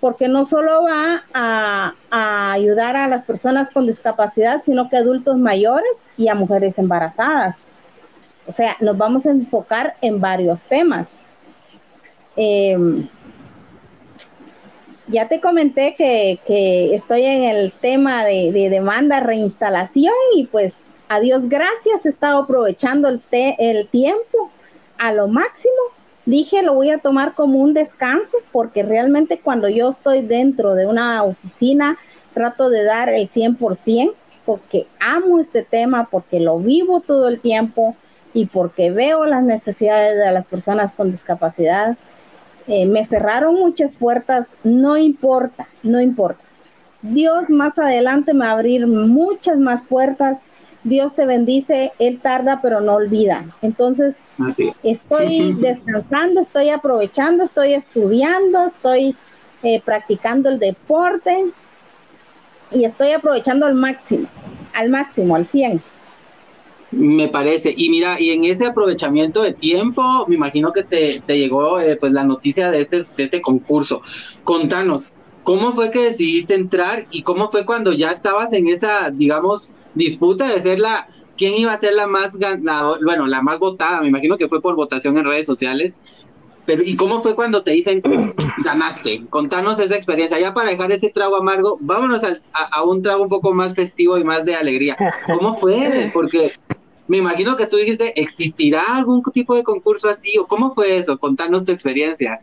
porque 0.00 0.28
no 0.28 0.46
solo 0.46 0.84
va 0.84 1.24
a, 1.34 2.52
ayudar 2.52 2.96
a 2.96 3.06
las 3.06 3.24
personas 3.24 3.70
con 3.70 3.86
discapacidad, 3.86 4.62
sino 4.64 4.88
que 4.88 4.96
a 4.96 5.00
adultos 5.00 5.36
mayores 5.36 5.92
y 6.16 6.28
a 6.28 6.34
mujeres 6.34 6.78
embarazadas. 6.78 7.56
O 8.46 8.52
sea, 8.52 8.76
nos 8.80 8.96
vamos 8.96 9.26
a 9.26 9.30
enfocar 9.30 9.94
en 10.00 10.20
varios 10.20 10.66
temas. 10.66 11.19
Em, 12.42 13.06
ya 15.08 15.28
te 15.28 15.42
comenté 15.42 15.94
que, 15.94 16.94
estoy 16.94 17.26
en 17.26 17.44
el 17.44 17.70
tema 17.70 18.24
de, 18.24 18.50
demanda, 18.70 19.20
reinstalación 19.20 20.14
y 20.34 20.44
pues 20.46 20.72
a 21.10 21.20
Dios 21.20 21.50
gracias, 21.50 22.06
he 22.06 22.08
estado 22.08 22.44
aprovechando 22.44 23.10
el, 23.10 23.20
el 23.30 23.86
tiempo 23.88 24.50
a 24.96 25.12
lo 25.12 25.28
máximo 25.28 25.74
dije 26.24 26.62
lo 26.62 26.74
voy 26.74 26.88
a 26.88 26.98
tomar 26.98 27.34
como 27.34 27.58
un 27.58 27.74
descanso 27.74 28.38
porque 28.52 28.84
realmente 28.84 29.40
cuando 29.40 29.68
yo 29.68 29.90
estoy 29.90 30.22
dentro 30.22 30.74
de 30.74 30.86
una 30.86 31.22
oficina 31.24 31.98
trato 32.32 32.70
de 32.70 32.84
dar 32.84 33.10
el 33.10 33.28
100% 33.28 34.14
porque 34.46 34.86
amo 34.98 35.40
este 35.40 35.62
tema, 35.62 36.08
porque 36.10 36.40
lo 36.40 36.58
vivo 36.58 37.00
todo 37.00 37.28
el 37.28 37.38
tiempo 37.38 37.96
y 38.32 38.46
porque 38.46 38.90
veo 38.90 39.26
las 39.26 39.42
necesidades 39.42 40.16
de 40.16 40.32
las 40.32 40.46
personas 40.46 40.92
con 40.92 41.10
discapacidad. 41.10 41.98
Eh, 42.70 42.86
me 42.86 43.04
cerraron 43.04 43.56
muchas 43.56 43.92
puertas, 43.92 44.56
no 44.64 44.96
importa, 44.96 45.66
no 45.82 46.00
importa. 46.00 46.42
Dios 47.02 47.50
más 47.50 47.78
adelante 47.78 48.32
me 48.32 48.44
va 48.44 48.52
a 48.52 48.54
abrir 48.54 48.86
muchas 48.86 49.58
más 49.58 49.82
puertas 49.86 50.38
Dios 50.82 51.14
te 51.14 51.26
bendice, 51.26 51.92
Él 51.98 52.20
tarda 52.20 52.60
pero 52.62 52.80
no 52.80 52.94
olvida. 52.94 53.44
Entonces, 53.60 54.16
estoy 54.82 55.52
descansando, 55.54 56.40
estoy 56.40 56.70
aprovechando, 56.70 57.44
estoy 57.44 57.74
estudiando, 57.74 58.66
estoy 58.66 59.14
eh, 59.62 59.82
practicando 59.84 60.48
el 60.48 60.58
deporte 60.58 61.46
y 62.70 62.84
estoy 62.84 63.12
aprovechando 63.12 63.66
al 63.66 63.74
máximo, 63.74 64.26
al 64.72 64.88
máximo, 64.88 65.36
al 65.36 65.46
100. 65.46 65.82
Me 66.92 67.28
parece. 67.28 67.72
Y 67.76 67.88
mira, 67.88 68.20
y 68.20 68.30
en 68.30 68.44
ese 68.44 68.66
aprovechamiento 68.66 69.42
de 69.42 69.52
tiempo, 69.52 70.26
me 70.26 70.34
imagino 70.34 70.72
que 70.72 70.82
te, 70.82 71.22
llegó 71.28 71.80
eh, 71.80 71.96
pues 71.96 72.12
la 72.12 72.24
noticia 72.24 72.70
de 72.70 72.80
este, 72.80 73.04
de 73.16 73.24
este 73.24 73.40
concurso. 73.40 74.00
Contanos, 74.42 75.06
¿Cómo 75.42 75.72
fue 75.72 75.90
que 75.90 76.02
decidiste 76.02 76.54
entrar 76.54 77.06
y 77.10 77.22
cómo 77.22 77.50
fue 77.50 77.64
cuando 77.64 77.92
ya 77.92 78.10
estabas 78.10 78.52
en 78.52 78.68
esa, 78.68 79.10
digamos, 79.10 79.74
disputa 79.94 80.46
de 80.46 80.60
ser 80.60 80.78
la, 80.78 81.08
quién 81.36 81.54
iba 81.54 81.72
a 81.72 81.78
ser 81.78 81.94
la 81.94 82.06
más 82.06 82.36
ganadora, 82.36 83.00
bueno, 83.02 83.26
la 83.26 83.40
más 83.40 83.58
votada? 83.58 84.02
Me 84.02 84.08
imagino 84.08 84.36
que 84.36 84.48
fue 84.48 84.60
por 84.60 84.76
votación 84.76 85.16
en 85.16 85.24
redes 85.24 85.46
sociales. 85.46 85.96
Pero, 86.66 86.82
¿y 86.84 86.94
cómo 86.94 87.22
fue 87.22 87.34
cuando 87.34 87.62
te 87.62 87.70
dicen 87.70 88.02
ganaste? 88.64 89.26
Contanos 89.30 89.80
esa 89.80 89.96
experiencia. 89.96 90.38
Ya 90.38 90.52
para 90.52 90.68
dejar 90.68 90.92
ese 90.92 91.08
trago 91.08 91.36
amargo, 91.36 91.78
vámonos 91.80 92.22
a, 92.22 92.36
a, 92.52 92.84
un 92.84 93.02
trago 93.02 93.22
un 93.22 93.30
poco 93.30 93.54
más 93.54 93.74
festivo 93.74 94.18
y 94.18 94.24
más 94.24 94.44
de 94.44 94.56
alegría. 94.56 94.96
¿Cómo 95.26 95.56
fue? 95.56 96.10
Porque 96.14 96.52
me 97.10 97.16
imagino 97.16 97.56
que 97.56 97.66
tú 97.66 97.76
dijiste, 97.76 98.12
¿existirá 98.20 98.84
algún 98.94 99.20
tipo 99.32 99.56
de 99.56 99.64
concurso 99.64 100.08
así? 100.08 100.38
¿O 100.38 100.46
cómo 100.46 100.72
fue 100.72 100.96
eso? 100.96 101.18
Contanos 101.18 101.64
tu 101.64 101.72
experiencia. 101.72 102.40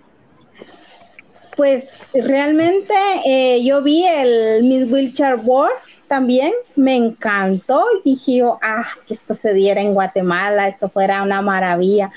Pues 1.56 2.02
realmente 2.14 2.94
eh, 3.26 3.64
yo 3.64 3.82
vi 3.82 4.06
el 4.06 4.66
Miss 4.66 4.92
Wheelchair 4.92 5.40
World 5.42 5.78
también, 6.10 6.52
me 6.76 6.98
encantó 6.98 7.86
y 8.04 8.10
dije 8.10 8.42
ah, 8.62 8.86
que 9.08 9.14
esto 9.14 9.36
se 9.36 9.54
diera 9.54 9.80
en 9.82 9.94
Guatemala, 9.94 10.68
esto 10.68 10.90
fuera 10.90 11.24
una 11.24 11.42
maravilla. 11.42 12.12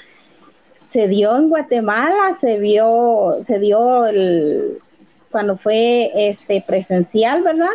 Se 0.91 1.07
dio 1.07 1.37
en 1.37 1.51
Guatemala, 1.51 2.37
se 2.41 2.59
vio, 2.59 3.37
se 3.47 3.61
dio 3.61 4.07
el, 4.07 4.81
cuando 5.31 5.57
fue 5.57 6.11
este 6.17 6.65
presencial, 6.67 7.45
¿verdad? 7.45 7.71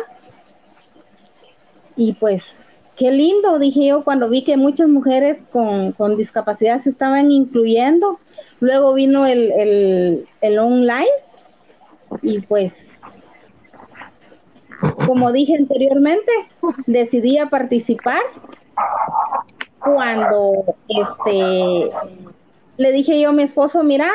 Y 1.96 2.12
pues 2.12 2.65
qué 2.96 3.10
lindo, 3.10 3.58
dije 3.58 3.86
yo, 3.86 4.04
cuando 4.04 4.28
vi 4.28 4.42
que 4.42 4.56
muchas 4.56 4.88
mujeres 4.88 5.42
con, 5.52 5.92
con 5.92 6.16
discapacidad 6.16 6.80
se 6.80 6.90
estaban 6.90 7.30
incluyendo. 7.30 8.18
Luego 8.60 8.94
vino 8.94 9.26
el, 9.26 9.52
el, 9.52 10.28
el 10.40 10.58
online 10.58 11.10
y 12.22 12.40
pues, 12.40 12.98
como 15.06 15.32
dije 15.32 15.56
anteriormente, 15.56 16.32
decidí 16.86 17.38
a 17.38 17.46
participar 17.46 18.20
cuando 19.78 20.76
este 20.88 21.90
le 22.76 22.92
dije 22.92 23.20
yo 23.20 23.30
a 23.30 23.32
mi 23.32 23.42
esposo, 23.42 23.82
mira, 23.82 24.10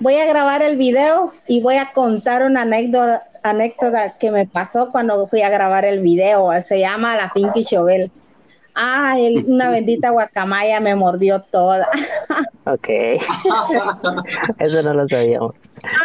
voy 0.00 0.16
a 0.16 0.26
grabar 0.26 0.62
el 0.62 0.76
video 0.76 1.32
y 1.48 1.60
voy 1.60 1.76
a 1.76 1.92
contar 1.92 2.42
una 2.42 2.62
anécdota, 2.62 3.24
anécdota 3.44 4.14
que 4.18 4.30
me 4.30 4.46
pasó 4.46 4.90
cuando 4.90 5.28
fui 5.28 5.42
a 5.42 5.50
grabar 5.50 5.84
el 5.84 6.00
video. 6.00 6.50
Se 6.66 6.80
llama 6.80 7.14
La 7.14 7.30
Pinky 7.32 7.64
Chovel. 7.64 8.10
Ah, 8.74 9.14
una 9.46 9.70
bendita 9.70 10.10
guacamaya 10.10 10.80
me 10.80 10.96
mordió 10.96 11.40
toda. 11.40 11.88
Ok. 12.66 12.88
Eso 14.58 14.82
no 14.82 14.94
lo 14.94 15.06
sabíamos. 15.06 15.54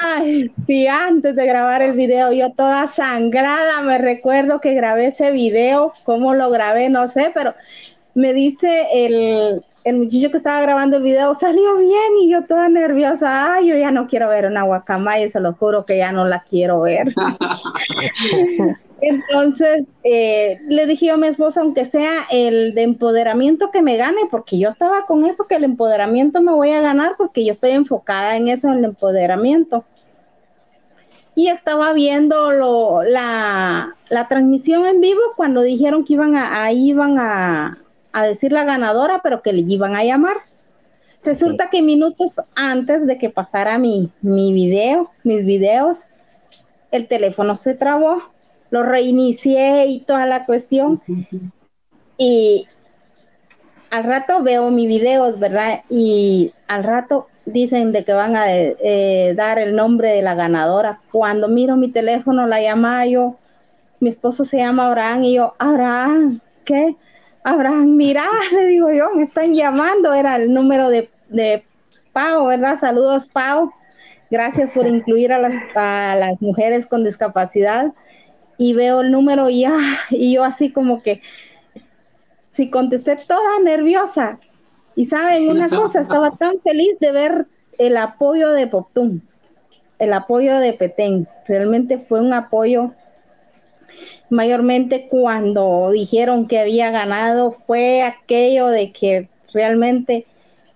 Ay, 0.04 0.52
sí, 0.68 0.88
antes 0.88 1.34
de 1.34 1.46
grabar 1.46 1.82
el 1.82 1.94
video, 1.94 2.34
yo 2.34 2.52
toda 2.52 2.88
sangrada, 2.88 3.82
me 3.84 3.98
recuerdo 3.98 4.60
que 4.60 4.74
grabé 4.74 5.08
ese 5.08 5.32
video, 5.32 5.94
cómo 6.04 6.34
lo 6.34 6.50
grabé, 6.50 6.90
no 6.90 7.08
sé, 7.08 7.32
pero 7.34 7.56
me 8.14 8.34
dice 8.34 8.88
el, 8.92 9.64
el 9.90 9.98
muchacho 9.98 10.32
que 10.32 10.38
estaba 10.38 10.62
grabando 10.62 10.98
el 10.98 11.04
video, 11.04 11.36
salió 11.36 11.78
bien 11.78 12.18
y 12.22 12.32
yo 12.32 12.44
toda 12.46 12.70
nerviosa, 12.70 13.56
ay, 13.56 13.68
yo 13.68 13.78
ya 13.78 13.92
no 13.92 14.08
quiero 14.08 14.30
ver 14.30 14.46
una 14.46 14.64
guacamaya, 14.64 15.28
se 15.30 15.40
lo 15.40 15.54
juro 15.54 15.86
que 15.86 15.98
ya 15.98 16.12
no 16.12 16.26
la 16.26 16.44
quiero 16.50 16.82
ver. 16.82 17.14
Entonces, 19.02 19.86
eh, 20.04 20.60
le 20.68 20.86
dije 20.86 21.08
yo 21.08 21.14
a 21.14 21.18
mi 21.18 21.28
esposa, 21.28 21.62
aunque 21.62 21.86
sea 21.86 22.26
el 22.32 22.76
de 22.76 22.84
empoderamiento 22.84 23.72
que 23.72 23.82
me 23.82 23.98
gane, 23.98 24.22
porque 24.30 24.60
yo 24.60 24.70
estaba 24.70 25.06
con 25.06 25.26
eso, 25.26 25.46
que 25.48 25.56
el 25.56 25.64
empoderamiento 25.64 26.42
me 26.42 26.52
voy 26.52 26.72
a 26.72 26.82
ganar, 26.82 27.16
porque 27.18 27.46
yo 27.46 27.52
estoy 27.52 27.72
enfocada 27.72 28.36
en 28.36 28.50
eso, 28.50 28.68
en 28.68 28.80
el 28.80 28.86
empoderamiento. 28.86 29.86
Y 31.36 31.48
estaba 31.48 31.94
viendo 31.94 32.52
lo, 32.52 33.04
la, 33.04 33.96
la 34.10 34.28
transmisión 34.28 34.86
en 34.86 35.00
vivo 35.00 35.22
cuando 35.38 35.62
dijeron 35.62 36.04
que 36.04 36.14
iban 36.14 36.36
a, 36.36 36.72
iban 36.74 37.18
a, 37.18 37.78
a 38.12 38.24
decir 38.24 38.52
la 38.52 38.64
ganadora, 38.64 39.22
pero 39.24 39.42
que 39.42 39.54
le 39.54 39.62
iban 39.62 39.96
a 39.96 40.04
llamar. 40.04 40.38
Resulta 41.24 41.70
que 41.70 41.82
minutos 41.82 42.40
antes 42.56 43.06
de 43.06 43.18
que 43.18 43.30
pasara 43.30 43.78
mi, 43.78 44.10
mi 44.22 44.54
video, 44.54 45.12
mis 45.24 45.46
videos, 45.46 46.00
el 46.92 47.08
teléfono 47.08 47.56
se 47.56 47.74
trabó, 47.74 48.24
lo 48.70 48.84
reinicié 48.84 49.88
y 49.88 50.00
toda 50.00 50.26
la 50.26 50.46
cuestión. 50.46 51.02
Y 52.18 52.68
al 53.90 54.04
rato 54.04 54.44
veo 54.44 54.70
mis 54.72 54.88
videos, 54.88 55.40
¿verdad? 55.40 55.82
Y 55.90 56.54
al 56.68 56.84
rato 56.84 57.28
dicen 57.46 57.92
de 57.92 58.04
que 58.06 58.14
van 58.14 58.36
a 58.36 58.46
eh, 58.52 59.34
dar 59.36 59.60
el 59.60 59.76
nombre 59.76 60.10
de 60.10 60.22
la 60.22 60.36
ganadora. 60.36 61.02
Cuando 61.12 61.48
miro 61.48 61.76
mi 61.76 61.90
teléfono, 61.90 62.48
la 62.48 62.62
llama 62.62 63.06
yo, 63.06 63.38
mi 64.00 64.10
esposo 64.10 64.46
se 64.46 64.58
llama 64.58 64.88
Abraham 64.88 65.24
y 65.26 65.34
yo, 65.36 65.56
Abraham, 65.60 66.40
¿qué? 66.66 66.96
Abraham, 67.44 67.96
mira, 67.96 68.26
le 68.52 68.66
digo 68.66 68.92
yo, 68.92 69.12
me 69.16 69.24
están 69.24 69.54
llamando, 69.54 70.14
era 70.14 70.36
el 70.36 70.54
número 70.54 70.90
de, 70.90 71.10
de 71.30 71.64
Pau, 72.14 72.48
¿verdad? 72.48 72.80
Saludos, 72.80 73.28
Pau. 73.28 73.72
Gracias 74.32 74.72
por 74.72 74.86
incluir 74.86 75.34
a 75.34 75.40
las, 75.40 75.56
a 75.76 76.16
las 76.16 76.42
mujeres 76.42 76.86
con 76.86 77.04
discapacidad. 77.04 77.94
Y 78.58 78.74
veo 78.74 79.02
el 79.02 79.12
número 79.12 79.50
y, 79.50 79.66
ah, 79.66 79.98
y 80.10 80.34
yo 80.34 80.44
así 80.44 80.72
como 80.72 81.02
que, 81.02 81.22
si 82.50 82.70
contesté 82.70 83.16
toda 83.16 83.60
nerviosa. 83.64 84.40
Y 84.96 85.06
saben 85.06 85.50
una 85.50 85.70
cosa, 85.70 86.02
estaba 86.02 86.32
tan 86.32 86.60
feliz 86.62 87.00
de 87.00 87.12
ver 87.12 87.48
el 87.78 87.96
apoyo 87.98 88.52
de 88.52 88.68
Poptum, 88.68 89.22
el 89.98 90.14
apoyo 90.14 90.60
de 90.60 90.74
Petén. 90.74 91.28
Realmente 91.48 91.98
fue 91.98 92.20
un 92.20 92.34
apoyo 92.34 92.92
mayormente 94.30 95.08
cuando 95.10 95.92
dijeron 95.92 96.48
que 96.48 96.60
había 96.60 96.92
ganado 96.92 97.58
fue 97.66 98.04
aquello 98.04 98.68
de 98.68 98.92
que 98.92 99.30
realmente 99.54 100.26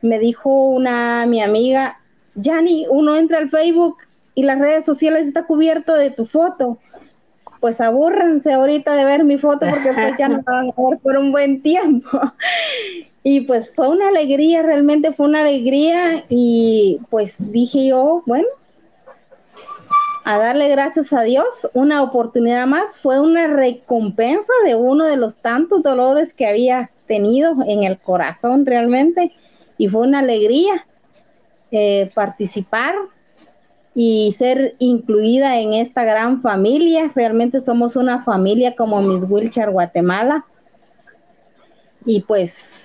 me 0.02 0.20
dijo 0.20 0.50
una 0.68 1.26
mi 1.26 1.42
amiga, 1.42 2.00
Yanni, 2.36 2.86
uno 2.90 3.16
entra 3.16 3.38
al 3.38 3.50
Facebook 3.50 3.98
y 4.36 4.44
las 4.44 4.60
redes 4.60 4.86
sociales 4.86 5.28
está 5.28 5.46
cubierto 5.46 5.94
de 5.96 6.12
tu 6.12 6.26
foto. 6.26 6.80
Pues 7.60 7.80
abúrrense 7.80 8.52
ahorita 8.52 8.96
de 8.96 9.06
ver 9.06 9.24
mi 9.24 9.38
foto 9.38 9.68
porque 9.70 9.90
después 9.94 10.18
ya 10.18 10.28
no 10.28 10.42
van 10.44 10.70
a 10.70 10.90
ver 10.90 11.00
por 11.00 11.18
un 11.18 11.32
buen 11.32 11.62
tiempo. 11.62 12.10
Y 13.26 13.40
pues 13.42 13.74
fue 13.74 13.88
una 13.88 14.10
alegría, 14.10 14.64
realmente 14.64 15.14
fue 15.14 15.28
una 15.28 15.42
alegría 15.44 16.26
y 16.28 17.00
pues 17.10 17.54
dije 17.54 17.88
yo, 17.88 18.22
bueno, 18.26 18.48
a 20.24 20.38
darle 20.38 20.70
gracias 20.70 21.12
a 21.12 21.22
Dios, 21.24 21.46
una 21.74 22.02
oportunidad 22.02 22.66
más, 22.66 22.98
fue 22.98 23.20
una 23.20 23.48
recompensa 23.48 24.54
de 24.66 24.76
uno 24.76 25.06
de 25.06 25.18
los 25.18 25.38
tantos 25.38 25.84
dolores 25.84 26.34
que 26.34 26.48
había 26.48 26.92
tenido 27.08 27.56
en 27.68 27.84
el 27.84 28.00
corazón 28.00 28.66
realmente 28.66 29.34
y 29.78 29.90
fue 29.90 30.02
una 30.02 30.20
alegría 30.20 30.88
eh, 31.72 32.10
participar 32.16 32.96
y 33.96 34.34
ser 34.38 34.76
incluida 34.80 35.60
en 35.60 35.74
esta 35.74 36.04
gran 36.04 36.42
familia. 36.42 37.12
Realmente 37.14 37.62
somos 37.62 37.96
una 37.96 38.24
familia 38.24 38.76
como 38.76 39.02
Miss 39.02 39.26
Wilshire 39.30 39.72
Guatemala. 39.72 40.46
Y 42.06 42.22
pues 42.22 42.83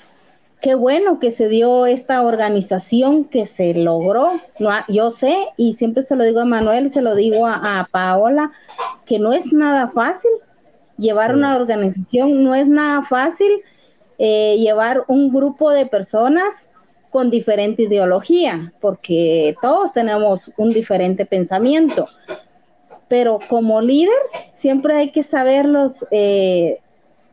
qué 0.60 0.74
bueno 0.74 1.18
que 1.20 1.30
se 1.30 1.48
dio 1.48 1.86
esta 1.86 2.22
organización, 2.22 3.24
que 3.24 3.46
se 3.46 3.74
logró. 3.74 4.32
No, 4.58 4.70
yo 4.88 5.10
sé, 5.10 5.48
y 5.56 5.74
siempre 5.74 6.02
se 6.02 6.16
lo 6.16 6.24
digo 6.24 6.40
a 6.40 6.44
Manuel 6.44 6.86
y 6.86 6.90
se 6.90 7.02
lo 7.02 7.14
digo 7.14 7.46
a, 7.46 7.88
Paola, 7.90 8.52
que 9.06 9.18
no 9.18 9.32
es 9.32 9.52
nada 9.52 9.88
fácil 9.88 10.30
llevar 10.96 11.34
una 11.34 11.56
organización, 11.56 12.42
no 12.42 12.54
es 12.54 12.66
nada 12.66 13.02
fácil 13.02 13.62
eh, 14.18 14.56
llevar 14.58 15.04
un 15.06 15.32
grupo 15.32 15.70
de 15.70 15.86
personas 15.86 16.68
con 17.10 17.30
diferente 17.30 17.84
ideología, 17.84 18.72
porque 18.80 19.56
todos 19.62 19.92
tenemos 19.92 20.52
un 20.56 20.70
diferente 20.70 21.24
pensamiento. 21.24 22.08
Pero 23.06 23.38
como 23.48 23.80
líder, 23.80 24.18
siempre 24.52 24.94
hay 24.94 25.10
que 25.10 25.22
saberlos 25.22 26.04
eh, 26.10 26.80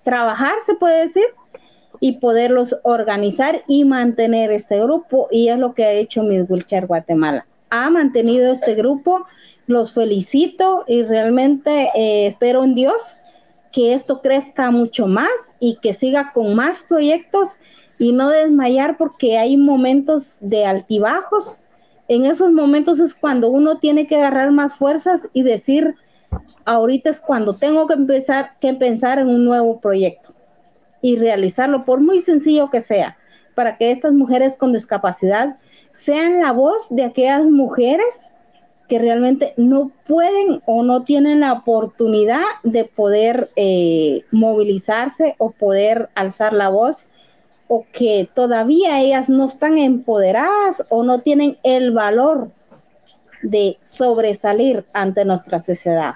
trabajar, 0.04 0.54
se 0.66 0.76
puede 0.76 1.08
decir, 1.08 1.26
y 2.00 2.20
poderlos 2.20 2.76
organizar 2.84 3.64
y 3.68 3.84
mantener 3.86 4.52
este 4.52 4.80
grupo. 4.80 5.28
Y 5.32 5.50
es 5.50 5.58
lo 5.58 5.74
que 5.74 5.86
ha 5.86 5.92
hecho 5.92 6.24
Miss 6.24 6.50
Wilcher 6.50 6.88
Guatemala. 6.88 7.46
Ha 7.70 7.90
mantenido 7.90 8.52
este 8.52 8.76
grupo, 8.76 9.26
los 9.68 9.92
felicito 9.94 10.84
y 10.88 11.04
realmente 11.04 11.90
eh, 11.96 12.28
espero 12.28 12.64
en 12.64 12.76
Dios 12.76 13.18
que 13.72 13.94
esto 13.94 14.22
crezca 14.22 14.72
mucho 14.72 15.08
más 15.08 15.32
y 15.60 15.78
que 15.78 15.94
siga 15.94 16.32
con 16.34 16.56
más 16.56 16.80
proyectos 16.88 17.60
y 17.98 18.12
no 18.14 18.30
desmayar 18.30 18.98
porque 18.98 19.38
hay 19.38 19.58
momentos 19.58 20.38
de 20.42 20.66
altibajos. 20.66 21.60
En 22.08 22.26
esos 22.26 22.52
momentos 22.52 23.00
es 23.00 23.14
cuando 23.14 23.50
uno 23.50 23.80
tiene 23.80 24.08
que 24.08 24.16
agarrar 24.16 24.52
más 24.52 24.76
fuerzas 24.76 25.28
y 25.34 25.44
decir, 25.44 25.96
ahorita 26.66 27.10
es 27.10 27.20
cuando 27.20 27.56
tengo 27.56 27.88
que 27.88 27.96
empezar 27.96 28.52
que 28.60 28.74
pensar 28.74 29.20
en 29.20 29.28
un 29.28 29.44
nuevo 29.44 29.80
proyecto 29.80 30.35
y 31.06 31.18
realizarlo, 31.18 31.86
por 31.86 32.02
muy 32.02 32.22
sencillo 32.22 32.72
que 32.72 32.82
sea, 32.82 33.16
para 33.54 33.78
que 33.78 33.92
estas 33.92 34.12
mujeres 34.12 34.58
con 34.58 34.74
discapacidad 34.74 35.58
sean 35.94 36.42
la 36.42 36.52
voz 36.52 36.88
de 36.90 37.04
aquellas 37.04 37.46
mujeres 37.46 38.08
que 38.90 38.98
realmente 38.98 39.54
no 39.56 39.92
pueden 40.08 40.64
o 40.66 40.82
no 40.82 41.04
tienen 41.04 41.42
la 41.42 41.54
oportunidad 41.54 42.42
de 42.64 42.86
poder 42.86 43.52
eh, 43.56 44.24
movilizarse 44.32 45.36
o 45.38 45.52
poder 45.52 46.10
alzar 46.16 46.54
la 46.54 46.70
voz 46.70 47.06
o 47.68 47.86
que 47.92 48.28
todavía 48.34 49.00
ellas 49.00 49.30
no 49.30 49.46
están 49.46 49.78
empoderadas 49.78 50.84
o 50.90 51.04
no 51.04 51.20
tienen 51.20 51.60
el 51.62 51.92
valor 51.92 52.50
de 53.44 53.78
sobresalir 53.84 54.86
ante 54.92 55.24
nuestra 55.24 55.60
sociedad. 55.60 56.16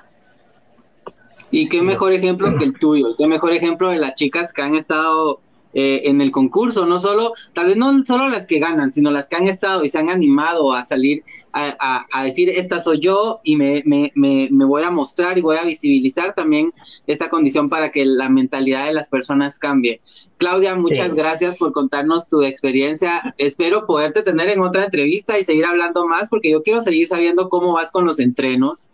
Y 1.52 1.68
qué 1.68 1.82
mejor 1.82 2.14
ejemplo 2.14 2.56
que 2.58 2.66
el 2.66 2.74
tuyo, 2.74 3.16
qué 3.18 3.28
mejor 3.28 3.54
ejemplo 3.54 3.90
de 3.90 3.98
las 3.98 4.16
chicas 4.16 4.54
que 4.54 4.62
han 4.62 4.76
estado 4.76 5.42
eh, 5.74 6.02
en 6.06 6.22
el 6.22 6.32
concurso, 6.32 6.86
no 6.86 7.00
solo, 7.00 7.34
tal 7.54 7.68
vez 7.68 7.78
no 7.78 8.04
solo 8.06 8.28
las 8.30 8.48
que 8.48 8.60
ganan, 8.60 8.92
sino 8.92 9.12
las 9.12 9.30
que 9.30 9.36
han 9.36 9.48
estado 9.48 9.84
y 9.84 9.90
se 9.90 9.98
han 9.98 10.10
animado 10.10 10.74
a 10.74 10.86
salir 10.86 11.24
a, 11.52 12.24
decir, 12.24 12.50
esta 12.50 12.80
soy 12.80 13.00
yo 13.00 13.40
y 13.44 13.56
me, 13.56 13.82
me, 13.86 14.12
me, 14.16 14.50
me, 14.52 14.66
voy 14.66 14.84
a 14.84 14.92
mostrar 14.92 15.38
y 15.38 15.42
voy 15.42 15.58
a 15.58 15.64
visibilizar 15.64 16.34
también 16.36 16.74
esta 17.08 17.30
condición 17.30 17.70
para 17.70 17.90
que 17.90 18.06
la 18.06 18.30
mentalidad 18.30 18.86
de 18.86 18.94
las 18.94 19.10
personas 19.10 19.58
cambie. 19.58 20.02
Claudia, 20.40 20.74
muchas 20.74 21.14
gracias 21.16 21.58
por 21.58 21.74
contarnos 21.74 22.30
tu 22.30 22.44
experiencia. 22.44 23.36
Espero 23.38 23.86
poderte 23.86 24.24
tener 24.24 24.48
en 24.48 24.62
otra 24.62 24.86
entrevista 24.86 25.38
y 25.38 25.44
seguir 25.44 25.66
hablando 25.66 26.08
más 26.08 26.30
porque 26.30 26.50
yo 26.50 26.64
quiero 26.64 26.82
seguir 26.82 27.08
sabiendo 27.08 27.50
cómo 27.50 27.74
vas 27.74 27.92
con 27.92 28.06
los 28.06 28.20
entrenos. 28.20 28.90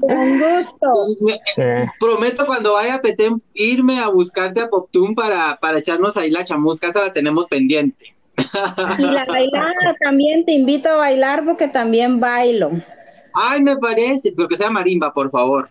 Con 0.00 0.38
gusto. 0.38 1.34
Prometo 1.98 2.46
cuando 2.46 2.74
vaya 2.74 2.94
a 2.94 3.02
Petén 3.02 3.42
irme 3.54 3.98
a 3.98 4.08
buscarte 4.08 4.60
a 4.60 4.68
Poptún 4.68 5.16
para, 5.16 5.58
para 5.60 5.78
echarnos 5.78 6.16
ahí 6.16 6.30
la 6.30 6.44
chamusca, 6.44 6.88
esa 6.88 7.02
la 7.02 7.12
tenemos 7.12 7.48
pendiente. 7.48 8.14
Y 8.98 9.02
la 9.02 9.24
bailada 9.24 9.96
también 10.00 10.44
te 10.44 10.52
invito 10.52 10.88
a 10.90 10.96
bailar 10.96 11.44
porque 11.44 11.66
también 11.66 12.20
bailo. 12.20 12.70
Ay, 13.34 13.60
me 13.62 13.76
parece, 13.76 14.32
pero 14.36 14.46
que 14.46 14.56
sea 14.56 14.70
marimba, 14.70 15.12
por 15.12 15.28
favor. 15.32 15.68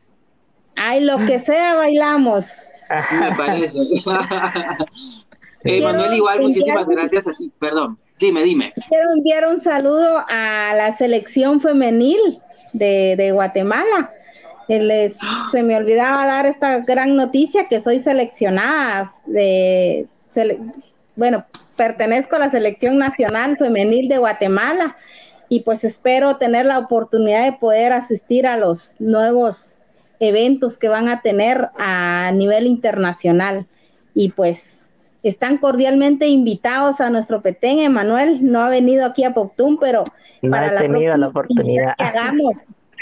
Ay, 0.75 0.99
lo 1.05 1.25
que 1.25 1.39
sea 1.39 1.75
bailamos. 1.75 2.67
Me 2.89 3.35
parece. 3.37 3.79
Manuel, 5.81 6.13
igual, 6.13 6.41
muchísimas 6.41 6.87
gracias 6.87 7.27
a 7.27 7.31
ti. 7.31 7.51
Perdón, 7.59 7.97
dime, 8.19 8.43
dime. 8.43 8.73
Quiero 8.87 9.11
enviar 9.13 9.47
un 9.47 9.61
saludo 9.61 10.23
a 10.27 10.73
la 10.75 10.95
selección 10.95 11.61
femenil 11.61 12.19
de, 12.73 13.31
Guatemala. 13.33 14.11
se 15.51 15.63
me 15.63 15.75
olvidaba 15.75 16.25
dar 16.25 16.45
esta 16.45 16.79
gran 16.79 17.15
noticia 17.15 17.67
que 17.67 17.79
soy 17.79 17.99
seleccionada 17.99 19.11
de, 19.25 20.07
bueno, 21.15 21.45
pertenezco 21.75 22.35
a 22.35 22.39
la 22.39 22.51
selección 22.51 22.97
nacional 22.97 23.57
femenil 23.57 24.09
de 24.09 24.17
Guatemala 24.17 24.97
y 25.49 25.61
pues 25.61 25.83
espero 25.85 26.35
tener 26.35 26.65
la 26.65 26.79
oportunidad 26.79 27.45
de 27.45 27.53
poder 27.53 27.93
asistir 27.93 28.45
a 28.45 28.57
los 28.57 28.99
nuevos 28.99 29.76
eventos 30.19 30.77
que 30.77 30.89
van 30.89 31.09
a 31.09 31.21
tener 31.21 31.69
a 31.77 32.31
nivel 32.33 32.67
internacional. 32.67 33.65
Y 34.13 34.29
pues 34.29 34.89
están 35.23 35.57
cordialmente 35.57 36.27
invitados 36.27 37.01
a 37.01 37.09
nuestro 37.09 37.41
Petén. 37.41 37.79
Emanuel 37.79 38.39
no 38.41 38.61
ha 38.61 38.69
venido 38.69 39.05
aquí 39.05 39.23
a 39.23 39.33
Poctún, 39.33 39.77
pero 39.79 40.05
para 40.49 40.71
la, 40.71 41.27
oportunidad 41.27 41.95
que 41.97 42.03
hagamos, 42.03 42.53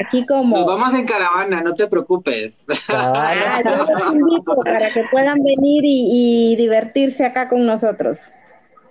Aquí 0.05 0.26
como... 0.26 0.57
Nos 0.57 0.66
vamos 0.66 0.93
en 0.93 1.05
caravana, 1.05 1.61
no 1.61 1.74
te 1.74 1.88
preocupes. 1.88 2.66
Ah, 2.89 3.61
yo 3.63 3.76
los 3.76 4.13
invito 4.13 4.55
para 4.63 4.89
que 4.89 5.05
puedan 5.09 5.41
venir 5.41 5.86
y, 5.86 6.51
y 6.51 6.55
divertirse 6.57 7.26
acá 7.26 7.47
con 7.47 7.66
nosotros. 7.66 8.32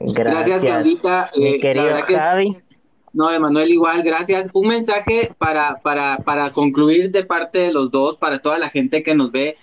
Gracias, 0.00 0.62
Claudita. 0.62 1.30
Mi 1.36 1.46
Eh, 1.46 1.60
querido 1.60 1.94
Javi. 2.06 2.56
No, 3.14 3.30
Emanuel, 3.30 3.70
igual, 3.70 4.02
gracias. 4.02 4.48
Un 4.52 4.66
mensaje 4.66 5.32
para, 5.38 5.80
para, 5.82 6.18
para 6.18 6.50
concluir 6.50 7.12
de 7.12 7.24
parte 7.24 7.60
de 7.60 7.72
los 7.72 7.92
dos, 7.92 8.18
para 8.18 8.40
toda 8.40 8.58
la 8.58 8.68
gente 8.68 9.04
que 9.04 9.14
nos 9.14 9.30
ve, 9.30 9.56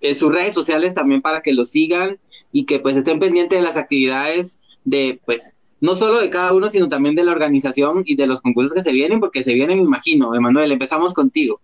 en 0.00 0.14
sus 0.14 0.32
redes 0.32 0.54
sociales 0.54 0.94
también 0.94 1.20
para 1.20 1.40
que 1.40 1.52
lo 1.52 1.64
sigan 1.64 2.18
y 2.52 2.66
que 2.66 2.78
pues 2.78 2.94
estén 2.94 3.18
pendientes 3.18 3.58
de 3.58 3.64
las 3.64 3.76
actividades 3.76 4.60
de, 4.84 5.20
pues, 5.24 5.54
no 5.80 5.96
solo 5.96 6.20
de 6.20 6.30
cada 6.30 6.52
uno, 6.52 6.70
sino 6.70 6.88
también 6.88 7.16
de 7.16 7.24
la 7.24 7.32
organización 7.32 8.04
y 8.06 8.14
de 8.14 8.28
los 8.28 8.40
concursos 8.40 8.72
que 8.72 8.82
se 8.82 8.92
vienen, 8.92 9.18
porque 9.18 9.42
se 9.42 9.54
vienen, 9.54 9.78
me 9.78 9.84
imagino. 9.84 10.34
Emanuel, 10.34 10.70
empezamos 10.70 11.14
contigo. 11.14 11.60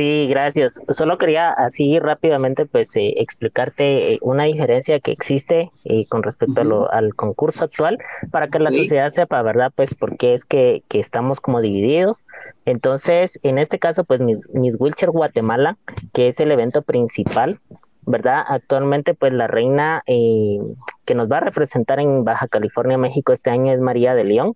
Sí, 0.00 0.26
gracias. 0.30 0.82
Solo 0.88 1.18
quería 1.18 1.50
así 1.50 1.98
rápidamente 1.98 2.64
pues 2.64 2.96
eh, 2.96 3.12
explicarte 3.18 4.14
eh, 4.14 4.18
una 4.22 4.44
diferencia 4.44 4.98
que 4.98 5.12
existe 5.12 5.70
eh, 5.84 6.06
con 6.06 6.22
respecto 6.22 6.62
a 6.62 6.64
lo- 6.64 6.90
al 6.90 7.14
concurso 7.14 7.64
actual 7.64 7.98
para 8.30 8.48
que 8.48 8.60
la 8.60 8.70
Sí. 8.70 8.78
sociedad 8.78 9.10
sepa, 9.10 9.42
¿verdad? 9.42 9.70
Pues 9.76 9.92
por 9.94 10.16
qué 10.16 10.32
es 10.32 10.46
que, 10.46 10.82
que 10.88 11.00
estamos 11.00 11.42
como 11.42 11.60
divididos. 11.60 12.24
Entonces, 12.64 13.38
en 13.42 13.58
este 13.58 13.78
caso, 13.78 14.04
pues 14.04 14.20
mis, 14.22 14.48
mis 14.54 14.80
Wheelchair 14.80 15.10
Guatemala, 15.10 15.76
que 16.14 16.28
es 16.28 16.40
el 16.40 16.50
evento 16.50 16.80
principal, 16.80 17.60
¿verdad? 18.06 18.42
Actualmente 18.48 19.12
pues 19.12 19.34
la 19.34 19.48
reina 19.48 20.02
eh, 20.06 20.56
que 21.04 21.14
nos 21.14 21.30
va 21.30 21.36
a 21.36 21.40
representar 21.40 22.00
en 22.00 22.24
Baja 22.24 22.48
California, 22.48 22.96
México 22.96 23.34
este 23.34 23.50
año 23.50 23.70
es 23.70 23.82
María 23.82 24.14
de 24.14 24.24
León 24.24 24.54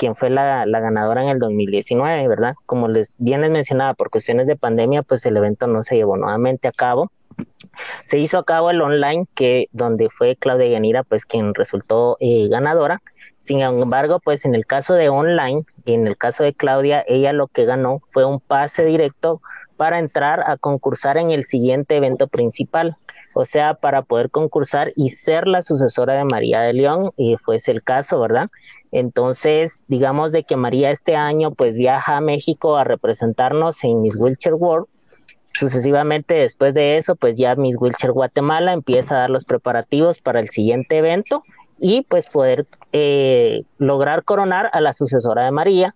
quien 0.00 0.16
fue 0.16 0.30
la, 0.30 0.64
ganadora 0.64 1.22
en 1.22 1.28
el 1.28 1.38
2019, 1.38 2.26
¿verdad? 2.26 2.54
Como 2.64 2.88
les 2.88 3.16
bien 3.18 3.42
les 3.42 3.50
mencionaba, 3.50 3.92
por 3.92 4.08
cuestiones 4.08 4.46
de 4.46 4.56
pandemia, 4.56 5.02
pues 5.02 5.26
el 5.26 5.36
evento 5.36 5.66
no 5.66 5.82
se 5.82 5.96
llevó 5.96 6.16
nuevamente 6.16 6.68
a 6.68 6.72
cabo. 6.72 7.12
Se 8.02 8.18
hizo 8.18 8.38
a 8.38 8.44
cabo 8.46 8.70
el 8.70 8.80
online, 8.80 9.26
que 9.34 9.68
donde 9.72 10.08
fue 10.08 10.36
Claudia 10.36 10.68
Yanira, 10.68 11.02
pues 11.02 11.26
quien 11.26 11.52
resultó 11.52 12.16
eh, 12.18 12.48
ganadora. 12.48 13.02
Sin 13.40 13.60
embargo, 13.60 14.20
pues 14.24 14.46
en 14.46 14.54
el 14.54 14.64
caso 14.64 14.94
de 14.94 15.10
online, 15.10 15.66
en 15.84 16.06
el 16.06 16.16
caso 16.16 16.44
de 16.44 16.54
Claudia, 16.54 17.04
ella 17.06 17.34
lo 17.34 17.48
que 17.48 17.66
ganó 17.66 18.00
fue 18.08 18.24
un 18.24 18.40
pase 18.40 18.86
directo 18.86 19.42
para 19.76 19.98
entrar 19.98 20.44
a 20.46 20.56
concursar 20.56 21.18
en 21.18 21.30
el 21.30 21.44
siguiente 21.44 21.96
evento 21.96 22.26
principal. 22.26 22.96
O 23.40 23.46
sea, 23.46 23.72
para 23.72 24.02
poder 24.02 24.30
concursar 24.30 24.92
y 24.96 25.08
ser 25.08 25.46
la 25.46 25.62
sucesora 25.62 26.12
de 26.12 26.24
María 26.24 26.60
de 26.60 26.74
León, 26.74 27.10
y 27.16 27.36
fuese 27.36 27.70
el 27.72 27.82
caso, 27.82 28.20
¿verdad? 28.20 28.50
Entonces, 28.92 29.82
digamos 29.88 30.30
de 30.30 30.44
que 30.44 30.56
María 30.56 30.90
este 30.90 31.16
año 31.16 31.52
pues 31.52 31.74
viaja 31.74 32.18
a 32.18 32.20
México 32.20 32.76
a 32.76 32.84
representarnos 32.84 33.82
en 33.82 34.02
Miss 34.02 34.14
Wheelchair 34.16 34.56
World. 34.56 34.88
Sucesivamente 35.48 36.34
después 36.34 36.74
de 36.74 36.98
eso, 36.98 37.16
pues 37.16 37.36
ya 37.36 37.56
Miss 37.56 37.76
Wheelchair 37.80 38.12
Guatemala 38.12 38.74
empieza 38.74 39.16
a 39.16 39.20
dar 39.20 39.30
los 39.30 39.46
preparativos 39.46 40.18
para 40.20 40.38
el 40.40 40.50
siguiente 40.50 40.98
evento 40.98 41.42
y 41.78 42.02
pues 42.02 42.26
poder 42.26 42.66
eh, 42.92 43.62
lograr 43.78 44.24
coronar 44.24 44.68
a 44.74 44.82
la 44.82 44.92
sucesora 44.92 45.46
de 45.46 45.50
María, 45.50 45.94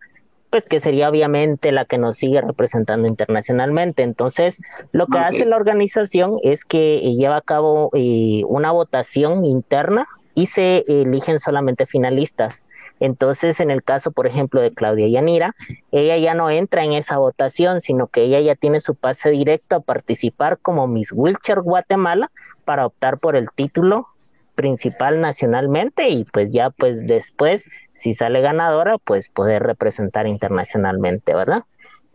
pues 0.55 0.67
que 0.67 0.79
sería 0.79 1.11
obviamente 1.11 1.73
la 1.73 1.85
que 1.85 1.99
nos 1.99 2.17
sigue 2.17 2.41
representando 2.41 3.09
internacionalmente. 3.09 4.05
Entonces, 4.05 4.61
lo 4.93 5.09
que 5.09 5.19
hace 5.19 5.47
la 5.47 5.57
organización 5.57 6.39
es 6.45 6.65
que 6.65 7.01
lleva 7.01 7.39
a 7.39 7.41
cabo 7.41 7.91
eh, 7.93 8.43
una 8.47 8.71
votación 8.71 9.45
interna 9.47 10.07
y 10.33 10.47
se 10.47 10.85
eligen 10.87 11.41
solamente 11.41 11.87
finalistas. 11.87 12.69
Entonces, 13.01 13.59
en 13.59 13.73
el 13.73 13.83
caso, 13.83 14.13
por 14.13 14.29
ejemplo, 14.29 14.61
de 14.61 14.71
Claudia 14.71 15.09
Yanira, 15.09 15.57
ella 15.91 16.17
ya 16.19 16.35
no 16.35 16.49
entra 16.51 16.85
en 16.85 16.93
esa 16.93 17.19
votación, 17.19 17.81
sino 17.81 18.07
que 18.07 18.23
ella 18.23 18.39
ya 18.39 18.55
tiene 18.55 18.79
su 18.79 18.95
pase 18.95 19.31
directo 19.31 19.75
a 19.75 19.81
participar 19.81 20.59
como 20.59 20.87
Miss 20.87 21.11
Wheelchair 21.11 21.63
Guatemala 21.63 22.31
para 22.65 22.87
optar 22.87 23.19
por 23.19 23.35
el 23.35 23.49
título 23.53 24.07
principal 24.55 25.21
nacionalmente 25.21 26.09
y 26.09 26.25
pues 26.25 26.53
ya 26.53 26.71
pues 26.71 27.07
después 27.07 27.69
si 27.93 28.15
sale 28.15 28.41
ganadora 28.41 28.99
pues 28.99 29.29
poder 29.29 29.63
representar 29.63 30.27
internacionalmente, 30.27 31.35
¿verdad? 31.35 31.65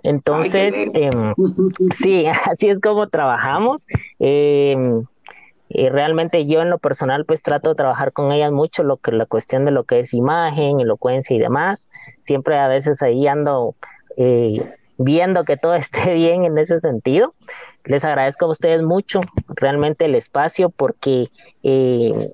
Entonces, 0.03 0.73
Ay, 0.73 0.91
em, 0.93 1.33
sí, 1.97 2.25
así 2.51 2.69
es 2.69 2.79
como 2.79 3.07
trabajamos. 3.09 3.85
Em, 4.19 5.05
y 5.71 5.89
realmente 5.89 6.47
yo 6.47 6.61
en 6.61 6.71
lo 6.71 6.79
personal 6.79 7.25
pues 7.25 7.43
trato 7.43 7.69
de 7.69 7.75
trabajar 7.75 8.11
con 8.11 8.31
ellas 8.31 8.51
mucho 8.51 8.83
lo 8.83 8.97
que 8.97 9.11
la 9.11 9.27
cuestión 9.27 9.65
de 9.65 9.71
lo 9.71 9.83
que 9.83 9.99
es 9.99 10.13
imagen, 10.13 10.79
elocuencia 10.79 11.35
y 11.35 11.39
demás. 11.39 11.89
Siempre 12.21 12.57
a 12.57 12.67
veces 12.67 13.03
ahí 13.03 13.27
ando 13.27 13.75
eh, 14.17 14.67
viendo 14.99 15.45
que 15.45 15.57
todo 15.57 15.73
esté 15.75 16.13
bien 16.13 16.45
en 16.45 16.57
ese 16.59 16.79
sentido. 16.79 17.33
Les 17.85 18.05
agradezco 18.05 18.45
a 18.45 18.49
ustedes 18.49 18.83
mucho 18.83 19.21
realmente 19.47 20.05
el 20.05 20.13
espacio 20.13 20.69
porque 20.69 21.29
eh, 21.63 22.31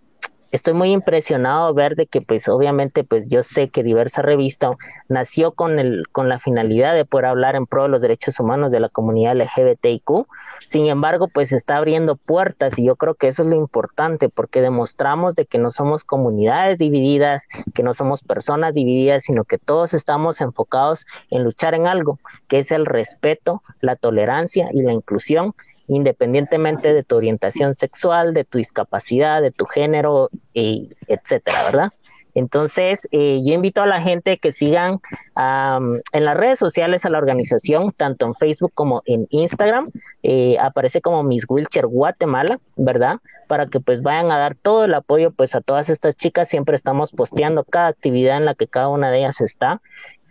estoy 0.56 0.74
muy 0.74 0.91
impresionado 0.91 1.74
ver 1.74 1.95
de 1.95 2.08
que 2.08 2.22
pues 2.22 2.47
obviamente 2.47 3.03
pues 3.03 3.28
yo 3.28 3.43
sé 3.43 3.70
que 3.70 3.84
diversa 3.84 4.22
revista 4.22 4.72
nació 5.10 5.51
con 5.51 5.80
el 5.80 6.08
con 6.12 6.30
la 6.30 6.39
finalidad 6.39 6.95
de 6.95 7.06
poder 7.06 7.26
hablar 7.26 7.56
en 7.56 7.66
pro 7.66 7.84
de 7.84 7.89
los 7.89 8.01
derechos 8.01 8.39
humanos 8.39 8.72
de 8.72 8.80
la 8.80 8.89
comunidad 8.89 9.36
LGBTIQ. 9.36 10.28
Sin 10.68 10.88
embargo, 10.88 11.28
pues 11.28 11.51
está 11.51 11.78
abriendo 11.78 12.16
puertas 12.16 12.78
y 12.78 12.86
yo 12.86 12.95
creo 12.95 13.16
que 13.16 13.28
eso 13.28 13.43
es 13.43 13.49
lo 13.49 13.56
importante 13.56 14.30
porque 14.30 14.62
demostramos 14.62 15.36
de 15.36 15.45
que 15.45 15.58
no 15.58 15.72
somos 15.72 16.03
comunidades 16.03 16.80
divididas, 16.80 17.47
que 17.74 17.84
no 17.84 17.93
somos 17.93 18.24
personas 18.24 18.74
divididas, 18.74 19.24
sino 19.24 19.43
que 19.43 19.58
todos 19.58 19.93
estamos 19.93 20.41
enfocados 20.41 21.06
en 21.30 21.43
luchar 21.43 21.74
en 21.74 21.88
algo, 21.88 22.20
que 22.47 22.60
es 22.60 22.72
el 22.72 22.86
respeto, 22.86 23.62
la 23.82 23.95
tolerancia 23.95 24.70
y 24.72 24.82
la 24.82 24.93
inclusión 24.93 25.53
independientemente 25.88 26.93
de 26.93 27.03
tu 27.03 27.15
orientación 27.15 27.73
sexual, 27.73 28.33
de 28.33 28.43
tu 28.43 28.57
discapacidad, 28.57 29.41
de 29.41 29.51
tu 29.51 29.65
género, 29.65 30.29
eh, 30.53 30.89
etcétera, 31.07 31.63
¿verdad? 31.63 31.89
Entonces, 32.36 33.07
eh, 33.11 33.39
yo 33.43 33.53
invito 33.53 33.81
a 33.81 33.86
la 33.86 34.01
gente 34.01 34.38
que 34.38 34.51
sigan 34.51 34.99
en 35.38 36.25
las 36.25 36.38
redes 36.38 36.59
sociales 36.59 37.05
a 37.05 37.09
la 37.09 37.17
organización, 37.17 37.93
tanto 37.93 38.25
en 38.25 38.36
Facebook 38.36 38.73
como 38.75 39.01
en 39.05 39.25
Instagram. 39.29 39.89
Eh, 40.21 40.57
aparece 40.59 40.99
como 41.01 41.23
Miss 41.23 41.45
Wheelchair 41.47 41.88
Guatemala, 41.88 42.59
¿verdad? 42.75 43.19
Para 43.47 43.67
que 43.67 43.79
pues 43.79 44.01
vayan 44.01 44.31
a 44.31 44.38
dar 44.38 44.53
todo 44.53 44.83
el 44.83 44.93
apoyo 44.93 45.31
pues 45.31 45.55
a 45.55 45.61
todas 45.61 45.89
estas 45.89 46.17
chicas. 46.17 46.49
Siempre 46.49 46.75
estamos 46.75 47.13
posteando 47.13 47.63
cada 47.63 47.88
actividad 47.88 48.36
en 48.36 48.45
la 48.45 48.53
que 48.53 48.67
cada 48.67 48.89
una 48.89 49.11
de 49.11 49.19
ellas 49.19 49.39
está. 49.39 49.81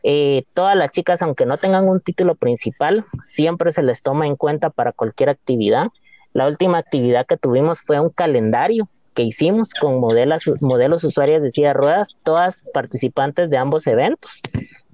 Eh, 0.06 0.44
todas 0.52 0.76
las 0.76 0.90
chicas, 0.90 1.22
aunque 1.22 1.46
no 1.46 1.56
tengan 1.56 1.88
un 1.88 1.98
título 1.98 2.34
principal, 2.34 3.06
siempre 3.22 3.72
se 3.72 3.82
les 3.82 4.02
toma 4.02 4.26
en 4.26 4.36
cuenta 4.36 4.68
para 4.68 4.92
cualquier 4.92 5.30
actividad. 5.30 5.86
La 6.34 6.46
última 6.46 6.76
actividad 6.76 7.26
que 7.26 7.38
tuvimos 7.38 7.80
fue 7.80 7.98
un 7.98 8.10
calendario 8.10 8.88
que 9.14 9.22
hicimos 9.22 9.72
con 9.72 10.00
modelos, 10.00 10.42
modelos 10.60 11.04
usuarias 11.04 11.42
de 11.42 11.50
silla 11.50 11.68
de 11.68 11.74
ruedas, 11.74 12.16
todas 12.22 12.64
participantes 12.74 13.48
de 13.48 13.56
ambos 13.56 13.86
eventos. 13.86 14.42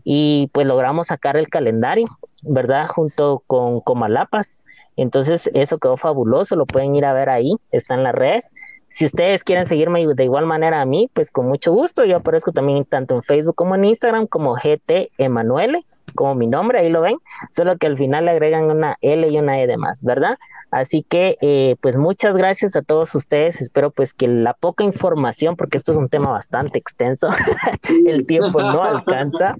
Y 0.05 0.49
pues 0.53 0.67
logramos 0.67 1.09
sacar 1.09 1.37
el 1.37 1.49
calendario, 1.49 2.07
¿verdad? 2.43 2.87
Junto 2.87 3.43
con 3.49 3.81
Comalapas. 3.81 4.61
Entonces 4.97 5.51
eso 5.55 5.79
quedó 5.79 5.97
fabuloso, 5.97 6.55
lo 6.55 6.67
pueden 6.67 6.95
ir 6.95 7.05
a 7.05 7.13
ver 7.15 7.31
ahí, 7.31 7.57
está 7.73 7.95
en 7.95 8.05
las 8.05 8.15
redes. 8.15 8.53
Si 8.91 9.07
ustedes 9.07 9.45
quieren 9.45 9.67
seguirme 9.67 10.05
de 10.15 10.25
igual 10.25 10.47
manera 10.47 10.81
a 10.81 10.85
mí, 10.85 11.09
pues 11.13 11.31
con 11.31 11.47
mucho 11.47 11.73
gusto. 11.73 12.05
Yo 12.05 12.17
aparezco 12.17 12.53
también 12.53 12.85
tanto 12.85 13.15
en 13.15 13.23
Facebook 13.23 13.55
como 13.55 13.77
en 13.77 13.85
Instagram 13.85 14.27
como 14.27 14.55
GT 14.55 15.13
Emanuele, 15.17 15.87
como 16.15 16.35
mi 16.35 16.49
nombre, 16.49 16.81
ahí 16.81 16.91
lo 16.91 17.01
ven, 17.01 17.17
solo 17.53 17.77
que 17.77 17.87
al 17.87 17.97
final 17.97 18.25
le 18.25 18.33
agregan 18.33 18.65
una 18.65 18.97
L 19.01 19.29
y 19.29 19.39
una 19.39 19.61
E 19.61 19.67
de 19.69 19.77
más, 19.77 20.05
¿verdad? 20.05 20.39
Así 20.73 21.03
que, 21.03 21.37
eh, 21.41 21.77
pues 21.81 21.97
muchas 21.97 22.37
gracias 22.37 22.75
a 22.75 22.83
todos 22.83 23.15
ustedes. 23.15 23.61
Espero 23.61 23.91
pues 23.91 24.13
que 24.13 24.27
la 24.27 24.55
poca 24.55 24.85
información, 24.85 25.57
porque 25.57 25.79
esto 25.79 25.93
es 25.93 25.99
un 25.99 26.09
tema 26.09 26.31
bastante 26.31 26.79
extenso, 26.79 27.29
el 28.07 28.27
tiempo 28.27 28.61
no 28.61 28.83
alcanza, 28.85 29.55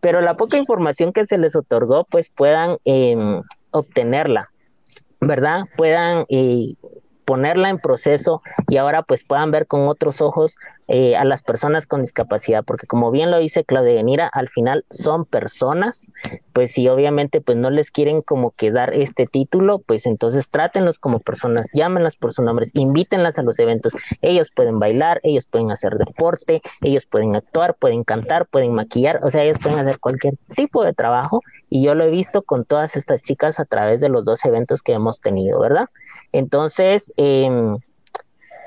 pero 0.00 0.20
la 0.20 0.36
poca 0.36 0.56
información 0.56 1.12
que 1.12 1.26
se 1.26 1.38
les 1.38 1.56
otorgó, 1.56 2.04
pues 2.04 2.30
puedan 2.30 2.78
eh, 2.84 3.40
obtenerla, 3.70 4.50
¿verdad? 5.20 5.62
Puedan 5.76 6.26
eh, 6.28 6.74
ponerla 7.24 7.70
en 7.70 7.78
proceso 7.78 8.42
y 8.68 8.76
ahora 8.76 9.02
pues 9.02 9.24
puedan 9.24 9.50
ver 9.50 9.66
con 9.66 9.88
otros 9.88 10.20
ojos 10.20 10.56
eh, 10.94 11.16
a 11.16 11.24
las 11.24 11.42
personas 11.42 11.86
con 11.86 12.02
discapacidad, 12.02 12.64
porque 12.66 12.86
como 12.86 13.10
bien 13.10 13.30
lo 13.30 13.38
dice 13.38 13.64
Claudia 13.64 13.94
Yanira, 13.94 14.28
al 14.30 14.50
final 14.50 14.84
son 14.90 15.24
personas, 15.24 16.06
pues 16.52 16.72
si 16.72 16.86
obviamente 16.86 17.40
pues 17.40 17.56
no 17.56 17.70
les 17.70 17.90
quieren 17.90 18.20
como 18.20 18.50
que 18.50 18.70
dar 18.70 18.92
este 18.92 19.26
título, 19.26 19.78
pues 19.78 20.04
entonces 20.04 20.50
trátenlos 20.50 20.98
como 20.98 21.18
personas, 21.18 21.68
llámenlas 21.72 22.16
por 22.16 22.34
sus 22.34 22.44
nombres, 22.44 22.72
invítenlas 22.74 23.38
a 23.38 23.42
los 23.42 23.58
eventos, 23.58 23.94
ellos 24.20 24.50
pueden 24.54 24.80
bailar, 24.80 25.18
ellos 25.22 25.46
pueden 25.46 25.70
hacer 25.70 25.96
deporte, 25.96 26.60
ellos 26.82 27.06
pueden 27.06 27.36
actuar, 27.36 27.74
pueden 27.76 28.04
cantar, 28.04 28.44
pueden 28.44 28.74
maquillar, 28.74 29.20
o 29.22 29.30
sea, 29.30 29.44
ellos 29.44 29.56
pueden 29.62 29.78
hacer 29.78 29.98
cualquier 29.98 30.34
tipo 30.54 30.84
de 30.84 30.92
trabajo 30.92 31.40
y 31.70 31.82
yo 31.82 31.94
lo 31.94 32.04
he 32.04 32.10
visto 32.10 32.42
con 32.42 32.66
todas 32.66 32.96
estas 32.96 33.22
chicas 33.22 33.60
a 33.60 33.64
través 33.64 34.02
de 34.02 34.10
los 34.10 34.24
dos 34.24 34.44
eventos 34.44 34.82
que 34.82 34.92
hemos 34.92 35.22
tenido, 35.22 35.58
¿verdad? 35.58 35.86
Entonces, 36.32 37.14
eh, 37.16 37.48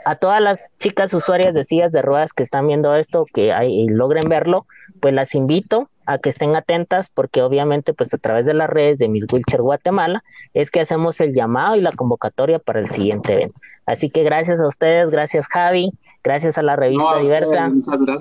a 0.06 0.16
todas 0.16 0.42
las 0.42 0.72
chicas 0.78 1.14
usuarias 1.14 1.54
de 1.56 1.64
sillas 1.64 1.92
de 1.92 2.02
ruedas 2.02 2.32
que 2.32 2.44
están 2.44 2.68
viendo 2.68 2.96
esto, 2.96 3.26
que 3.34 3.52
hay, 3.52 3.74
y 3.74 3.90
logren 3.90 4.30
verlo, 4.30 4.68
pues 5.02 5.14
las 5.14 5.36
invito 5.36 5.90
a 6.06 6.20
que 6.20 6.30
estén 6.30 6.56
atentas 6.56 7.10
porque 7.10 7.42
obviamente 7.42 7.94
pues 7.94 8.14
a 8.14 8.20
través 8.20 8.46
de 8.46 8.54
las 8.54 8.70
redes 8.70 9.00
de 9.00 9.08
Miss 9.08 9.26
Wilcher 9.32 9.64
Guatemala 9.64 10.24
es 10.54 10.70
que 10.70 10.80
hacemos 10.80 11.20
el 11.20 11.34
llamado 11.34 11.76
y 11.76 11.82
la 11.82 11.92
convocatoria 11.92 12.60
para 12.60 12.80
el 12.80 12.88
siguiente 12.88 13.34
evento. 13.34 13.60
Así 13.88 14.12
que 14.12 14.24
gracias 14.24 14.62
a 14.62 14.68
ustedes, 14.68 15.10
gracias 15.10 15.48
Javi, 15.48 15.92
gracias 16.24 16.60
a 16.60 16.62
la 16.62 16.76
revista 16.76 17.18
Diversa. 17.20 17.72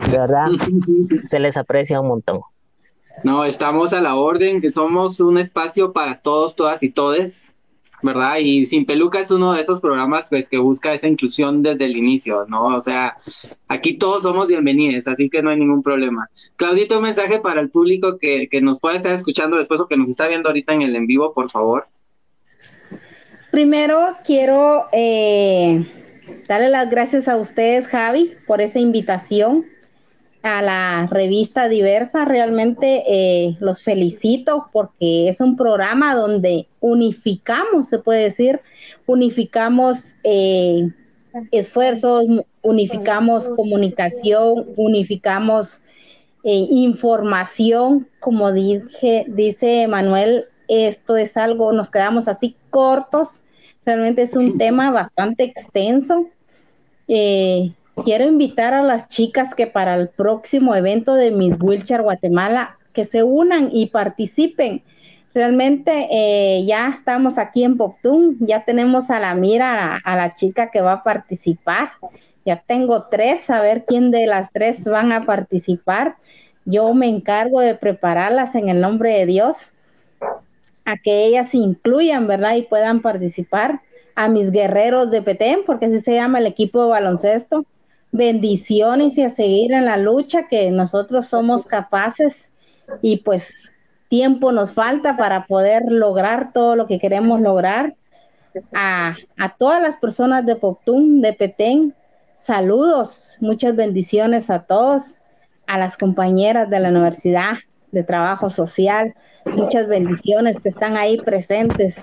De 0.06 0.18
verdad, 0.18 0.48
se 1.24 1.38
les 1.38 1.56
aprecia 1.58 2.00
un 2.00 2.08
montón. 2.08 2.40
No, 3.22 3.44
estamos 3.44 3.92
a 3.92 4.00
la 4.00 4.16
orden, 4.16 4.60
que 4.60 4.70
somos 4.70 5.20
un 5.20 5.38
espacio 5.38 5.92
para 5.92 6.18
todos, 6.18 6.56
todas 6.56 6.82
y 6.82 6.90
todes. 6.90 7.54
¿Verdad? 8.04 8.36
Y 8.38 8.66
Sin 8.66 8.84
Peluca 8.84 9.18
es 9.18 9.30
uno 9.30 9.54
de 9.54 9.62
esos 9.62 9.80
programas 9.80 10.28
pues, 10.28 10.48
que 10.48 10.58
busca 10.58 10.92
esa 10.92 11.08
inclusión 11.08 11.62
desde 11.62 11.86
el 11.86 11.96
inicio, 11.96 12.44
¿no? 12.48 12.66
O 12.66 12.80
sea, 12.80 13.16
aquí 13.66 13.96
todos 13.96 14.22
somos 14.22 14.48
bienvenidos, 14.48 15.08
así 15.08 15.30
que 15.30 15.42
no 15.42 15.50
hay 15.50 15.58
ningún 15.58 15.82
problema. 15.82 16.28
Claudito, 16.56 16.98
un 16.98 17.04
mensaje 17.04 17.40
para 17.40 17.60
el 17.60 17.70
público 17.70 18.18
que, 18.18 18.46
que 18.48 18.60
nos 18.60 18.78
pueda 18.78 18.96
estar 18.96 19.14
escuchando 19.14 19.56
después 19.56 19.80
o 19.80 19.88
que 19.88 19.96
nos 19.96 20.10
está 20.10 20.28
viendo 20.28 20.48
ahorita 20.48 20.74
en 20.74 20.82
el 20.82 20.94
en 20.94 21.06
vivo, 21.06 21.32
por 21.32 21.50
favor. 21.50 21.88
Primero 23.50 24.16
quiero 24.26 24.86
eh, 24.92 25.86
darle 26.46 26.68
las 26.68 26.90
gracias 26.90 27.26
a 27.26 27.36
ustedes, 27.36 27.86
Javi, 27.88 28.34
por 28.46 28.60
esa 28.60 28.80
invitación 28.80 29.64
a 30.44 30.60
la 30.60 31.08
revista 31.10 31.68
Diversa. 31.68 32.24
Realmente 32.26 33.02
eh, 33.08 33.56
los 33.60 33.82
felicito 33.82 34.68
porque 34.72 35.28
es 35.28 35.40
un 35.40 35.56
programa 35.56 36.14
donde 36.14 36.68
unificamos, 36.80 37.88
se 37.88 37.98
puede 37.98 38.24
decir, 38.24 38.60
unificamos 39.06 40.16
eh, 40.22 40.90
esfuerzos, 41.50 42.26
unificamos 42.60 43.48
comunicación, 43.48 44.66
unificamos 44.76 45.80
eh, 46.44 46.66
información. 46.70 48.06
Como 48.20 48.52
dije, 48.52 49.24
dice 49.28 49.88
Manuel, 49.88 50.44
esto 50.68 51.16
es 51.16 51.38
algo, 51.38 51.72
nos 51.72 51.90
quedamos 51.90 52.28
así 52.28 52.54
cortos. 52.68 53.42
Realmente 53.86 54.22
es 54.22 54.36
un 54.36 54.58
tema 54.58 54.90
bastante 54.90 55.44
extenso. 55.44 56.28
Eh, 57.08 57.72
quiero 58.02 58.24
invitar 58.24 58.74
a 58.74 58.82
las 58.82 59.08
chicas 59.08 59.54
que 59.54 59.66
para 59.66 59.94
el 59.94 60.08
próximo 60.08 60.74
evento 60.74 61.14
de 61.14 61.30
Miss 61.30 61.56
Wilshire 61.60 62.02
Guatemala 62.02 62.78
que 62.92 63.04
se 63.04 63.22
unan 63.22 63.68
y 63.72 63.86
participen. 63.86 64.82
Realmente 65.34 66.06
eh, 66.12 66.64
ya 66.64 66.88
estamos 66.88 67.38
aquí 67.38 67.64
en 67.64 67.76
Poptún, 67.76 68.36
ya 68.40 68.64
tenemos 68.64 69.10
a 69.10 69.18
la 69.18 69.34
mira 69.34 70.00
a, 70.04 70.16
la 70.16 70.34
chica 70.34 70.70
que 70.70 70.80
va 70.80 70.92
a 70.92 71.02
participar. 71.02 71.92
Ya 72.46 72.62
tengo 72.64 73.04
tres, 73.04 73.50
a 73.50 73.60
ver 73.60 73.84
quién 73.84 74.10
de 74.10 74.26
las 74.26 74.52
tres 74.52 74.84
van 74.84 75.10
a 75.12 75.26
participar. 75.26 76.16
Yo 76.64 76.94
me 76.94 77.08
encargo 77.08 77.60
de 77.60 77.74
prepararlas 77.74 78.54
en 78.54 78.68
el 78.68 78.80
nombre 78.80 79.12
de 79.12 79.26
Dios, 79.26 79.72
a 80.84 80.96
que 80.98 81.24
ellas 81.24 81.54
incluyan, 81.54 82.26
¿verdad? 82.26 82.54
Y 82.54 82.62
puedan 82.62 83.02
participar. 83.02 83.82
A 84.16 84.28
mis 84.28 84.52
guerreros 84.52 85.10
de 85.10 85.22
Petén, 85.22 85.62
porque 85.66 85.86
así 85.86 86.00
se 86.00 86.14
llama 86.14 86.38
el 86.38 86.46
equipo 86.46 86.84
de 86.84 86.90
baloncesto, 86.90 87.66
bendiciones 88.14 89.18
y 89.18 89.22
a 89.22 89.30
seguir 89.30 89.72
en 89.72 89.86
la 89.86 89.96
lucha 89.96 90.46
que 90.46 90.70
nosotros 90.70 91.26
somos 91.26 91.66
capaces 91.66 92.52
y 93.02 93.16
pues 93.18 93.72
tiempo 94.08 94.52
nos 94.52 94.72
falta 94.72 95.16
para 95.16 95.46
poder 95.46 95.82
lograr 95.88 96.52
todo 96.52 96.76
lo 96.76 96.86
que 96.86 97.00
queremos 97.00 97.40
lograr. 97.40 97.96
A, 98.72 99.16
a 99.36 99.56
todas 99.56 99.82
las 99.82 99.96
personas 99.96 100.46
de 100.46 100.54
Poptún, 100.54 101.22
de 101.22 101.32
Petén, 101.32 101.92
saludos, 102.36 103.36
muchas 103.40 103.74
bendiciones 103.74 104.48
a 104.48 104.60
todos, 104.62 105.18
a 105.66 105.76
las 105.76 105.96
compañeras 105.96 106.70
de 106.70 106.78
la 106.78 106.90
Universidad 106.90 107.54
de 107.90 108.04
Trabajo 108.04 108.48
Social, 108.48 109.12
muchas 109.56 109.88
bendiciones 109.88 110.60
que 110.60 110.68
están 110.68 110.96
ahí 110.96 111.16
presentes 111.16 111.96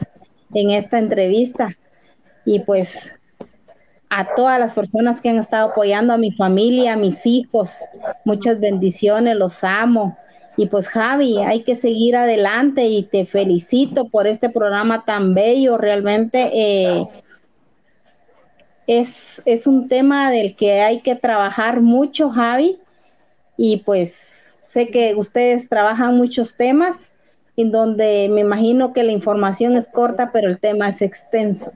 en 0.54 0.72
esta 0.72 1.00
entrevista. 1.00 1.78
Y 2.44 2.60
pues 2.60 3.14
a 4.14 4.36
todas 4.36 4.60
las 4.60 4.74
personas 4.74 5.22
que 5.22 5.30
han 5.30 5.38
estado 5.38 5.70
apoyando 5.70 6.12
a 6.14 6.18
mi 6.18 6.34
familia, 6.34 6.94
a 6.94 6.98
mis 6.98 7.26
hijos. 7.26 7.78
Muchas 8.26 8.60
bendiciones, 8.60 9.38
los 9.38 9.64
amo. 9.64 10.18
Y 10.58 10.68
pues 10.68 10.90
Javi, 10.90 11.38
hay 11.38 11.64
que 11.64 11.78
seguir 11.78 12.18
adelante 12.18 12.88
y 12.88 13.04
te 13.04 13.26
felicito 13.26 14.10
por 14.10 14.28
este 14.28 14.50
programa 14.50 15.06
tan 15.06 15.34
bello. 15.34 15.78
Realmente 15.78 16.50
eh, 16.54 17.08
es, 18.86 19.42
es 19.46 19.66
un 19.66 19.88
tema 19.88 20.30
del 20.30 20.58
que 20.58 20.82
hay 20.82 21.00
que 21.00 21.16
trabajar 21.16 21.80
mucho, 21.80 22.30
Javi. 22.30 22.80
Y 23.56 23.78
pues 23.78 24.58
sé 24.66 24.90
que 24.90 25.16
ustedes 25.16 25.70
trabajan 25.70 26.18
muchos 26.18 26.58
temas 26.58 27.14
en 27.56 27.72
donde 27.72 28.28
me 28.30 28.42
imagino 28.42 28.92
que 28.92 29.04
la 29.04 29.14
información 29.14 29.78
es 29.78 29.88
corta, 29.88 30.34
pero 30.34 30.50
el 30.50 30.60
tema 30.60 30.90
es 30.90 31.02
extenso. 31.02 31.72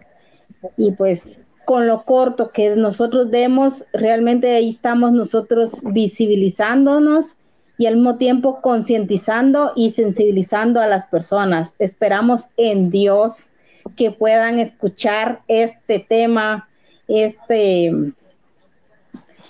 Y 0.76 0.92
pues 0.92 1.40
con 1.66 1.88
lo 1.88 2.04
corto 2.04 2.52
que 2.52 2.76
nosotros 2.76 3.32
demos, 3.32 3.84
realmente 3.94 4.56
ahí 4.56 4.70
estamos 4.70 5.12
nosotros 5.12 5.82
visibilizándonos 5.84 7.38
y 7.78 7.88
al 7.88 7.96
mismo 7.96 8.16
tiempo 8.18 8.62
concientizando 8.62 9.74
y 9.76 9.92
sensibilizando 9.92 10.80
a 10.80 10.88
las 10.88 11.06
personas. 11.08 11.76
Esperamos 11.80 12.48
en 12.58 12.90
Dios 12.90 13.50
que 13.96 14.12
puedan 14.12 14.60
escuchar 14.60 15.42
este 15.48 16.00
tema, 16.00 16.70
este, 17.08 17.92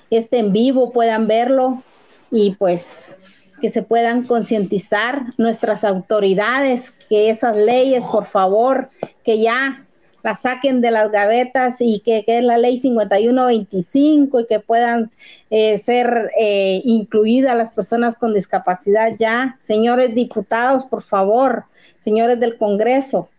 este 0.09 0.39
en 0.39 0.51
vivo, 0.51 0.91
puedan 0.91 1.28
verlo 1.28 1.84
y 2.32 2.55
pues 2.55 3.16
que 3.61 3.70
se 3.70 3.84
puedan 3.84 4.24
concientizar 4.24 5.34
nuestras 5.38 5.84
autoridades, 5.84 6.91
que 7.09 7.30
esas 7.30 7.55
leyes, 7.55 8.05
por 8.05 8.26
favor, 8.26 8.89
que 9.24 9.39
ya 9.39 9.84
la 10.26 10.36
saquen 10.36 10.82
de 10.82 10.89
las 10.89 11.11
gavetas 11.11 11.76
y 11.78 11.99
que, 11.99 12.23
es 12.26 12.43
la 12.43 12.57
ley 12.57 12.80
5125 12.80 14.39
y 14.39 14.47
que 14.47 14.59
puedan 14.59 15.11
eh, 15.51 15.78
ser 15.78 16.32
eh, 16.39 16.82
incluidas 16.84 17.55
las 17.55 17.71
personas 17.71 18.15
con 18.15 18.34
discapacidad 18.34 19.11
ya. 19.19 19.59
Señores 19.61 20.15
diputados, 20.15 20.86
por 20.88 21.03
favor, 21.03 21.65
señores 22.03 22.39
del 22.39 22.57
Congreso, 22.57 23.30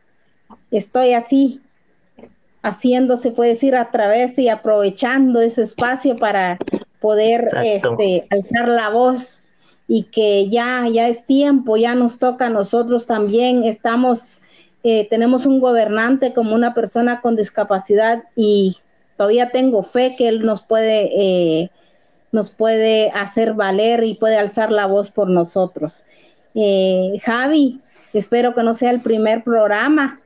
estoy 0.70 1.14
así 1.14 1.61
haciendo, 2.62 3.16
se 3.16 3.32
puede 3.32 3.51
decir, 3.51 3.74
a 3.74 3.91
través 3.91 4.39
y 4.39 4.49
aprovechando 4.49 5.41
ese 5.41 5.64
espacio 5.64 6.16
para 6.16 6.57
poder 7.01 7.49
este, 7.64 8.28
alzar 8.30 8.68
la 8.68 8.91
voz 8.91 9.43
y 9.89 10.05
que 10.05 10.49
ya, 10.51 10.87
ya 10.89 11.09
es 11.09 11.26
tiempo, 11.26 11.76
ya 11.78 11.97
nos 11.97 12.20
toca 12.20 12.47
a 12.47 12.51
nosotros 12.51 13.07
también, 13.07 13.64
estamos 13.64 14.41
tenemos 15.11 15.47
un 15.47 15.61
gobernante 15.61 16.32
como 16.32 16.55
una 16.55 16.72
persona 16.72 17.20
con 17.20 17.34
discapacidad 17.34 18.22
y 18.37 18.76
todavía 19.16 19.51
tengo 19.51 19.82
fe 19.82 20.14
que 20.16 20.28
él 20.28 20.45
nos 20.45 20.62
puede, 20.62 21.11
eh, 21.14 21.70
nos 22.32 22.51
puede 22.51 23.11
hacer 23.11 23.55
valer 23.55 24.05
y 24.05 24.14
puede 24.14 24.37
alzar 24.37 24.70
la 24.70 24.87
voz 24.87 25.11
por 25.11 25.28
nosotros. 25.28 26.05
Eh, 26.55 27.18
Javi, 27.24 27.80
espero 28.12 28.55
que 28.55 28.62
no 28.62 28.74
sea 28.74 28.91
el 28.91 29.01
primer 29.01 29.43
programa, 29.43 30.20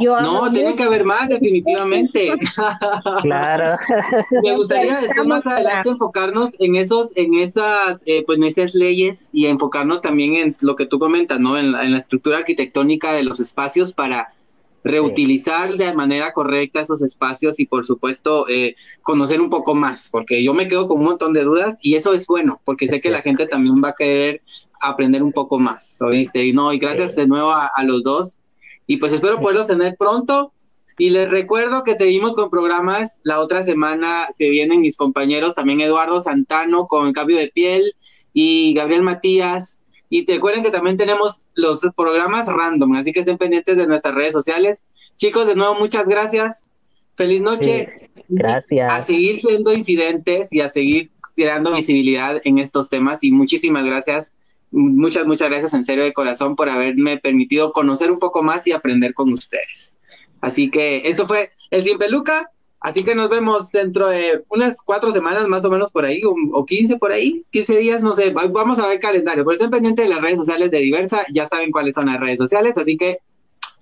no, 0.00 0.52
tiene 0.52 0.76
que 0.76 0.82
haber 0.82 1.04
más, 1.04 1.28
definitivamente. 1.28 2.32
claro. 3.22 3.76
Me 4.42 4.56
gustaría 4.56 5.00
después 5.00 5.26
más 5.26 5.46
adelante 5.46 5.90
enfocarnos 5.90 6.50
en 6.58 6.76
esos, 6.76 7.12
en 7.16 7.34
esas, 7.34 8.00
eh, 8.06 8.24
pues 8.26 8.38
en 8.38 8.44
esas 8.44 8.74
leyes 8.74 9.28
y 9.32 9.46
enfocarnos 9.46 10.02
también 10.02 10.36
en 10.36 10.56
lo 10.60 10.76
que 10.76 10.86
tú 10.86 10.98
comentas, 10.98 11.40
¿no? 11.40 11.56
En 11.56 11.72
la, 11.72 11.94
estructura 11.94 12.38
arquitectónica 12.38 13.12
de 13.12 13.22
los 13.22 13.40
espacios 13.40 13.92
para 13.92 14.34
reutilizar 14.82 15.74
de 15.74 15.94
manera 15.94 16.34
correcta 16.34 16.80
esos 16.80 17.00
espacios 17.00 17.58
y 17.58 17.64
por 17.64 17.86
supuesto 17.86 18.46
eh, 18.50 18.76
conocer 19.00 19.40
un 19.40 19.48
poco 19.48 19.74
más, 19.74 20.10
porque 20.10 20.44
yo 20.44 20.52
me 20.52 20.68
quedo 20.68 20.86
con 20.86 20.98
un 20.98 21.06
montón 21.06 21.32
de 21.32 21.44
dudas 21.44 21.78
y 21.82 21.94
eso 21.94 22.12
es 22.12 22.26
bueno, 22.26 22.60
porque 22.64 22.88
sé 22.88 23.00
que 23.00 23.10
la 23.10 23.22
gente 23.22 23.46
también 23.46 23.80
va 23.82 23.90
a 23.90 23.94
querer 23.94 24.42
aprender 24.82 25.22
un 25.22 25.32
poco 25.32 25.58
más, 25.58 26.02
¿oíste? 26.02 26.44
Y 26.44 26.52
no, 26.52 26.70
y 26.72 26.78
gracias 26.78 27.16
de 27.16 27.26
nuevo 27.26 27.52
a 27.52 27.82
los 27.84 28.02
dos 28.02 28.40
y 28.86 28.98
pues 28.98 29.12
espero 29.12 29.40
poderlos 29.40 29.66
tener 29.66 29.96
pronto. 29.96 30.52
Y 30.96 31.10
les 31.10 31.28
recuerdo 31.28 31.82
que 31.82 31.96
seguimos 31.96 32.36
con 32.36 32.50
programas. 32.50 33.20
La 33.24 33.40
otra 33.40 33.64
semana 33.64 34.28
se 34.30 34.48
vienen 34.48 34.80
mis 34.80 34.96
compañeros, 34.96 35.54
también 35.54 35.80
Eduardo 35.80 36.20
Santano 36.20 36.86
con 36.86 37.12
Cambio 37.12 37.36
de 37.36 37.50
Piel 37.52 37.94
y 38.32 38.74
Gabriel 38.74 39.02
Matías. 39.02 39.80
Y 40.08 40.24
recuerden 40.26 40.62
que 40.62 40.70
también 40.70 40.96
tenemos 40.96 41.48
los 41.54 41.80
programas 41.96 42.46
random, 42.46 42.94
así 42.94 43.12
que 43.12 43.20
estén 43.20 43.38
pendientes 43.38 43.76
de 43.76 43.88
nuestras 43.88 44.14
redes 44.14 44.32
sociales. 44.32 44.84
Chicos, 45.16 45.46
de 45.46 45.56
nuevo, 45.56 45.74
muchas 45.74 46.06
gracias. 46.06 46.68
Feliz 47.16 47.40
noche. 47.40 48.10
gracias. 48.28 48.92
A 48.92 49.02
seguir 49.02 49.40
siendo 49.40 49.72
incidentes 49.72 50.52
y 50.52 50.60
a 50.60 50.68
seguir 50.68 51.10
tirando 51.34 51.74
visibilidad 51.74 52.40
en 52.44 52.58
estos 52.58 52.88
temas. 52.88 53.24
Y 53.24 53.32
muchísimas 53.32 53.84
gracias 53.84 54.34
Muchas, 54.76 55.24
muchas 55.24 55.50
gracias 55.50 55.72
en 55.72 55.84
serio 55.84 56.02
de 56.02 56.12
corazón 56.12 56.56
por 56.56 56.68
haberme 56.68 57.16
permitido 57.18 57.72
conocer 57.72 58.10
un 58.10 58.18
poco 58.18 58.42
más 58.42 58.66
y 58.66 58.72
aprender 58.72 59.14
con 59.14 59.32
ustedes. 59.32 59.96
Así 60.40 60.68
que 60.68 61.02
esto 61.04 61.28
fue 61.28 61.52
el 61.70 61.84
Sin 61.84 61.96
Peluca. 61.96 62.50
Así 62.80 63.04
que 63.04 63.14
nos 63.14 63.30
vemos 63.30 63.70
dentro 63.70 64.08
de 64.08 64.42
unas 64.48 64.82
cuatro 64.82 65.12
semanas 65.12 65.46
más 65.46 65.64
o 65.64 65.70
menos 65.70 65.92
por 65.92 66.04
ahí, 66.04 66.20
o, 66.24 66.66
quince 66.66 66.98
por 66.98 67.12
ahí, 67.12 67.42
quince 67.50 67.78
días, 67.78 68.02
no 68.02 68.12
sé, 68.12 68.30
vamos 68.30 68.78
a 68.78 68.88
ver 68.88 68.98
calendario. 68.98 69.44
Pero 69.44 69.54
estén 69.54 69.70
pendientes 69.70 70.04
de 70.04 70.12
las 70.12 70.20
redes 70.20 70.38
sociales 70.38 70.70
de 70.70 70.80
Diversa, 70.80 71.24
ya 71.32 71.46
saben 71.46 71.70
cuáles 71.70 71.94
son 71.94 72.06
las 72.06 72.20
redes 72.20 72.36
sociales, 72.36 72.76
así 72.76 72.98
que 72.98 73.20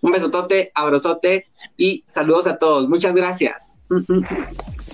un 0.02 0.12
besotote, 0.12 0.70
abrazote 0.74 1.46
y 1.76 2.04
saludos 2.06 2.46
a 2.46 2.58
todos. 2.58 2.88
Muchas 2.88 3.14
gracias. 3.14 3.76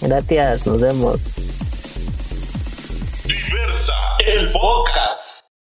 Gracias, 0.01 0.67
nos 0.67 0.81
vemos. 0.81 1.21
Diversa, 3.27 3.93
el 4.27 4.53
podcast. 4.53 5.28